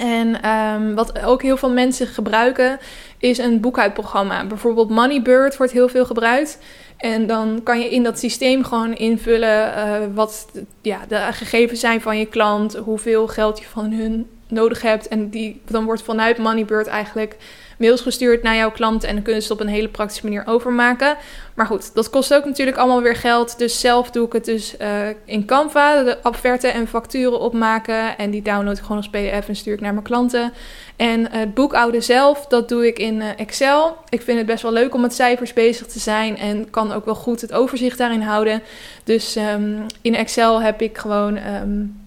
En 0.01 0.51
um, 0.51 0.95
wat 0.95 1.25
ook 1.25 1.43
heel 1.43 1.57
veel 1.57 1.71
mensen 1.71 2.07
gebruiken, 2.07 2.79
is 3.19 3.39
een 3.39 3.61
boekhoudprogramma. 3.61 4.47
Bijvoorbeeld 4.47 4.91
Moneybird 4.91 5.57
wordt 5.57 5.73
heel 5.73 5.89
veel 5.89 6.07
gebruikt. 6.07 6.59
En 6.97 7.27
dan 7.27 7.61
kan 7.63 7.81
je 7.81 7.91
in 7.91 8.03
dat 8.03 8.19
systeem 8.19 8.65
gewoon 8.65 8.95
invullen 8.95 9.73
uh, 9.77 10.07
wat 10.15 10.47
ja, 10.83 10.99
de 11.09 11.29
gegevens 11.31 11.81
zijn 11.81 12.01
van 12.01 12.19
je 12.19 12.27
klant, 12.27 12.77
hoeveel 12.77 13.29
geld 13.29 13.59
je 13.59 13.65
van 13.65 13.93
hun 13.93 14.27
nodig 14.49 14.83
hebt. 14.83 15.09
En 15.09 15.29
die, 15.29 15.61
dan 15.65 15.85
wordt 15.85 16.03
vanuit 16.03 16.39
Moneybird 16.39 16.87
eigenlijk 16.87 17.37
mails 17.81 18.01
gestuurd 18.01 18.43
naar 18.43 18.57
jouw 18.57 18.71
klant 18.71 19.05
en 19.05 19.15
dan 19.15 19.23
kunnen 19.23 19.43
ze 19.43 19.53
het 19.53 19.61
op 19.61 19.67
een 19.67 19.73
hele 19.73 19.89
praktische 19.89 20.25
manier 20.25 20.43
overmaken. 20.47 21.17
Maar 21.55 21.67
goed, 21.67 21.95
dat 21.95 22.11
kost 22.11 22.35
ook 22.35 22.45
natuurlijk 22.45 22.77
allemaal 22.77 23.03
weer 23.03 23.17
geld. 23.17 23.59
Dus 23.59 23.81
zelf 23.81 24.11
doe 24.11 24.27
ik 24.27 24.33
het 24.33 24.45
dus 24.45 24.75
uh, 24.81 24.89
in 25.25 25.45
Canva, 25.45 26.03
de 26.03 26.19
offerte 26.23 26.69
en 26.69 26.89
facturen 26.89 27.41
opmaken. 27.41 28.19
En 28.19 28.31
die 28.31 28.43
download 28.43 28.77
ik 28.77 28.83
gewoon 28.83 28.97
als 28.97 29.09
PDF 29.09 29.49
en 29.49 29.57
stuur 29.57 29.75
ik 29.75 29.81
naar 29.81 29.93
mijn 29.93 30.05
klanten. 30.05 30.53
En 30.97 31.31
het 31.31 31.55
boekhouden 31.55 32.03
zelf, 32.03 32.47
dat 32.47 32.69
doe 32.69 32.87
ik 32.87 32.99
in 32.99 33.15
uh, 33.15 33.27
Excel. 33.37 33.97
Ik 34.09 34.23
vind 34.23 34.39
het 34.39 34.47
best 34.47 34.63
wel 34.63 34.73
leuk 34.73 34.95
om 34.95 35.01
met 35.01 35.15
cijfers 35.15 35.53
bezig 35.53 35.87
te 35.87 35.99
zijn 35.99 36.37
en 36.37 36.71
kan 36.71 36.93
ook 36.93 37.05
wel 37.05 37.15
goed 37.15 37.41
het 37.41 37.53
overzicht 37.53 37.99
daarin 37.99 38.23
houden. 38.23 38.63
Dus 39.05 39.37
um, 39.37 39.87
in 40.01 40.15
Excel 40.15 40.63
heb 40.63 40.83
ik 40.83 40.99
gewoon 40.99 41.37
um, 41.37 42.01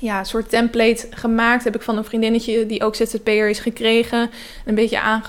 ja, 0.00 0.24
soort 0.24 0.48
template 0.48 1.06
gemaakt. 1.10 1.64
Heb 1.64 1.74
ik 1.74 1.82
van 1.82 1.96
een 1.96 2.04
vriendinnetje 2.04 2.66
die 2.66 2.84
ook 2.84 2.94
ZZP'er 2.94 3.48
is 3.48 3.58
gekregen. 3.58 4.30
Een 4.64 4.74
beetje 4.74 5.00
aange 5.00 5.24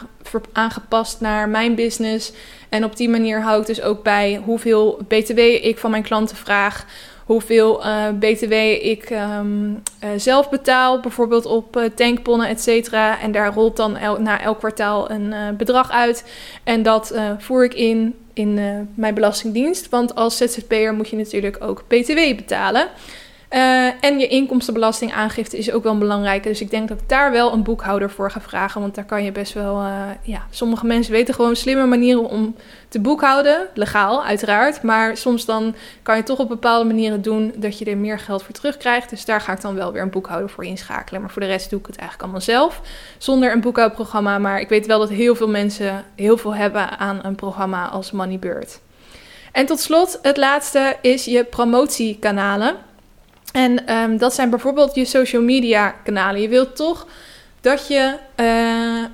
aangepast 0.51 1.21
naar 1.21 1.49
mijn 1.49 1.75
business. 1.75 2.31
En 2.69 2.83
op 2.83 2.95
die 2.95 3.09
manier 3.09 3.41
hou 3.41 3.61
ik 3.61 3.67
dus 3.67 3.81
ook 3.81 4.03
bij 4.03 4.41
hoeveel 4.45 4.99
BTW 5.07 5.39
ik 5.39 5.77
van 5.77 5.91
mijn 5.91 6.03
klanten 6.03 6.37
vraag. 6.37 6.85
hoeveel 7.25 7.83
BTW 8.19 8.53
ik 8.81 9.03
ehm, 9.03 9.73
zelf 10.17 10.49
betaal, 10.49 10.99
bijvoorbeeld 10.99 11.45
op 11.45 11.89
tankponnen, 11.95 12.47
et 12.47 12.61
cetera. 12.61 13.19
En 13.19 13.31
daar 13.31 13.53
rolt 13.53 13.77
dan 13.77 13.97
na 14.19 14.41
elk 14.41 14.57
kwartaal 14.57 15.11
een 15.11 15.33
bedrag 15.57 15.91
uit. 15.91 16.25
En 16.63 16.83
dat 16.83 17.13
voer 17.37 17.63
ik 17.63 17.73
in 17.73 18.15
in 18.33 18.53
mijn 18.93 19.13
belastingdienst. 19.13 19.89
Want 19.89 20.15
als 20.15 20.37
ZZP'er 20.37 20.93
moet 20.93 21.09
je 21.09 21.15
natuurlijk 21.15 21.57
ook 21.63 21.83
BTW 21.87 22.35
betalen. 22.35 22.87
Uh, 23.51 24.03
en 24.03 24.19
je 24.19 24.27
inkomstenbelastingaangifte 24.27 25.57
is 25.57 25.71
ook 25.71 25.83
wel 25.83 25.97
belangrijk. 25.97 26.43
Dus 26.43 26.61
ik 26.61 26.69
denk 26.69 26.87
dat 26.87 27.01
ik 27.01 27.09
daar 27.09 27.31
wel 27.31 27.53
een 27.53 27.63
boekhouder 27.63 28.09
voor 28.09 28.31
ga 28.31 28.41
vragen. 28.41 28.81
Want 28.81 28.95
daar 28.95 29.05
kan 29.05 29.23
je 29.23 29.31
best 29.31 29.53
wel. 29.53 29.81
Uh, 29.81 30.09
ja, 30.21 30.45
sommige 30.49 30.85
mensen 30.85 31.13
weten 31.13 31.33
gewoon 31.33 31.55
slimme 31.55 31.85
manieren 31.85 32.29
om 32.29 32.55
te 32.87 32.99
boekhouden. 32.99 33.67
Legaal, 33.73 34.25
uiteraard. 34.25 34.81
Maar 34.83 35.17
soms 35.17 35.45
dan 35.45 35.75
kan 36.03 36.17
je 36.17 36.23
toch 36.23 36.39
op 36.39 36.47
bepaalde 36.47 36.85
manieren 36.85 37.21
doen 37.21 37.53
dat 37.55 37.79
je 37.79 37.85
er 37.85 37.97
meer 37.97 38.19
geld 38.19 38.43
voor 38.43 38.53
terugkrijgt. 38.53 39.09
Dus 39.09 39.25
daar 39.25 39.41
ga 39.41 39.51
ik 39.51 39.61
dan 39.61 39.75
wel 39.75 39.91
weer 39.91 40.01
een 40.01 40.09
boekhouder 40.09 40.49
voor 40.49 40.65
inschakelen. 40.65 41.21
Maar 41.21 41.31
voor 41.31 41.41
de 41.41 41.47
rest 41.47 41.69
doe 41.69 41.79
ik 41.79 41.85
het 41.85 41.95
eigenlijk 41.95 42.23
allemaal 42.23 42.45
zelf. 42.45 42.81
Zonder 43.17 43.51
een 43.51 43.61
boekhoudprogramma. 43.61 44.37
Maar 44.37 44.59
ik 44.59 44.69
weet 44.69 44.85
wel 44.85 44.99
dat 44.99 45.09
heel 45.09 45.35
veel 45.35 45.49
mensen 45.49 46.05
heel 46.15 46.37
veel 46.37 46.55
hebben 46.55 46.97
aan 46.99 47.19
een 47.23 47.35
programma 47.35 47.87
als 47.87 48.11
Moneybird. 48.11 48.79
En 49.51 49.65
tot 49.65 49.79
slot, 49.79 50.19
het 50.21 50.37
laatste 50.37 50.95
is 51.01 51.25
je 51.25 51.43
promotiekanalen. 51.43 52.75
En 53.53 53.87
ehm, 53.87 54.17
dat 54.17 54.33
zijn 54.33 54.49
bijvoorbeeld 54.49 54.95
je 54.95 55.05
social 55.05 55.41
media 55.41 55.95
kanalen. 56.03 56.41
Je 56.41 56.47
wilt 56.47 56.75
toch 56.75 57.07
dat 57.61 57.87
je. 57.87 58.15
Uh, 58.39 59.09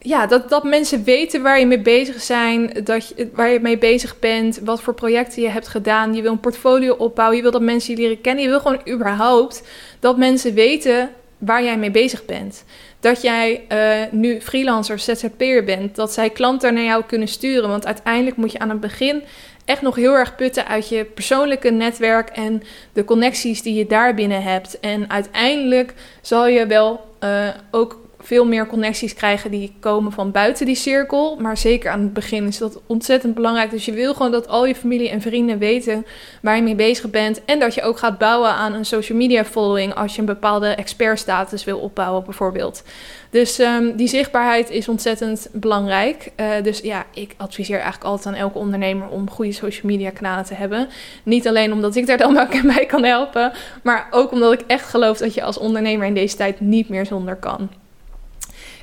ja, 0.00 0.26
dat, 0.26 0.48
dat 0.48 0.64
mensen 0.64 1.04
weten 1.04 1.42
waar 1.42 1.58
je 1.58 1.66
mee 1.66 1.80
bezig 1.80 2.22
zijn, 2.22 2.70
dat 2.84 3.08
je, 3.08 3.30
waar 3.32 3.48
je 3.48 3.60
mee 3.60 3.78
bezig 3.78 4.18
bent, 4.18 4.60
wat 4.64 4.82
voor 4.82 4.94
projecten 4.94 5.42
je 5.42 5.48
hebt 5.48 5.68
gedaan. 5.68 6.14
Je 6.14 6.22
wil 6.22 6.32
een 6.32 6.40
portfolio 6.40 6.94
opbouwen, 6.94 7.36
je 7.36 7.42
wil 7.42 7.50
dat 7.50 7.62
mensen 7.62 7.94
je 7.94 8.00
leren 8.00 8.20
kennen. 8.20 8.42
Je 8.44 8.48
wil 8.48 8.60
gewoon 8.60 8.80
überhaupt 8.88 9.62
dat 10.00 10.16
mensen 10.16 10.54
weten 10.54 11.10
waar 11.38 11.64
jij 11.64 11.78
mee 11.78 11.90
bezig 11.90 12.24
bent. 12.24 12.64
Dat 13.00 13.22
jij 13.22 13.64
uh, 13.72 14.12
nu 14.12 14.40
freelancer, 14.40 14.98
ZZP'er 14.98 15.64
bent, 15.64 15.96
dat 15.96 16.12
zij 16.12 16.30
klanten 16.30 16.74
naar 16.74 16.84
jou 16.84 17.04
kunnen 17.06 17.28
sturen. 17.28 17.68
Want 17.68 17.86
uiteindelijk 17.86 18.36
moet 18.36 18.52
je 18.52 18.58
aan 18.58 18.70
het 18.70 18.80
begin 18.80 19.22
echt 19.68 19.82
nog 19.82 19.96
heel 19.96 20.14
erg 20.14 20.36
putten 20.36 20.66
uit 20.66 20.88
je 20.88 21.04
persoonlijke 21.04 21.70
netwerk 21.70 22.28
en 22.28 22.62
de 22.92 23.04
connecties 23.04 23.62
die 23.62 23.74
je 23.74 23.86
daar 23.86 24.14
binnen 24.14 24.42
hebt. 24.42 24.80
En 24.80 25.10
uiteindelijk 25.10 25.94
zal 26.20 26.46
je 26.46 26.66
wel 26.66 27.00
uh, 27.24 27.48
ook 27.70 27.98
veel 28.20 28.46
meer 28.46 28.66
connecties 28.66 29.14
krijgen 29.14 29.50
die 29.50 29.74
komen 29.80 30.12
van 30.12 30.30
buiten 30.30 30.66
die 30.66 30.74
cirkel. 30.74 31.36
Maar 31.36 31.56
zeker 31.56 31.90
aan 31.90 32.00
het 32.00 32.12
begin 32.12 32.46
is 32.46 32.58
dat 32.58 32.80
ontzettend 32.86 33.34
belangrijk. 33.34 33.70
Dus 33.70 33.84
je 33.84 33.92
wil 33.92 34.14
gewoon 34.14 34.32
dat 34.32 34.48
al 34.48 34.66
je 34.66 34.74
familie 34.74 35.10
en 35.10 35.20
vrienden 35.20 35.58
weten 35.58 36.06
waar 36.42 36.56
je 36.56 36.62
mee 36.62 36.74
bezig 36.74 37.10
bent. 37.10 37.44
En 37.44 37.58
dat 37.58 37.74
je 37.74 37.82
ook 37.82 37.98
gaat 37.98 38.18
bouwen 38.18 38.50
aan 38.50 38.74
een 38.74 38.84
social 38.84 39.18
media 39.18 39.44
following 39.44 39.94
als 39.94 40.14
je 40.14 40.20
een 40.20 40.26
bepaalde 40.26 40.68
expertstatus 40.68 41.64
wil 41.64 41.78
opbouwen, 41.78 42.24
bijvoorbeeld. 42.24 42.82
Dus 43.30 43.58
um, 43.58 43.96
die 43.96 44.08
zichtbaarheid 44.08 44.70
is 44.70 44.88
ontzettend 44.88 45.48
belangrijk. 45.52 46.32
Uh, 46.36 46.62
dus 46.62 46.80
ja, 46.80 47.06
ik 47.14 47.34
adviseer 47.36 47.76
eigenlijk 47.76 48.04
altijd 48.04 48.34
aan 48.34 48.40
elke 48.40 48.58
ondernemer 48.58 49.08
om 49.08 49.30
goede 49.30 49.52
social 49.52 49.90
media 49.92 50.10
kanalen 50.10 50.44
te 50.44 50.54
hebben. 50.54 50.88
Niet 51.22 51.48
alleen 51.48 51.72
omdat 51.72 51.96
ik 51.96 52.06
daar 52.06 52.16
dan 52.16 52.34
bij 52.74 52.86
kan 52.86 53.04
helpen, 53.04 53.52
maar 53.82 54.06
ook 54.10 54.32
omdat 54.32 54.52
ik 54.52 54.60
echt 54.66 54.88
geloof 54.88 55.18
dat 55.18 55.34
je 55.34 55.42
als 55.42 55.58
ondernemer 55.58 56.06
in 56.06 56.14
deze 56.14 56.36
tijd 56.36 56.60
niet 56.60 56.88
meer 56.88 57.06
zonder 57.06 57.36
kan. 57.36 57.70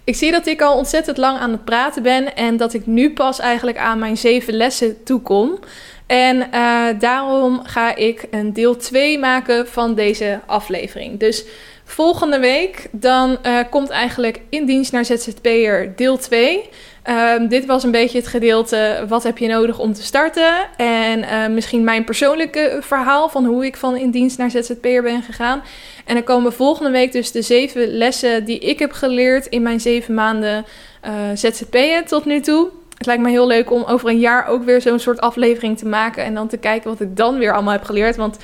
Ik 0.04 0.16
zie 0.16 0.32
dat 0.32 0.46
ik 0.46 0.62
al 0.62 0.78
ontzettend 0.78 1.18
lang 1.18 1.40
aan 1.40 1.52
het 1.52 1.66
praten 1.66 2.04
ben 2.04 2.36
en 2.36 2.58
dat 2.58 2.74
ik 2.74 2.86
nu 2.86 3.14
pas 3.14 3.40
eigenlijk 3.40 3.78
aan 3.78 4.00
mijn 4.00 4.18
zeven 4.18 4.54
lessen 4.54 5.04
toekom. 5.04 5.60
En 6.08 6.48
uh, 6.54 6.88
daarom 7.00 7.62
ga 7.64 7.96
ik 7.96 8.28
een 8.32 8.54
deel 8.54 8.78
2 8.78 9.20
maken 9.20 9.68
van 9.68 9.96
deze 9.96 10.40
aflevering. 10.46 11.20
Dus 11.20 11.46
volgende 11.84 12.40
week 12.40 12.88
dan 12.92 13.38
uh, 13.46 13.60
komt 13.70 13.90
eigenlijk 13.90 14.42
in 14.50 14.66
dienst 14.66 14.92
naar 14.92 15.06
ZZP'er 15.06 15.96
deel 15.96 16.18
2. 16.18 16.70
Um, 17.10 17.48
dit 17.48 17.66
was 17.66 17.84
een 17.84 17.92
beetje 17.92 18.18
het 18.18 18.28
gedeelte 18.28 19.06
wat 19.08 19.24
heb 19.24 19.38
je 19.38 19.48
nodig 19.48 19.80
om 19.80 19.94
te 19.94 20.04
starten. 20.04 20.54
En 20.78 21.20
uh, 21.20 21.48
misschien 21.48 21.84
mijn 21.84 22.04
persoonlijke 22.04 22.78
verhaal 22.82 23.30
van 23.30 23.46
hoe 23.46 23.66
ik 23.66 23.76
van 23.76 23.96
in 23.96 24.12
dienst 24.12 24.38
naar 24.38 24.52
ZZP'er 24.52 25.02
ben 25.02 25.22
gegaan. 25.22 25.64
En 26.06 26.14
dan 26.14 26.24
komen 26.24 26.54
volgende 26.54 26.92
week 26.92 27.12
dus 27.12 27.32
de 27.32 27.42
zeven 27.42 27.98
lessen 27.98 28.46
die 28.46 28.60
ik 28.60 28.80
heb 28.80 28.92
geleerd 28.92 29.46
in 29.46 29.62
mijn 29.62 29.80
zeven 29.80 30.14
maanden 30.14 30.66
uh, 31.06 31.12
ZZP'en 31.34 32.06
tot 32.06 32.26
nu 32.26 32.40
toe. 32.40 32.70
Het 32.98 33.06
lijkt 33.06 33.22
me 33.22 33.30
heel 33.30 33.48
leuk 33.48 33.72
om 33.72 33.84
over 33.84 34.10
een 34.10 34.20
jaar 34.20 34.48
ook 34.48 34.64
weer 34.64 34.82
zo'n 34.82 35.00
soort 35.00 35.22
aflevering 35.22 35.78
te 35.78 35.88
maken. 35.88 36.24
En 36.24 36.34
dan 36.34 36.48
te 36.48 36.58
kijken 36.58 36.90
wat 36.90 37.02
ik 37.02 37.18
dan 37.18 37.38
weer 37.38 37.54
allemaal 37.54 37.74
heb 37.74 37.84
geleerd. 37.84 38.16
Want 38.16 38.38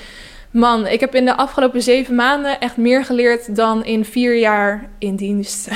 man, 0.52 0.88
ik 0.88 1.00
heb 1.00 1.16
in 1.16 1.26
de 1.26 1.38
afgelopen 1.38 1.82
zeven 1.82 2.16
maanden 2.16 2.60
echt 2.60 2.78
meer 2.78 3.06
geleerd 3.06 3.56
dan 3.56 3.86
in 3.86 4.06
vier 4.06 4.36
jaar 4.36 4.90
in 4.98 5.16
dienst. 5.16 5.70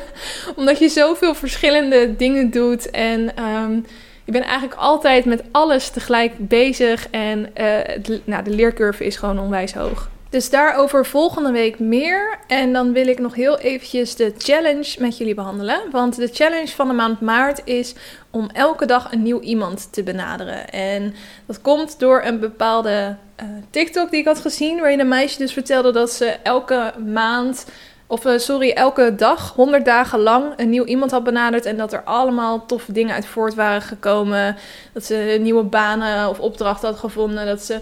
Omdat 0.56 0.78
je 0.78 0.88
zoveel 0.88 1.34
verschillende 1.34 2.16
dingen 2.16 2.50
doet. 2.50 2.90
En 2.90 3.44
um, 3.44 3.86
je 4.24 4.32
bent 4.32 4.44
eigenlijk 4.44 4.80
altijd 4.80 5.24
met 5.24 5.42
alles 5.50 5.90
tegelijk 5.90 6.32
bezig. 6.48 7.08
En 7.10 7.50
uh, 7.60 8.18
nou, 8.24 8.44
de 8.44 8.50
leercurve 8.50 9.04
is 9.04 9.16
gewoon 9.16 9.38
onwijs 9.38 9.74
hoog. 9.74 10.10
Dus 10.30 10.50
daarover 10.50 11.06
volgende 11.06 11.50
week 11.50 11.78
meer. 11.78 12.38
En 12.46 12.72
dan 12.72 12.92
wil 12.92 13.06
ik 13.06 13.18
nog 13.18 13.34
heel 13.34 13.58
eventjes 13.58 14.16
de 14.16 14.34
challenge 14.38 14.96
met 14.98 15.18
jullie 15.18 15.34
behandelen. 15.34 15.80
Want 15.90 16.16
de 16.16 16.28
challenge 16.32 16.68
van 16.68 16.88
de 16.88 16.94
maand 16.94 17.20
maart 17.20 17.60
is 17.64 17.94
om 18.30 18.50
elke 18.52 18.86
dag 18.86 19.12
een 19.12 19.22
nieuw 19.22 19.40
iemand 19.40 19.92
te 19.92 20.02
benaderen. 20.02 20.70
En 20.70 21.14
dat 21.46 21.60
komt 21.60 21.98
door 21.98 22.22
een 22.24 22.40
bepaalde 22.40 23.16
uh, 23.42 23.46
TikTok 23.70 24.10
die 24.10 24.20
ik 24.20 24.26
had 24.26 24.40
gezien. 24.40 24.78
Waarin 24.78 25.00
een 25.00 25.08
meisje 25.08 25.38
dus 25.38 25.52
vertelde 25.52 25.92
dat 25.92 26.10
ze 26.10 26.36
elke 26.42 26.92
maand 27.06 27.66
of 28.10 28.24
uh, 28.24 28.38
sorry, 28.38 28.70
elke 28.70 29.14
dag, 29.14 29.52
100 29.54 29.84
dagen 29.84 30.18
lang, 30.18 30.52
een 30.56 30.70
nieuw 30.70 30.84
iemand 30.84 31.10
had 31.10 31.24
benaderd. 31.24 31.64
En 31.64 31.76
dat 31.76 31.92
er 31.92 32.02
allemaal 32.02 32.66
toffe 32.66 32.92
dingen 32.92 33.14
uit 33.14 33.26
voort 33.26 33.54
waren 33.54 33.82
gekomen. 33.82 34.56
Dat 34.92 35.04
ze 35.04 35.38
nieuwe 35.40 35.62
banen 35.62 36.28
of 36.28 36.40
opdrachten 36.40 36.88
had 36.88 36.98
gevonden. 36.98 37.46
Dat 37.46 37.62
ze 37.62 37.80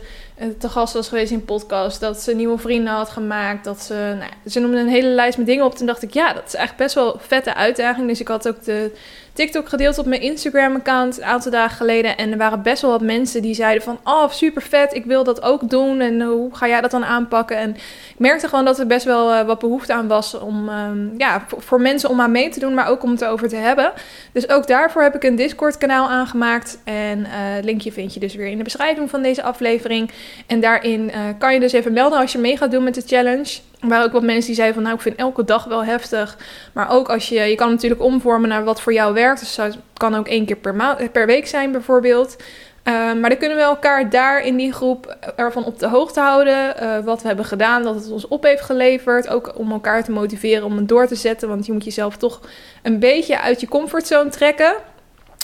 te 0.59 0.68
gast 0.68 0.95
was 0.95 1.09
geweest 1.09 1.32
in 1.32 1.45
podcast. 1.45 2.01
Dat 2.01 2.20
ze 2.20 2.34
nieuwe 2.34 2.59
vrienden 2.59 2.93
had 2.93 3.09
gemaakt. 3.09 3.64
Dat 3.64 3.82
ze, 3.82 4.14
nou, 4.18 4.30
ze 4.47 4.61
noemde 4.61 4.78
een 4.78 4.89
hele 4.89 5.09
lijst 5.09 5.39
met 5.39 5.47
dingen 5.47 5.64
op. 5.64 5.74
Toen 5.74 5.86
dacht 5.86 6.03
ik, 6.03 6.12
ja, 6.14 6.32
dat 6.32 6.47
is 6.47 6.55
eigenlijk 6.55 6.84
best 6.84 6.95
wel 6.95 7.14
een 7.14 7.20
vette 7.20 7.55
uitdaging. 7.55 8.09
Dus 8.09 8.20
ik 8.20 8.28
had 8.28 8.49
ook 8.49 8.64
de 8.64 8.93
TikTok 9.39 9.68
gedeeld 9.68 9.99
op 9.99 10.07
mijn 10.07 10.20
Instagram-account 10.20 11.18
een 11.18 11.24
aantal 11.24 11.51
dagen 11.51 11.76
geleden. 11.76 12.16
En 12.16 12.30
er 12.30 12.39
waren 12.39 12.62
best 12.62 12.82
wel 12.82 12.91
wat 12.91 13.01
mensen 13.01 13.43
die 13.43 13.55
zeiden 13.55 13.82
van... 13.82 13.99
Oh, 14.05 14.30
super 14.30 14.62
vet, 14.62 14.95
ik 14.95 15.05
wil 15.05 15.24
dat 15.24 15.43
ook 15.43 15.70
doen. 15.70 16.01
En 16.01 16.20
hoe 16.20 16.57
ga 16.57 16.68
jij 16.68 16.80
dat 16.80 16.91
dan 16.91 17.05
aanpakken? 17.05 17.57
En 17.57 17.70
ik 18.14 18.18
merkte 18.18 18.49
gewoon 18.49 18.64
dat 18.64 18.78
er 18.78 18.86
best 18.86 19.05
wel 19.05 19.32
uh, 19.32 19.43
wat 19.43 19.59
behoefte 19.59 19.93
aan 19.93 20.09
was... 20.09 20.34
om 20.34 20.68
um, 20.68 21.14
ja, 21.18 21.45
voor, 21.49 21.80
mensen 21.80 22.09
om 22.09 22.20
aan 22.20 22.30
mee 22.30 22.49
te 22.49 22.61
doen, 22.61 22.74
maar 22.74 22.89
ook 22.89 23.03
om 23.03 23.11
het 23.11 23.24
over 23.24 23.49
te 23.49 23.57
hebben. 23.57 23.93
Dus 24.32 24.49
ook 24.49 24.66
daarvoor 24.66 25.03
heb 25.03 25.14
ik 25.14 25.22
een 25.22 25.36
Discord-kanaal 25.36 26.09
aangemaakt. 26.09 26.78
En 26.84 27.18
uh, 27.18 27.26
linkje 27.62 27.93
vind 27.93 28.14
je 28.14 28.20
dus 28.20 28.34
weer 28.34 28.47
in 28.47 28.59
de 28.59 28.64
beschrijving 28.64 29.11
van 29.11 29.22
deze 29.22 29.43
aflevering. 29.43 30.11
En 30.47 30.61
daarin 30.61 31.01
uh, 31.01 31.20
kan 31.39 31.55
je 31.55 31.61
dus 31.61 31.72
even 31.72 31.93
melden 31.93 32.18
als 32.18 32.32
je 32.32 32.39
mee 32.39 32.57
gaat 32.57 32.70
doen 32.70 32.84
met 32.84 32.95
de 32.95 33.03
challenge... 33.07 33.59
Er 33.81 34.03
ook 34.03 34.12
wat 34.12 34.22
mensen 34.22 34.47
die 34.47 34.55
zeiden 34.55 34.74
van 34.74 34.83
nou, 34.83 34.97
ik 34.97 35.03
vind 35.03 35.16
elke 35.16 35.45
dag 35.45 35.64
wel 35.64 35.85
heftig. 35.85 36.37
Maar 36.72 36.91
ook 36.91 37.09
als 37.09 37.29
je, 37.29 37.41
je 37.41 37.55
kan 37.55 37.70
natuurlijk 37.70 38.03
omvormen 38.03 38.49
naar 38.49 38.64
wat 38.64 38.81
voor 38.81 38.93
jou 38.93 39.14
werkt. 39.14 39.41
Dus 39.41 39.57
het 39.57 39.79
kan 39.95 40.14
ook 40.14 40.29
één 40.29 40.47
keer 40.47 40.57
per, 40.57 41.09
per 41.12 41.26
week 41.26 41.47
zijn 41.47 41.72
bijvoorbeeld. 41.72 42.37
Uh, 42.85 42.95
maar 42.95 43.31
dan 43.31 43.39
kunnen 43.39 43.57
we 43.57 43.62
elkaar 43.62 44.11
daar 44.11 44.43
in 44.43 44.57
die 44.57 44.72
groep 44.72 45.16
ervan 45.37 45.64
op 45.64 45.79
de 45.79 45.89
hoogte 45.89 46.20
houden. 46.20 46.74
Uh, 46.83 46.99
wat 46.99 47.22
we 47.22 47.26
hebben 47.26 47.45
gedaan, 47.45 47.83
dat 47.83 47.95
het 47.95 48.11
ons 48.11 48.29
op 48.29 48.43
heeft 48.43 48.62
geleverd. 48.62 49.29
Ook 49.29 49.53
om 49.59 49.72
elkaar 49.72 50.05
te 50.05 50.11
motiveren 50.11 50.64
om 50.64 50.76
het 50.76 50.89
door 50.89 51.07
te 51.07 51.14
zetten. 51.14 51.49
Want 51.49 51.66
je 51.66 51.72
moet 51.72 51.85
jezelf 51.85 52.16
toch 52.16 52.41
een 52.83 52.99
beetje 52.99 53.41
uit 53.41 53.61
je 53.61 53.68
comfortzone 53.68 54.31
trekken. 54.31 54.74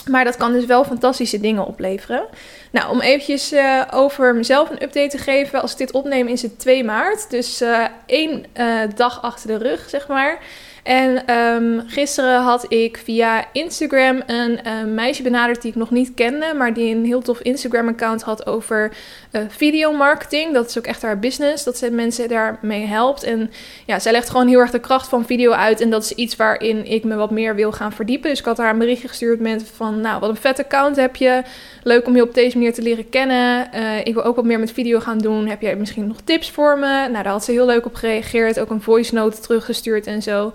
Maar 0.09 0.23
dat 0.23 0.37
kan 0.37 0.53
dus 0.53 0.65
wel 0.65 0.83
fantastische 0.83 1.39
dingen 1.39 1.65
opleveren. 1.65 2.25
Nou, 2.71 2.91
om 2.91 3.01
eventjes 3.01 3.53
uh, 3.53 3.81
over 3.91 4.35
mezelf 4.35 4.69
een 4.69 4.83
update 4.83 5.07
te 5.07 5.17
geven. 5.17 5.61
Als 5.61 5.71
ik 5.71 5.77
dit 5.77 5.91
opneem 5.91 6.27
is 6.27 6.41
het 6.41 6.59
2 6.59 6.83
maart. 6.83 7.29
Dus 7.29 7.61
uh, 7.61 7.85
één 8.05 8.45
uh, 8.57 8.79
dag 8.95 9.21
achter 9.21 9.47
de 9.47 9.57
rug, 9.57 9.89
zeg 9.89 10.07
maar. 10.07 10.39
En 10.83 11.35
um, 11.35 11.83
gisteren 11.87 12.41
had 12.41 12.65
ik 12.71 12.97
via 13.03 13.45
Instagram 13.51 14.21
een 14.25 14.93
meisje 14.93 15.23
benaderd 15.23 15.61
die 15.61 15.71
ik 15.71 15.77
nog 15.77 15.91
niet 15.91 16.13
kende, 16.13 16.53
maar 16.57 16.73
die 16.73 16.95
een 16.95 17.05
heel 17.05 17.21
tof 17.21 17.39
Instagram-account 17.39 18.21
had 18.21 18.45
over 18.45 18.91
uh, 19.35 19.41
videomarketing. 19.47 20.53
Dat 20.53 20.69
is 20.69 20.77
ook 20.77 20.85
echt 20.85 21.01
haar 21.01 21.19
business, 21.19 21.63
dat 21.63 21.77
ze 21.77 21.91
mensen 21.91 22.29
daarmee 22.29 22.85
helpt. 22.85 23.23
En 23.23 23.51
ja, 23.85 23.99
zij 23.99 24.11
legt 24.11 24.29
gewoon 24.29 24.47
heel 24.47 24.59
erg 24.59 24.71
de 24.71 24.79
kracht 24.79 25.07
van 25.07 25.25
video 25.25 25.51
uit. 25.51 25.81
En 25.81 25.89
dat 25.89 26.03
is 26.03 26.11
iets 26.11 26.35
waarin 26.35 26.85
ik 26.85 27.03
me 27.03 27.15
wat 27.15 27.31
meer 27.31 27.55
wil 27.55 27.71
gaan 27.71 27.91
verdiepen. 27.91 28.29
Dus 28.29 28.39
ik 28.39 28.45
had 28.45 28.57
haar 28.57 28.69
een 28.69 28.77
berichtje 28.77 29.07
gestuurd 29.07 29.39
met 29.39 29.63
van, 29.75 30.01
nou, 30.01 30.19
wat 30.19 30.29
een 30.29 30.35
vet 30.35 30.59
account 30.59 30.95
heb 30.95 31.15
je. 31.15 31.41
Leuk 31.83 32.07
om 32.07 32.15
je 32.15 32.21
op 32.21 32.33
deze 32.33 32.57
manier 32.57 32.73
te 32.73 32.81
leren 32.81 33.09
kennen. 33.09 33.69
Uh, 33.75 33.99
ik 33.99 34.13
wil 34.13 34.23
ook 34.23 34.35
wat 34.35 34.45
meer 34.45 34.59
met 34.59 34.71
video 34.71 34.99
gaan 34.99 35.17
doen. 35.17 35.47
Heb 35.47 35.61
jij 35.61 35.75
misschien 35.75 36.07
nog 36.07 36.21
tips 36.23 36.51
voor 36.51 36.79
me? 36.79 36.87
Nou, 36.87 37.11
daar 37.11 37.27
had 37.27 37.43
ze 37.43 37.51
heel 37.51 37.65
leuk 37.65 37.85
op 37.85 37.95
gereageerd. 37.95 38.59
Ook 38.59 38.69
een 38.69 38.81
voice 38.81 39.13
note 39.13 39.39
teruggestuurd 39.39 40.07
en 40.07 40.21
zo. 40.21 40.51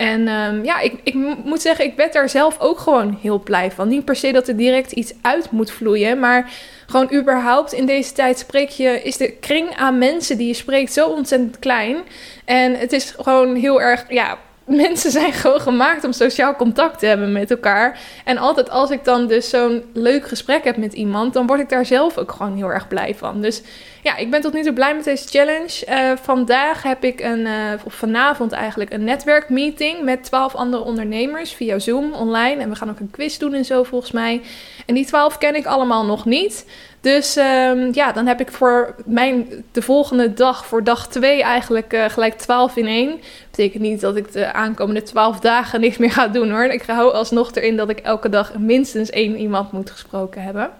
En 0.00 0.28
ehm, 0.28 0.64
ja, 0.64 0.80
ik, 0.80 0.94
ik 1.02 1.14
moet 1.44 1.60
zeggen, 1.60 1.84
ik 1.84 1.96
werd 1.96 2.12
daar 2.12 2.28
zelf 2.28 2.60
ook 2.60 2.78
gewoon 2.78 3.18
heel 3.22 3.38
blij 3.38 3.70
van. 3.70 3.88
Niet 3.88 4.04
per 4.04 4.16
se 4.16 4.32
dat 4.32 4.48
er 4.48 4.56
direct 4.56 4.92
iets 4.92 5.12
uit 5.22 5.50
moet 5.50 5.70
vloeien, 5.70 6.18
maar 6.18 6.50
gewoon 6.86 7.14
überhaupt 7.14 7.72
in 7.72 7.86
deze 7.86 8.12
tijd 8.12 8.38
spreek 8.38 8.68
je, 8.68 9.02
is 9.02 9.16
de 9.16 9.32
kring 9.32 9.76
aan 9.76 9.98
mensen 9.98 10.38
die 10.38 10.46
je 10.46 10.54
spreekt 10.54 10.92
zo 10.92 11.08
ontzettend 11.08 11.58
klein. 11.58 11.96
En 12.44 12.78
het 12.78 12.92
is 12.92 13.14
gewoon 13.18 13.54
heel 13.54 13.80
erg, 13.80 14.04
ja, 14.08 14.38
mensen 14.70 15.10
zijn 15.10 15.32
gewoon 15.32 15.60
gemaakt 15.60 16.04
om 16.04 16.12
sociaal 16.12 16.56
contact 16.56 16.98
te 16.98 17.06
hebben 17.06 17.32
met 17.32 17.50
elkaar. 17.50 17.98
En 18.24 18.38
altijd 18.38 18.70
als 18.70 18.90
ik 18.90 19.04
dan 19.04 19.26
dus 19.26 19.48
zo'n 19.48 19.84
leuk 19.92 20.28
gesprek 20.28 20.64
heb 20.64 20.76
met 20.76 20.92
iemand, 20.92 21.32
dan 21.32 21.46
word 21.46 21.60
ik 21.60 21.68
daar 21.68 21.86
zelf 21.86 22.18
ook 22.18 22.32
gewoon 22.32 22.56
heel 22.56 22.72
erg 22.72 22.88
blij 22.88 23.14
van. 23.14 23.40
Dus 23.40 23.62
ja, 24.02 24.16
ik 24.16 24.30
ben 24.30 24.40
tot 24.40 24.52
nu 24.52 24.62
toe 24.62 24.72
blij 24.72 24.94
met 24.94 25.04
deze 25.04 25.28
challenge. 25.28 25.86
Uh, 25.88 26.16
vandaag 26.22 26.82
heb 26.82 27.04
ik 27.04 27.20
een, 27.20 27.40
uh, 27.40 27.72
of 27.84 27.94
vanavond 27.94 28.52
eigenlijk, 28.52 28.92
een 28.92 29.04
netwerkmeeting 29.04 30.02
met 30.02 30.24
twaalf 30.24 30.54
andere 30.54 30.82
ondernemers 30.82 31.52
via 31.52 31.78
Zoom 31.78 32.12
online. 32.12 32.62
En 32.62 32.68
we 32.68 32.74
gaan 32.74 32.90
ook 32.90 33.00
een 33.00 33.10
quiz 33.10 33.36
doen 33.36 33.54
en 33.54 33.64
zo 33.64 33.82
volgens 33.82 34.12
mij. 34.12 34.40
En 34.86 34.94
die 34.94 35.06
twaalf 35.06 35.38
ken 35.38 35.54
ik 35.54 35.66
allemaal 35.66 36.04
nog 36.04 36.24
niet. 36.24 36.66
Dus 37.00 37.36
um, 37.36 37.88
ja, 37.92 38.12
dan 38.12 38.26
heb 38.26 38.40
ik 38.40 38.50
voor 38.50 38.94
mijn, 39.04 39.64
de 39.72 39.82
volgende 39.82 40.32
dag, 40.32 40.66
voor 40.66 40.84
dag 40.84 41.08
2 41.08 41.42
eigenlijk 41.42 41.92
uh, 41.92 42.04
gelijk 42.08 42.34
12 42.34 42.76
in 42.76 42.86
één. 42.86 43.20
Betekent 43.50 43.82
niet 43.82 44.00
dat 44.00 44.16
ik 44.16 44.32
de 44.32 44.52
aankomende 44.52 45.02
12 45.02 45.40
dagen 45.40 45.80
niks 45.80 45.96
meer 45.96 46.10
ga 46.10 46.28
doen 46.28 46.50
hoor. 46.50 46.64
Ik 46.64 46.82
hou 46.82 47.12
alsnog 47.12 47.54
erin 47.54 47.76
dat 47.76 47.88
ik 47.88 47.98
elke 47.98 48.28
dag 48.28 48.58
minstens 48.58 49.10
één 49.10 49.36
iemand 49.36 49.72
moet 49.72 49.90
gesproken 49.90 50.42
hebben. 50.42 50.70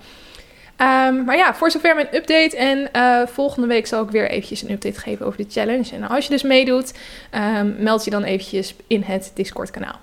Um, 0.80 1.24
maar 1.24 1.36
ja, 1.36 1.54
voor 1.54 1.70
zover 1.70 1.94
mijn 1.94 2.14
update. 2.14 2.56
En 2.56 2.88
uh, 2.96 3.26
volgende 3.26 3.66
week 3.66 3.86
zal 3.86 4.02
ik 4.02 4.10
weer 4.10 4.30
eventjes 4.30 4.62
een 4.62 4.70
update 4.70 5.00
geven 5.00 5.26
over 5.26 5.38
de 5.38 5.50
challenge. 5.50 5.94
En 5.94 6.08
als 6.08 6.24
je 6.24 6.30
dus 6.30 6.42
meedoet, 6.42 6.94
um, 7.34 7.76
meld 7.78 8.04
je 8.04 8.10
dan 8.10 8.22
eventjes 8.22 8.74
in 8.86 9.02
het 9.02 9.30
Discord 9.34 9.70
kanaal. 9.70 10.00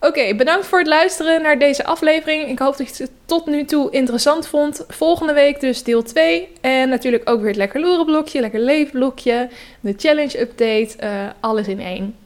Oké, 0.00 0.34
bedankt 0.34 0.66
voor 0.66 0.78
het 0.78 0.88
luisteren 0.88 1.42
naar 1.42 1.58
deze 1.58 1.84
aflevering. 1.84 2.48
Ik 2.48 2.58
hoop 2.58 2.76
dat 2.76 2.96
je 2.96 3.02
het 3.02 3.12
tot 3.24 3.46
nu 3.46 3.64
toe 3.64 3.90
interessant 3.90 4.46
vond. 4.46 4.84
Volgende 4.88 5.32
week 5.32 5.60
dus 5.60 5.82
deel 5.82 6.02
2. 6.02 6.48
En 6.60 6.88
natuurlijk 6.88 7.30
ook 7.30 7.38
weer 7.38 7.48
het 7.48 7.56
lekker 7.56 7.80
loeren 7.80 8.04
blokje, 8.04 8.40
lekker 8.40 8.60
leefblokje, 8.60 9.48
de 9.80 9.94
challenge 9.96 10.40
update, 10.40 10.96
uh, 11.02 11.26
alles 11.40 11.68
in 11.68 11.80
één. 11.80 12.16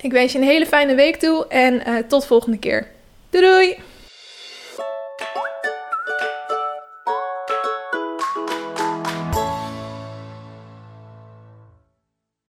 Ik 0.00 0.12
wens 0.12 0.32
je 0.32 0.38
een 0.38 0.44
hele 0.44 0.66
fijne 0.66 0.94
week 0.94 1.16
toe 1.16 1.46
en 1.48 1.74
uh, 1.74 1.96
tot 2.08 2.26
volgende 2.26 2.58
keer. 2.58 2.86
Doei! 3.30 3.76